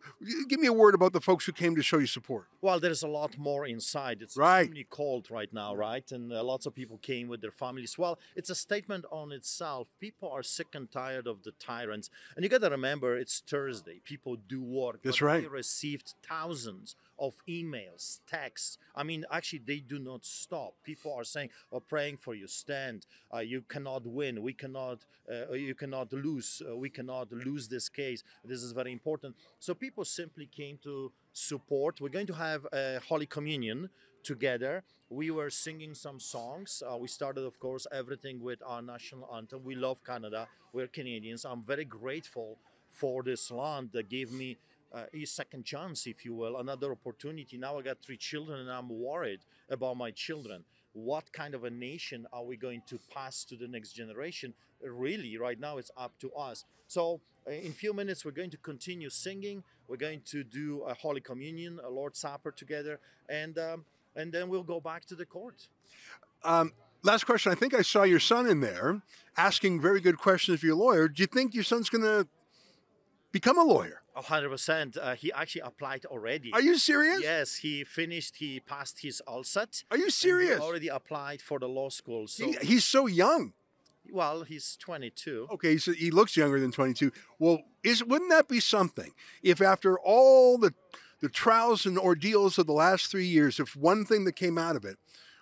Give 0.50 0.60
me 0.60 0.66
a 0.68 0.74
word 0.74 0.96
about 0.96 1.14
the 1.14 1.22
folks 1.22 1.46
who 1.46 1.52
came 1.52 1.76
to 1.76 1.84
show 1.84 2.00
you 2.00 2.08
support. 2.08 2.48
Well, 2.68 2.82
there's 2.82 3.02
a 3.02 3.08
lot 3.08 3.38
more 3.38 3.66
inside. 3.66 4.22
It's 4.22 4.36
right. 4.36 4.64
extremely 4.64 4.88
cold 4.90 5.32
right 5.32 5.54
now, 5.54 5.74
right? 5.74 6.12
And 6.12 6.34
uh, 6.34 6.44
lots 6.44 6.66
of 6.66 6.76
people 6.76 6.98
came 6.98 7.30
with 7.30 7.40
their 7.40 7.50
families. 7.64 7.98
Well, 7.98 8.20
it's 8.36 8.50
a 8.50 8.56
statement 8.56 9.06
on 9.10 9.32
itself. 9.32 9.88
People 10.02 10.30
are 10.30 10.44
sick 10.44 10.76
and 10.76 10.92
tired 10.92 11.28
of 11.28 11.44
the 11.44 11.52
tyrants. 11.52 12.10
And 12.36 12.44
you 12.44 12.50
got 12.50 12.60
to 12.60 12.70
remember, 12.70 13.16
it's 13.16 13.40
Thursday. 13.40 14.02
People 14.04 14.36
do 14.36 14.62
work. 14.62 15.00
That's 15.02 15.22
right. 15.22 15.44
They 15.44 15.48
received 15.48 16.16
thousands 16.28 16.98
of 17.18 17.36
emails, 17.48 18.20
texts. 18.30 18.78
I 18.96 19.04
mean, 19.04 19.26
actually, 19.32 19.64
they 19.66 19.80
do 19.80 19.98
not 19.98 20.26
stop. 20.26 20.74
People 20.84 21.14
are 21.14 21.24
saying, 21.24 21.50
"We're 21.72 21.80
praying 21.80 22.18
for 22.18 22.36
you. 22.36 22.48
Stand. 22.48 23.08
Uh, 23.34 23.40
you 23.40 23.62
cannot 23.62 24.06
win. 24.06 24.44
We 24.44 24.54
cannot. 24.54 25.00
Uh, 25.32 25.54
you 25.54 25.74
cannot 25.74 26.14
lose. 26.14 26.62
Uh, 26.62 26.76
we 26.76 26.90
cannot 26.90 27.32
lose 27.32 27.68
this 27.68 27.90
case. 27.90 28.24
This 28.46 28.62
is 28.62 28.72
very 28.72 28.92
important." 28.92 29.36
So 29.60 29.74
people 29.74 30.06
simply 30.06 30.46
came 30.46 30.78
to 30.84 31.12
support. 31.38 32.02
We're 32.02 32.10
going 32.10 32.28
to 32.28 32.34
have 32.34 32.66
a 32.74 33.00
Holy 33.08 33.28
Communion 33.28 33.90
together. 34.24 34.84
We 35.10 35.30
were 35.30 35.52
singing 35.52 35.94
some 35.94 36.20
songs. 36.20 36.82
Uh, 36.86 36.98
we 36.98 37.08
started, 37.08 37.44
of 37.46 37.60
course, 37.60 37.86
everything 37.92 38.42
with 38.42 38.60
our 38.66 38.82
national 38.82 39.30
anthem. 39.34 39.64
We 39.64 39.76
love 39.76 40.04
Canada. 40.04 40.48
We're 40.74 40.88
Canadians. 40.88 41.46
I'm 41.46 41.62
very 41.62 41.86
grateful 41.86 42.58
for 42.90 43.22
this 43.22 43.52
land 43.52 43.90
that 43.94 44.10
gave 44.10 44.32
me 44.32 44.58
uh, 44.92 45.04
a 45.14 45.26
second 45.26 45.64
chance, 45.64 46.08
if 46.08 46.26
you 46.26 46.34
will, 46.34 46.58
another 46.58 46.92
opportunity. 46.92 47.58
Now 47.58 47.78
I 47.78 47.84
got 47.84 48.02
three 48.02 48.18
children, 48.18 48.60
and 48.62 48.72
I'm 48.72 48.90
worried 48.90 49.42
about 49.70 49.96
my 49.96 50.12
children. 50.12 50.64
What 50.94 51.32
kind 51.32 51.54
of 51.54 51.64
a 51.64 51.70
nation 51.70 52.26
are 52.34 52.44
we 52.44 52.58
going 52.58 52.82
to 52.88 53.00
pass 53.14 53.44
to 53.46 53.56
the 53.56 53.68
next 53.68 53.92
generation? 53.94 54.56
Really, 54.82 55.38
right 55.38 55.60
now 55.60 55.78
it's 55.78 55.92
up 55.98 56.18
to 56.20 56.32
us. 56.34 56.66
So, 56.88 57.20
uh, 57.48 57.52
in 57.52 57.68
a 57.72 57.76
few 57.76 57.94
minutes, 57.94 58.24
we're 58.24 58.32
going 58.32 58.50
to 58.52 58.58
continue 58.58 59.10
singing. 59.10 59.64
We're 59.88 59.98
going 59.98 60.22
to 60.26 60.44
do 60.44 60.82
a 60.84 60.94
Holy 60.94 61.22
Communion, 61.22 61.80
a 61.84 61.90
Lord's 61.90 62.20
Supper 62.20 62.52
together, 62.52 63.00
and 63.30 63.58
um, 63.58 63.86
and 64.16 64.32
then 64.32 64.50
we'll 64.50 64.64
go 64.64 64.80
back 64.80 65.06
to 65.06 65.16
the 65.16 65.26
court. 65.26 65.68
Um, 66.44 66.74
last 67.04 67.26
question. 67.26 67.52
I 67.52 67.56
think 67.56 67.74
I 67.74 67.82
saw 67.82 68.04
your 68.04 68.20
son 68.20 68.48
in 68.48 68.60
there 68.60 69.02
asking 69.36 69.82
very 69.82 70.02
good 70.02 70.18
questions 70.18 70.56
of 70.60 70.64
your 70.64 70.76
lawyer. 70.76 71.08
Do 71.08 71.22
you 71.24 71.28
think 71.28 71.54
your 71.54 71.64
son's 71.64 71.90
going 71.90 72.04
to 72.04 72.28
become 73.32 73.58
a 73.58 73.64
lawyer? 73.64 74.02
hundred 74.16 74.50
percent. 74.50 74.98
Uh, 74.98 75.14
he 75.16 75.32
actually 75.32 75.62
applied 75.62 76.06
already. 76.06 76.52
Are 76.54 76.62
you 76.62 76.78
serious? 76.78 77.22
Yes, 77.22 77.56
he 77.58 77.84
finished. 77.84 78.38
He 78.38 78.60
passed 78.60 79.02
his 79.02 79.22
LSAT. 79.28 79.84
Are 79.92 79.98
you 79.98 80.10
serious? 80.10 80.60
already 80.60 80.88
applied 80.88 81.42
for 81.42 81.60
the 81.60 81.68
law 81.68 81.90
school. 81.90 82.28
So 82.28 82.48
He- 82.48 82.58
he's 82.66 82.84
so 82.86 83.06
young. 83.06 83.54
Well, 84.12 84.44
he's 84.44 84.76
twenty-two. 84.78 85.48
Okay, 85.52 85.78
so 85.78 85.92
he 85.92 86.12
looks 86.12 86.38
younger 86.38 86.60
than 86.60 86.72
22. 86.72 87.12
Well, 87.40 87.62
is 87.84 88.04
wouldn't 88.04 88.32
that 88.32 88.48
be 88.48 88.60
something 88.60 89.12
if 89.44 89.62
after 89.62 90.00
all 90.00 90.58
the 90.58 90.74
the 91.20 91.30
trials 91.30 91.86
and 91.86 91.98
ordeals 91.98 92.58
of 92.58 92.68
the 92.68 92.74
last 92.74 93.10
three 93.10 93.26
years, 93.26 93.60
if 93.60 93.76
one 93.76 94.06
thing 94.06 94.26
that 94.26 94.36
came 94.36 94.58
out 94.58 94.76
of 94.76 94.86
it 94.86 94.98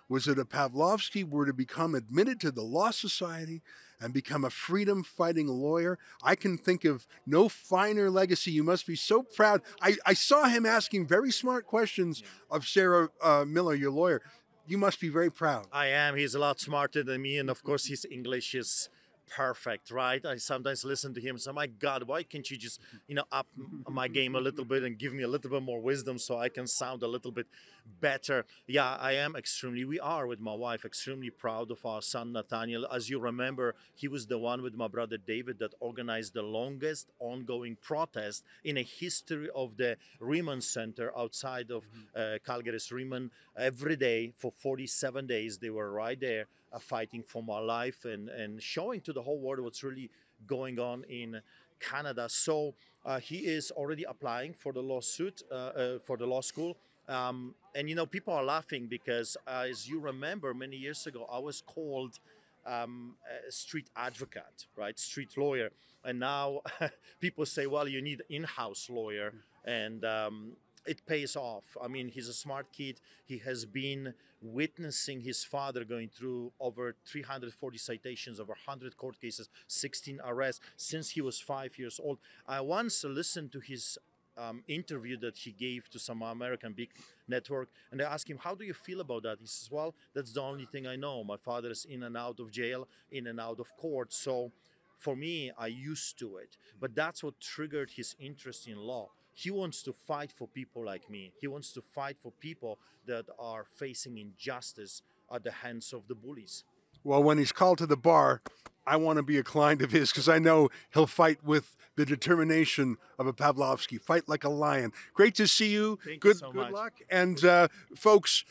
was 0.08 0.24
that 0.26 0.38
a 0.38 0.44
Pawlowski 0.44 1.28
were 1.28 1.46
to 1.46 1.52
become 1.52 1.94
admitted 1.94 2.40
to 2.40 2.50
the 2.50 2.62
Law 2.62 2.90
Society 2.90 3.62
and 4.00 4.12
become 4.12 4.44
a 4.44 4.50
freedom 4.50 5.02
fighting 5.02 5.48
lawyer, 5.48 5.98
I 6.22 6.34
can 6.34 6.58
think 6.58 6.84
of 6.84 7.06
no 7.26 7.48
finer 7.48 8.10
legacy. 8.10 8.52
You 8.52 8.62
must 8.62 8.86
be 8.86 8.96
so 8.96 9.22
proud. 9.22 9.62
I, 9.80 9.96
I 10.04 10.14
saw 10.14 10.44
him 10.44 10.66
asking 10.66 11.06
very 11.06 11.32
smart 11.32 11.66
questions 11.66 12.22
of 12.50 12.66
Sarah 12.66 13.08
uh, 13.22 13.44
Miller, 13.46 13.74
your 13.74 13.90
lawyer. 13.90 14.22
You 14.68 14.78
must 14.78 15.00
be 15.00 15.08
very 15.08 15.30
proud. 15.30 15.66
I 15.72 15.86
am. 15.86 16.16
He's 16.16 16.34
a 16.34 16.40
lot 16.40 16.58
smarter 16.60 17.04
than 17.04 17.22
me, 17.22 17.38
and 17.38 17.48
of 17.48 17.62
course, 17.62 17.86
his 17.86 18.04
English 18.10 18.54
is 18.54 18.88
perfect, 19.26 19.90
right? 19.90 20.24
I 20.24 20.36
sometimes 20.36 20.84
listen 20.84 21.14
to 21.14 21.20
him 21.20 21.36
and 21.36 21.42
say, 21.42 21.52
"My 21.52 21.66
God, 21.66 22.04
why 22.04 22.22
can't 22.22 22.48
you 22.50 22.56
just, 22.56 22.80
you 23.06 23.14
know, 23.14 23.24
up 23.32 23.46
my 23.88 24.08
game 24.08 24.34
a 24.34 24.40
little 24.40 24.64
bit 24.64 24.82
and 24.82 24.98
give 24.98 25.12
me 25.12 25.22
a 25.22 25.28
little 25.28 25.50
bit 25.50 25.62
more 25.62 25.80
wisdom 25.80 26.18
so 26.18 26.38
I 26.38 26.48
can 26.48 26.66
sound 26.66 27.02
a 27.02 27.08
little 27.08 27.32
bit 27.32 27.46
better?" 28.00 28.44
Yeah, 28.66 28.96
I 28.96 29.12
am 29.12 29.36
extremely. 29.36 29.84
We 29.84 30.00
are 30.00 30.26
with 30.26 30.40
my 30.40 30.54
wife 30.54 30.84
extremely 30.84 31.30
proud 31.30 31.70
of 31.70 31.84
our 31.84 32.02
son 32.02 32.32
Nathaniel. 32.32 32.86
As 32.86 33.10
you 33.10 33.18
remember, 33.18 33.74
he 33.94 34.08
was 34.08 34.26
the 34.26 34.38
one 34.38 34.62
with 34.62 34.74
my 34.74 34.88
brother 34.88 35.16
David 35.16 35.58
that 35.58 35.74
organized 35.80 36.34
the 36.34 36.42
longest 36.42 37.10
ongoing 37.18 37.76
protest 37.82 38.44
in 38.64 38.76
a 38.76 38.82
history 38.82 39.48
of 39.54 39.76
the 39.76 39.96
Remand 40.20 40.64
Center 40.64 41.16
outside 41.16 41.70
of 41.70 41.88
uh, 42.14 42.38
Calgary's 42.44 42.90
Remand. 42.92 43.30
Every 43.56 43.96
day 43.96 44.32
for 44.36 44.52
47 44.52 45.26
days, 45.26 45.58
they 45.58 45.70
were 45.70 45.90
right 45.90 46.18
there 46.18 46.46
fighting 46.80 47.22
for 47.22 47.42
my 47.42 47.58
life 47.58 48.04
and, 48.04 48.28
and 48.28 48.62
showing 48.62 49.00
to 49.02 49.12
the 49.12 49.22
whole 49.22 49.38
world 49.38 49.60
what's 49.60 49.82
really 49.82 50.10
going 50.46 50.78
on 50.78 51.04
in 51.04 51.40
Canada. 51.80 52.28
So 52.28 52.74
uh, 53.04 53.18
he 53.20 53.38
is 53.38 53.70
already 53.70 54.04
applying 54.04 54.52
for 54.52 54.72
the 54.72 54.82
lawsuit 54.82 55.42
uh, 55.50 55.54
uh, 55.54 55.98
for 55.98 56.16
the 56.16 56.26
law 56.26 56.40
school. 56.40 56.76
Um, 57.08 57.54
and 57.74 57.88
you 57.88 57.94
know, 57.94 58.06
people 58.06 58.34
are 58.34 58.44
laughing 58.44 58.86
because, 58.88 59.36
uh, 59.46 59.66
as 59.68 59.88
you 59.88 60.00
remember, 60.00 60.52
many 60.54 60.76
years 60.76 61.06
ago, 61.06 61.26
I 61.30 61.38
was 61.38 61.60
called 61.60 62.18
um, 62.66 63.14
a 63.46 63.52
street 63.52 63.88
advocate, 63.96 64.66
right? 64.76 64.98
Street 64.98 65.36
lawyer. 65.36 65.70
And 66.04 66.18
now 66.18 66.62
people 67.20 67.46
say, 67.46 67.66
well, 67.66 67.86
you 67.86 68.02
need 68.02 68.22
in-house 68.28 68.88
lawyer, 68.90 69.34
and 69.64 70.04
um, 70.04 70.52
it 70.86 71.06
pays 71.06 71.36
off. 71.36 71.76
I 71.82 71.88
mean, 71.88 72.08
he's 72.08 72.28
a 72.28 72.34
smart 72.34 72.72
kid. 72.72 73.00
He 73.24 73.38
has 73.38 73.64
been 73.64 74.14
witnessing 74.40 75.20
his 75.20 75.44
father 75.44 75.84
going 75.84 76.08
through 76.08 76.52
over 76.60 76.94
340 77.06 77.78
citations, 77.78 78.38
over 78.38 78.52
100 78.52 78.96
court 78.96 79.20
cases, 79.20 79.48
16 79.66 80.20
arrests 80.24 80.60
since 80.76 81.10
he 81.10 81.20
was 81.20 81.40
five 81.40 81.78
years 81.78 82.00
old. 82.02 82.18
I 82.46 82.60
once 82.60 83.04
listened 83.04 83.52
to 83.52 83.60
his 83.60 83.98
um, 84.38 84.62
interview 84.68 85.16
that 85.18 85.38
he 85.38 85.50
gave 85.52 85.88
to 85.90 85.98
some 85.98 86.22
American 86.22 86.72
big 86.74 86.90
network, 87.26 87.70
and 87.90 88.02
I 88.02 88.12
asked 88.12 88.28
him, 88.28 88.38
"How 88.38 88.54
do 88.54 88.64
you 88.64 88.74
feel 88.74 89.00
about 89.00 89.22
that?" 89.22 89.38
He 89.40 89.46
says, 89.46 89.70
"Well, 89.70 89.94
that's 90.14 90.32
the 90.32 90.42
only 90.42 90.66
thing 90.66 90.86
I 90.86 90.96
know. 90.96 91.24
My 91.24 91.38
father 91.38 91.70
is 91.70 91.86
in 91.86 92.02
and 92.02 92.16
out 92.16 92.38
of 92.38 92.50
jail, 92.50 92.86
in 93.10 93.26
and 93.26 93.40
out 93.40 93.60
of 93.60 93.74
court, 93.76 94.12
so." 94.12 94.52
For 94.98 95.14
me, 95.14 95.50
I 95.58 95.66
used 95.66 96.18
to 96.20 96.38
it, 96.38 96.56
but 96.80 96.94
that's 96.94 97.22
what 97.22 97.38
triggered 97.38 97.90
his 97.90 98.16
interest 98.18 98.66
in 98.66 98.78
law. 98.78 99.10
He 99.38 99.50
wants 99.50 99.82
to 99.82 99.92
fight 99.92 100.32
for 100.32 100.48
people 100.48 100.82
like 100.82 101.10
me. 101.10 101.30
He 101.38 101.46
wants 101.46 101.70
to 101.72 101.82
fight 101.82 102.16
for 102.18 102.32
people 102.32 102.78
that 103.06 103.26
are 103.38 103.66
facing 103.70 104.16
injustice 104.16 105.02
at 105.30 105.44
the 105.44 105.52
hands 105.52 105.92
of 105.92 106.08
the 106.08 106.14
bullies. 106.14 106.64
Well, 107.04 107.22
when 107.22 107.36
he's 107.36 107.52
called 107.52 107.76
to 107.78 107.86
the 107.86 107.98
bar, 107.98 108.40
I 108.86 108.96
want 108.96 109.18
to 109.18 109.22
be 109.22 109.36
a 109.36 109.42
client 109.42 109.82
of 109.82 109.92
his 109.92 110.10
because 110.10 110.26
I 110.26 110.38
know 110.38 110.70
he'll 110.94 111.06
fight 111.06 111.44
with 111.44 111.76
the 111.96 112.06
determination 112.06 112.96
of 113.18 113.26
a 113.26 113.34
Pawlowski, 113.34 114.00
fight 114.00 114.26
like 114.26 114.42
a 114.42 114.48
lion. 114.48 114.92
Great 115.12 115.34
to 115.34 115.46
see 115.46 115.68
you. 115.68 115.98
Thank 116.02 116.14
you 116.14 116.20
good 116.20 116.38
so 116.38 116.50
good 116.50 116.62
much. 116.62 116.72
luck. 116.72 116.92
And 117.10 117.44
uh, 117.44 117.68
folks, 117.94 118.42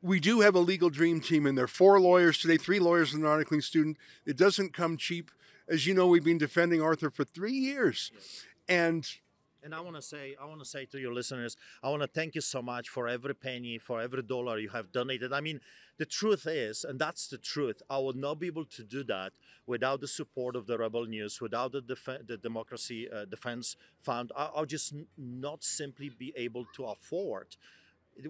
we 0.00 0.18
do 0.18 0.40
have 0.40 0.54
a 0.54 0.60
legal 0.60 0.88
dream 0.88 1.20
team 1.20 1.46
in 1.46 1.56
there. 1.56 1.68
Four 1.68 2.00
lawyers 2.00 2.38
today, 2.38 2.56
three 2.56 2.78
lawyers 2.78 3.12
and 3.12 3.22
an 3.22 3.28
articling 3.28 3.62
student. 3.62 3.98
It 4.24 4.38
doesn't 4.38 4.72
come 4.72 4.96
cheap. 4.96 5.30
As 5.68 5.86
you 5.86 5.92
know, 5.92 6.06
we've 6.06 6.24
been 6.24 6.38
defending 6.38 6.80
Arthur 6.80 7.10
for 7.10 7.24
three 7.24 7.52
years. 7.52 8.10
And 8.66 9.06
And 9.66 9.74
I 9.74 9.80
want 9.80 9.96
to 9.96 10.02
say, 10.02 10.36
I 10.40 10.44
want 10.44 10.60
to 10.60 10.64
say 10.64 10.84
to 10.92 10.98
your 11.00 11.12
listeners, 11.12 11.56
I 11.82 11.88
want 11.88 12.00
to 12.00 12.06
thank 12.06 12.36
you 12.36 12.40
so 12.40 12.62
much 12.62 12.88
for 12.88 13.08
every 13.08 13.34
penny, 13.34 13.78
for 13.78 14.00
every 14.00 14.22
dollar 14.22 14.60
you 14.60 14.68
have 14.68 14.92
donated. 14.92 15.32
I 15.32 15.40
mean, 15.40 15.60
the 15.98 16.06
truth 16.06 16.46
is, 16.46 16.84
and 16.84 17.00
that's 17.00 17.26
the 17.26 17.36
truth, 17.36 17.82
I 17.90 17.98
would 17.98 18.14
not 18.14 18.38
be 18.38 18.46
able 18.46 18.66
to 18.66 18.84
do 18.84 19.02
that 19.04 19.32
without 19.66 20.00
the 20.00 20.06
support 20.06 20.54
of 20.54 20.68
the 20.68 20.78
Rebel 20.78 21.06
News, 21.06 21.40
without 21.40 21.72
the, 21.72 21.80
def- 21.80 22.20
the 22.28 22.36
Democracy 22.36 23.10
uh, 23.10 23.24
Defense 23.24 23.74
Fund. 24.00 24.30
I- 24.36 24.50
I'll 24.54 24.66
just 24.66 24.92
n- 24.92 25.08
not 25.18 25.64
simply 25.64 26.10
be 26.10 26.32
able 26.36 26.66
to 26.76 26.84
afford. 26.84 27.56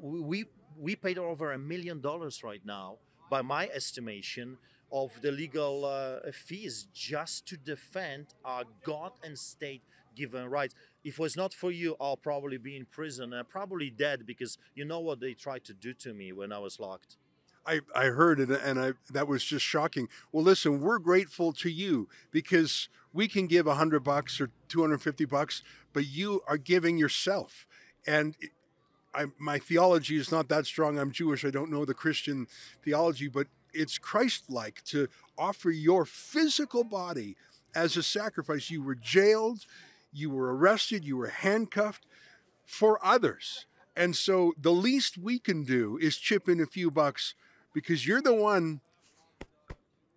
We, 0.00 0.46
we 0.78 0.96
paid 0.96 1.18
over 1.18 1.52
a 1.52 1.58
million 1.58 2.00
dollars 2.00 2.42
right 2.42 2.64
now, 2.64 2.96
by 3.28 3.42
my 3.42 3.66
estimation, 3.74 4.56
of 4.90 5.20
the 5.20 5.32
legal 5.32 5.84
uh, 5.84 6.30
fees 6.32 6.86
just 6.94 7.46
to 7.48 7.58
defend 7.58 8.28
our 8.42 8.64
God 8.84 9.12
and 9.22 9.38
state 9.38 9.82
given 10.16 10.48
rights. 10.48 10.74
If 11.06 11.20
it 11.20 11.22
was 11.22 11.36
not 11.36 11.54
for 11.54 11.70
you, 11.70 11.94
I'll 12.00 12.16
probably 12.16 12.58
be 12.58 12.76
in 12.76 12.84
prison 12.84 13.32
and 13.32 13.48
probably 13.48 13.90
dead 13.90 14.26
because 14.26 14.58
you 14.74 14.84
know 14.84 14.98
what 14.98 15.20
they 15.20 15.34
tried 15.34 15.64
to 15.66 15.72
do 15.72 15.94
to 15.94 16.12
me 16.12 16.32
when 16.32 16.52
I 16.52 16.58
was 16.58 16.80
locked. 16.80 17.16
I, 17.64 17.80
I 17.94 18.06
heard 18.06 18.40
it 18.40 18.50
and 18.50 18.80
I 18.80 18.94
that 19.12 19.28
was 19.28 19.44
just 19.44 19.64
shocking. 19.64 20.08
Well, 20.32 20.42
listen, 20.42 20.80
we're 20.80 20.98
grateful 20.98 21.52
to 21.54 21.70
you 21.70 22.08
because 22.32 22.88
we 23.12 23.28
can 23.28 23.46
give 23.46 23.66
hundred 23.66 24.02
bucks 24.02 24.40
or 24.40 24.50
two 24.68 24.80
hundred 24.80 25.00
fifty 25.00 25.24
bucks, 25.24 25.62
but 25.92 26.06
you 26.06 26.42
are 26.48 26.58
giving 26.58 26.98
yourself. 26.98 27.68
And 28.04 28.34
I, 29.14 29.26
my 29.38 29.60
theology 29.60 30.16
is 30.16 30.32
not 30.32 30.48
that 30.48 30.66
strong. 30.66 30.98
I'm 30.98 31.12
Jewish. 31.12 31.44
I 31.44 31.50
don't 31.50 31.70
know 31.70 31.84
the 31.84 31.94
Christian 31.94 32.48
theology, 32.84 33.28
but 33.28 33.46
it's 33.72 33.96
Christ-like 33.96 34.82
to 34.86 35.08
offer 35.38 35.70
your 35.70 36.04
physical 36.04 36.82
body 36.82 37.36
as 37.74 37.96
a 37.96 38.02
sacrifice. 38.02 38.70
You 38.70 38.82
were 38.82 38.94
jailed, 38.94 39.66
you 40.16 40.30
were 40.30 40.56
arrested, 40.56 41.04
you 41.04 41.16
were 41.16 41.28
handcuffed 41.28 42.06
for 42.64 42.98
others. 43.04 43.66
And 43.94 44.14
so 44.14 44.52
the 44.60 44.72
least 44.72 45.16
we 45.16 45.38
can 45.38 45.64
do 45.64 45.98
is 46.00 46.16
chip 46.16 46.48
in 46.48 46.60
a 46.60 46.66
few 46.66 46.90
bucks 46.90 47.34
because 47.72 48.06
you're 48.06 48.22
the 48.22 48.34
one 48.34 48.80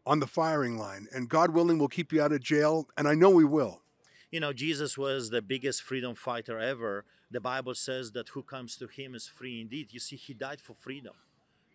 on 0.06 0.20
the 0.20 0.28
firing 0.28 0.78
line. 0.78 1.08
And 1.14 1.30
God 1.30 1.52
willing, 1.52 1.78
we'll 1.78 1.88
keep 1.88 2.12
you 2.12 2.22
out 2.22 2.32
of 2.32 2.42
jail. 2.42 2.88
And 2.98 3.08
I 3.08 3.14
know 3.14 3.30
we 3.30 3.46
will. 3.46 3.82
You 4.32 4.40
know, 4.40 4.54
Jesus 4.54 4.98
was 4.98 5.30
the 5.30 5.42
biggest 5.42 5.82
freedom 5.82 6.16
fighter 6.16 6.60
ever. 6.60 7.06
The 7.32 7.40
Bible 7.40 7.76
says 7.76 8.12
that 8.12 8.30
who 8.30 8.44
comes 8.44 8.76
to 8.78 8.88
him 8.88 9.16
is 9.16 9.28
free 9.28 9.62
indeed. 9.62 9.90
You 9.92 10.00
see, 10.00 10.16
he 10.16 10.34
died 10.34 10.62
for 10.62 10.74
freedom. 10.74 11.14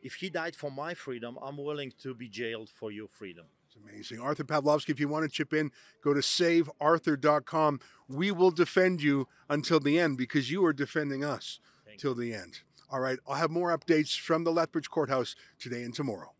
If 0.03 0.15
he 0.17 0.29
died 0.29 0.55
for 0.55 0.71
my 0.71 0.95
freedom, 0.95 1.39
I'm 1.41 1.57
willing 1.57 1.93
to 2.03 2.15
be 2.15 2.29
jailed 2.29 2.69
for 2.69 2.91
your 2.91 3.09
freedom. 3.09 3.47
It's 3.75 3.85
amazing. 3.91 4.21
Arthur 4.21 4.45
Pawlowski, 4.45 4.91
if 4.91 5.01
you 5.01 5.09
want 5.09 5.25
to 5.25 5.29
chip 5.29 5.53
in, 5.53 5.73
go 6.03 6.15
to 6.15 6.21
savearthur.com. 6.21 7.81
We 8.09 8.31
will 8.31 8.51
defend 8.51 9.03
you 9.03 9.27
until 9.49 9.81
the 9.81 9.99
end 9.99 10.17
because 10.17 10.51
you 10.51 10.65
are 10.65 10.73
defending 10.73 11.25
us 11.25 11.59
till 11.99 12.15
the 12.15 12.35
end. 12.35 12.61
All 12.91 13.01
right, 13.01 13.19
I'll 13.27 13.35
have 13.37 13.51
more 13.51 13.77
updates 13.77 14.19
from 14.19 14.45
the 14.45 14.53
Lethbridge 14.53 14.91
Courthouse 14.91 15.35
today 15.59 15.83
and 15.83 15.93
tomorrow. 15.95 16.33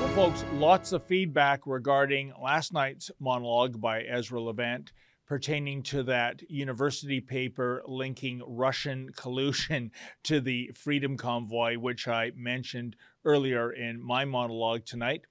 Well, 0.00 0.08
folks, 0.14 0.44
lots 0.54 0.92
of 0.92 1.04
feedback 1.04 1.60
regarding 1.66 2.32
last 2.42 2.72
night's 2.72 3.12
monologue 3.20 3.80
by 3.80 4.02
Ezra 4.02 4.40
Levant. 4.40 4.92
Pertaining 5.30 5.80
to 5.80 6.02
that 6.02 6.42
university 6.50 7.20
paper 7.20 7.84
linking 7.86 8.42
Russian 8.44 9.08
collusion 9.16 9.88
to 10.24 10.40
the 10.40 10.72
Freedom 10.74 11.16
Convoy, 11.16 11.78
which 11.78 12.08
I 12.08 12.32
mentioned 12.34 12.96
earlier 13.24 13.70
in 13.70 14.02
my 14.02 14.24
monologue 14.24 14.84
tonight. 14.84 15.22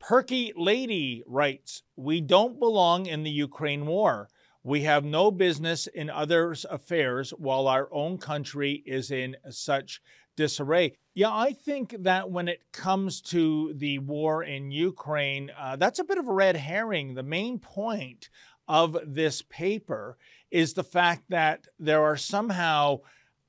Perky 0.00 0.52
Lady 0.56 1.22
writes 1.28 1.84
We 1.94 2.20
don't 2.20 2.58
belong 2.58 3.06
in 3.06 3.22
the 3.22 3.30
Ukraine 3.30 3.86
war. 3.86 4.28
We 4.64 4.80
have 4.80 5.04
no 5.04 5.30
business 5.30 5.86
in 5.86 6.10
others' 6.10 6.66
affairs 6.68 7.30
while 7.30 7.68
our 7.68 7.88
own 7.92 8.18
country 8.18 8.82
is 8.84 9.12
in 9.12 9.36
such 9.48 10.02
disarray. 10.36 10.96
Yeah, 11.14 11.30
I 11.30 11.52
think 11.52 11.94
that 12.00 12.30
when 12.30 12.48
it 12.48 12.72
comes 12.72 13.20
to 13.22 13.74
the 13.74 13.98
war 14.00 14.42
in 14.42 14.70
Ukraine, 14.70 15.50
uh, 15.56 15.76
that's 15.76 15.98
a 15.98 16.04
bit 16.04 16.18
of 16.18 16.28
a 16.28 16.32
red 16.32 16.56
herring. 16.56 17.14
The 17.14 17.22
main 17.22 17.58
point 17.58 18.28
of 18.70 18.96
this 19.04 19.42
paper 19.42 20.16
is 20.52 20.74
the 20.74 20.84
fact 20.84 21.24
that 21.30 21.66
there 21.80 22.04
are 22.04 22.16
somehow, 22.16 23.00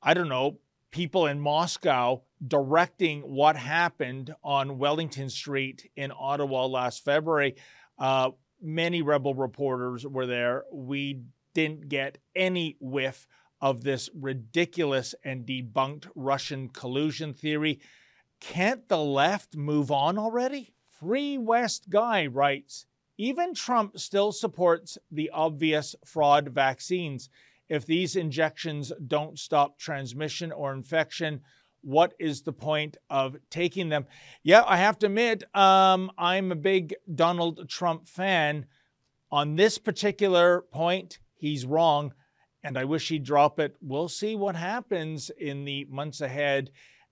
I 0.01 0.15
don't 0.15 0.29
know, 0.29 0.57
people 0.89 1.27
in 1.27 1.39
Moscow 1.39 2.23
directing 2.45 3.21
what 3.21 3.55
happened 3.55 4.33
on 4.43 4.79
Wellington 4.79 5.29
Street 5.29 5.91
in 5.95 6.11
Ottawa 6.11 6.65
last 6.65 7.05
February. 7.05 7.55
Uh, 7.99 8.31
many 8.59 9.03
rebel 9.03 9.35
reporters 9.35 10.07
were 10.07 10.25
there. 10.25 10.63
We 10.73 11.21
didn't 11.53 11.87
get 11.87 12.17
any 12.35 12.77
whiff 12.79 13.27
of 13.61 13.83
this 13.83 14.09
ridiculous 14.15 15.13
and 15.23 15.45
debunked 15.45 16.07
Russian 16.15 16.67
collusion 16.67 17.35
theory. 17.35 17.79
Can't 18.39 18.89
the 18.89 18.97
left 18.97 19.55
move 19.55 19.91
on 19.91 20.17
already? 20.17 20.73
Free 20.99 21.37
West 21.37 21.91
Guy 21.91 22.25
writes 22.25 22.87
Even 23.17 23.53
Trump 23.53 23.99
still 23.99 24.31
supports 24.31 24.97
the 25.11 25.29
obvious 25.31 25.95
fraud 26.05 26.49
vaccines. 26.49 27.29
If 27.69 27.85
these 27.85 28.15
injections 28.15 28.91
don't 29.07 29.37
stop 29.39 29.77
transmission 29.77 30.51
or 30.51 30.73
infection, 30.73 31.41
what 31.81 32.13
is 32.19 32.41
the 32.41 32.53
point 32.53 32.97
of 33.09 33.35
taking 33.49 33.89
them? 33.89 34.05
Yeah, 34.43 34.63
I 34.65 34.77
have 34.77 34.99
to 34.99 35.07
admit, 35.07 35.43
um, 35.55 36.11
I'm 36.17 36.51
a 36.51 36.55
big 36.55 36.95
Donald 37.13 37.67
Trump 37.69 38.07
fan. 38.07 38.65
On 39.31 39.55
this 39.55 39.77
particular 39.77 40.61
point, 40.71 41.19
he's 41.35 41.65
wrong, 41.65 42.13
and 42.63 42.77
I 42.77 42.85
wish 42.85 43.09
he'd 43.09 43.23
drop 43.23 43.59
it. 43.59 43.75
We'll 43.81 44.09
see 44.09 44.35
what 44.35 44.55
happens 44.55 45.31
in 45.37 45.65
the 45.65 45.85
months 45.89 46.21
ahead 46.21 46.71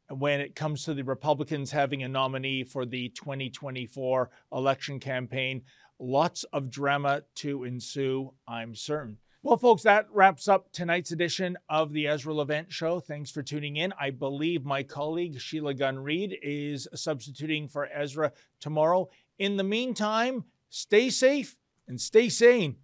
when 0.09 0.41
it 0.41 0.55
comes 0.55 0.83
to 0.83 0.93
the 0.93 1.03
Republicans 1.03 1.71
having 1.71 2.03
a 2.03 2.07
nominee 2.07 2.63
for 2.63 2.85
the 2.85 3.09
2024 3.09 4.29
election 4.51 4.99
campaign. 4.99 5.61
Lots 5.99 6.45
of 6.45 6.69
drama 6.69 7.23
to 7.35 7.65
ensue, 7.65 8.33
I'm 8.47 8.73
certain. 8.73 9.17
Well, 9.43 9.57
folks, 9.57 9.83
that 9.83 10.07
wraps 10.13 10.47
up 10.47 10.71
tonight's 10.71 11.11
edition 11.11 11.57
of 11.69 11.93
the 11.93 12.07
Ezra 12.07 12.33
Levant 12.33 12.71
Show. 12.71 12.99
Thanks 12.99 13.31
for 13.31 13.43
tuning 13.43 13.77
in. 13.77 13.93
I 13.99 14.09
believe 14.09 14.65
my 14.65 14.83
colleague 14.83 15.39
Sheila 15.39 15.73
Gunn 15.73 15.99
Reid 15.99 16.37
is 16.41 16.87
substituting 16.93 17.67
for 17.67 17.87
Ezra 17.93 18.31
tomorrow. 18.59 19.09
In 19.37 19.57
the 19.57 19.63
meantime, 19.63 20.45
stay 20.69 21.09
safe 21.09 21.55
and 21.87 21.99
stay 21.99 22.29
sane. 22.29 22.77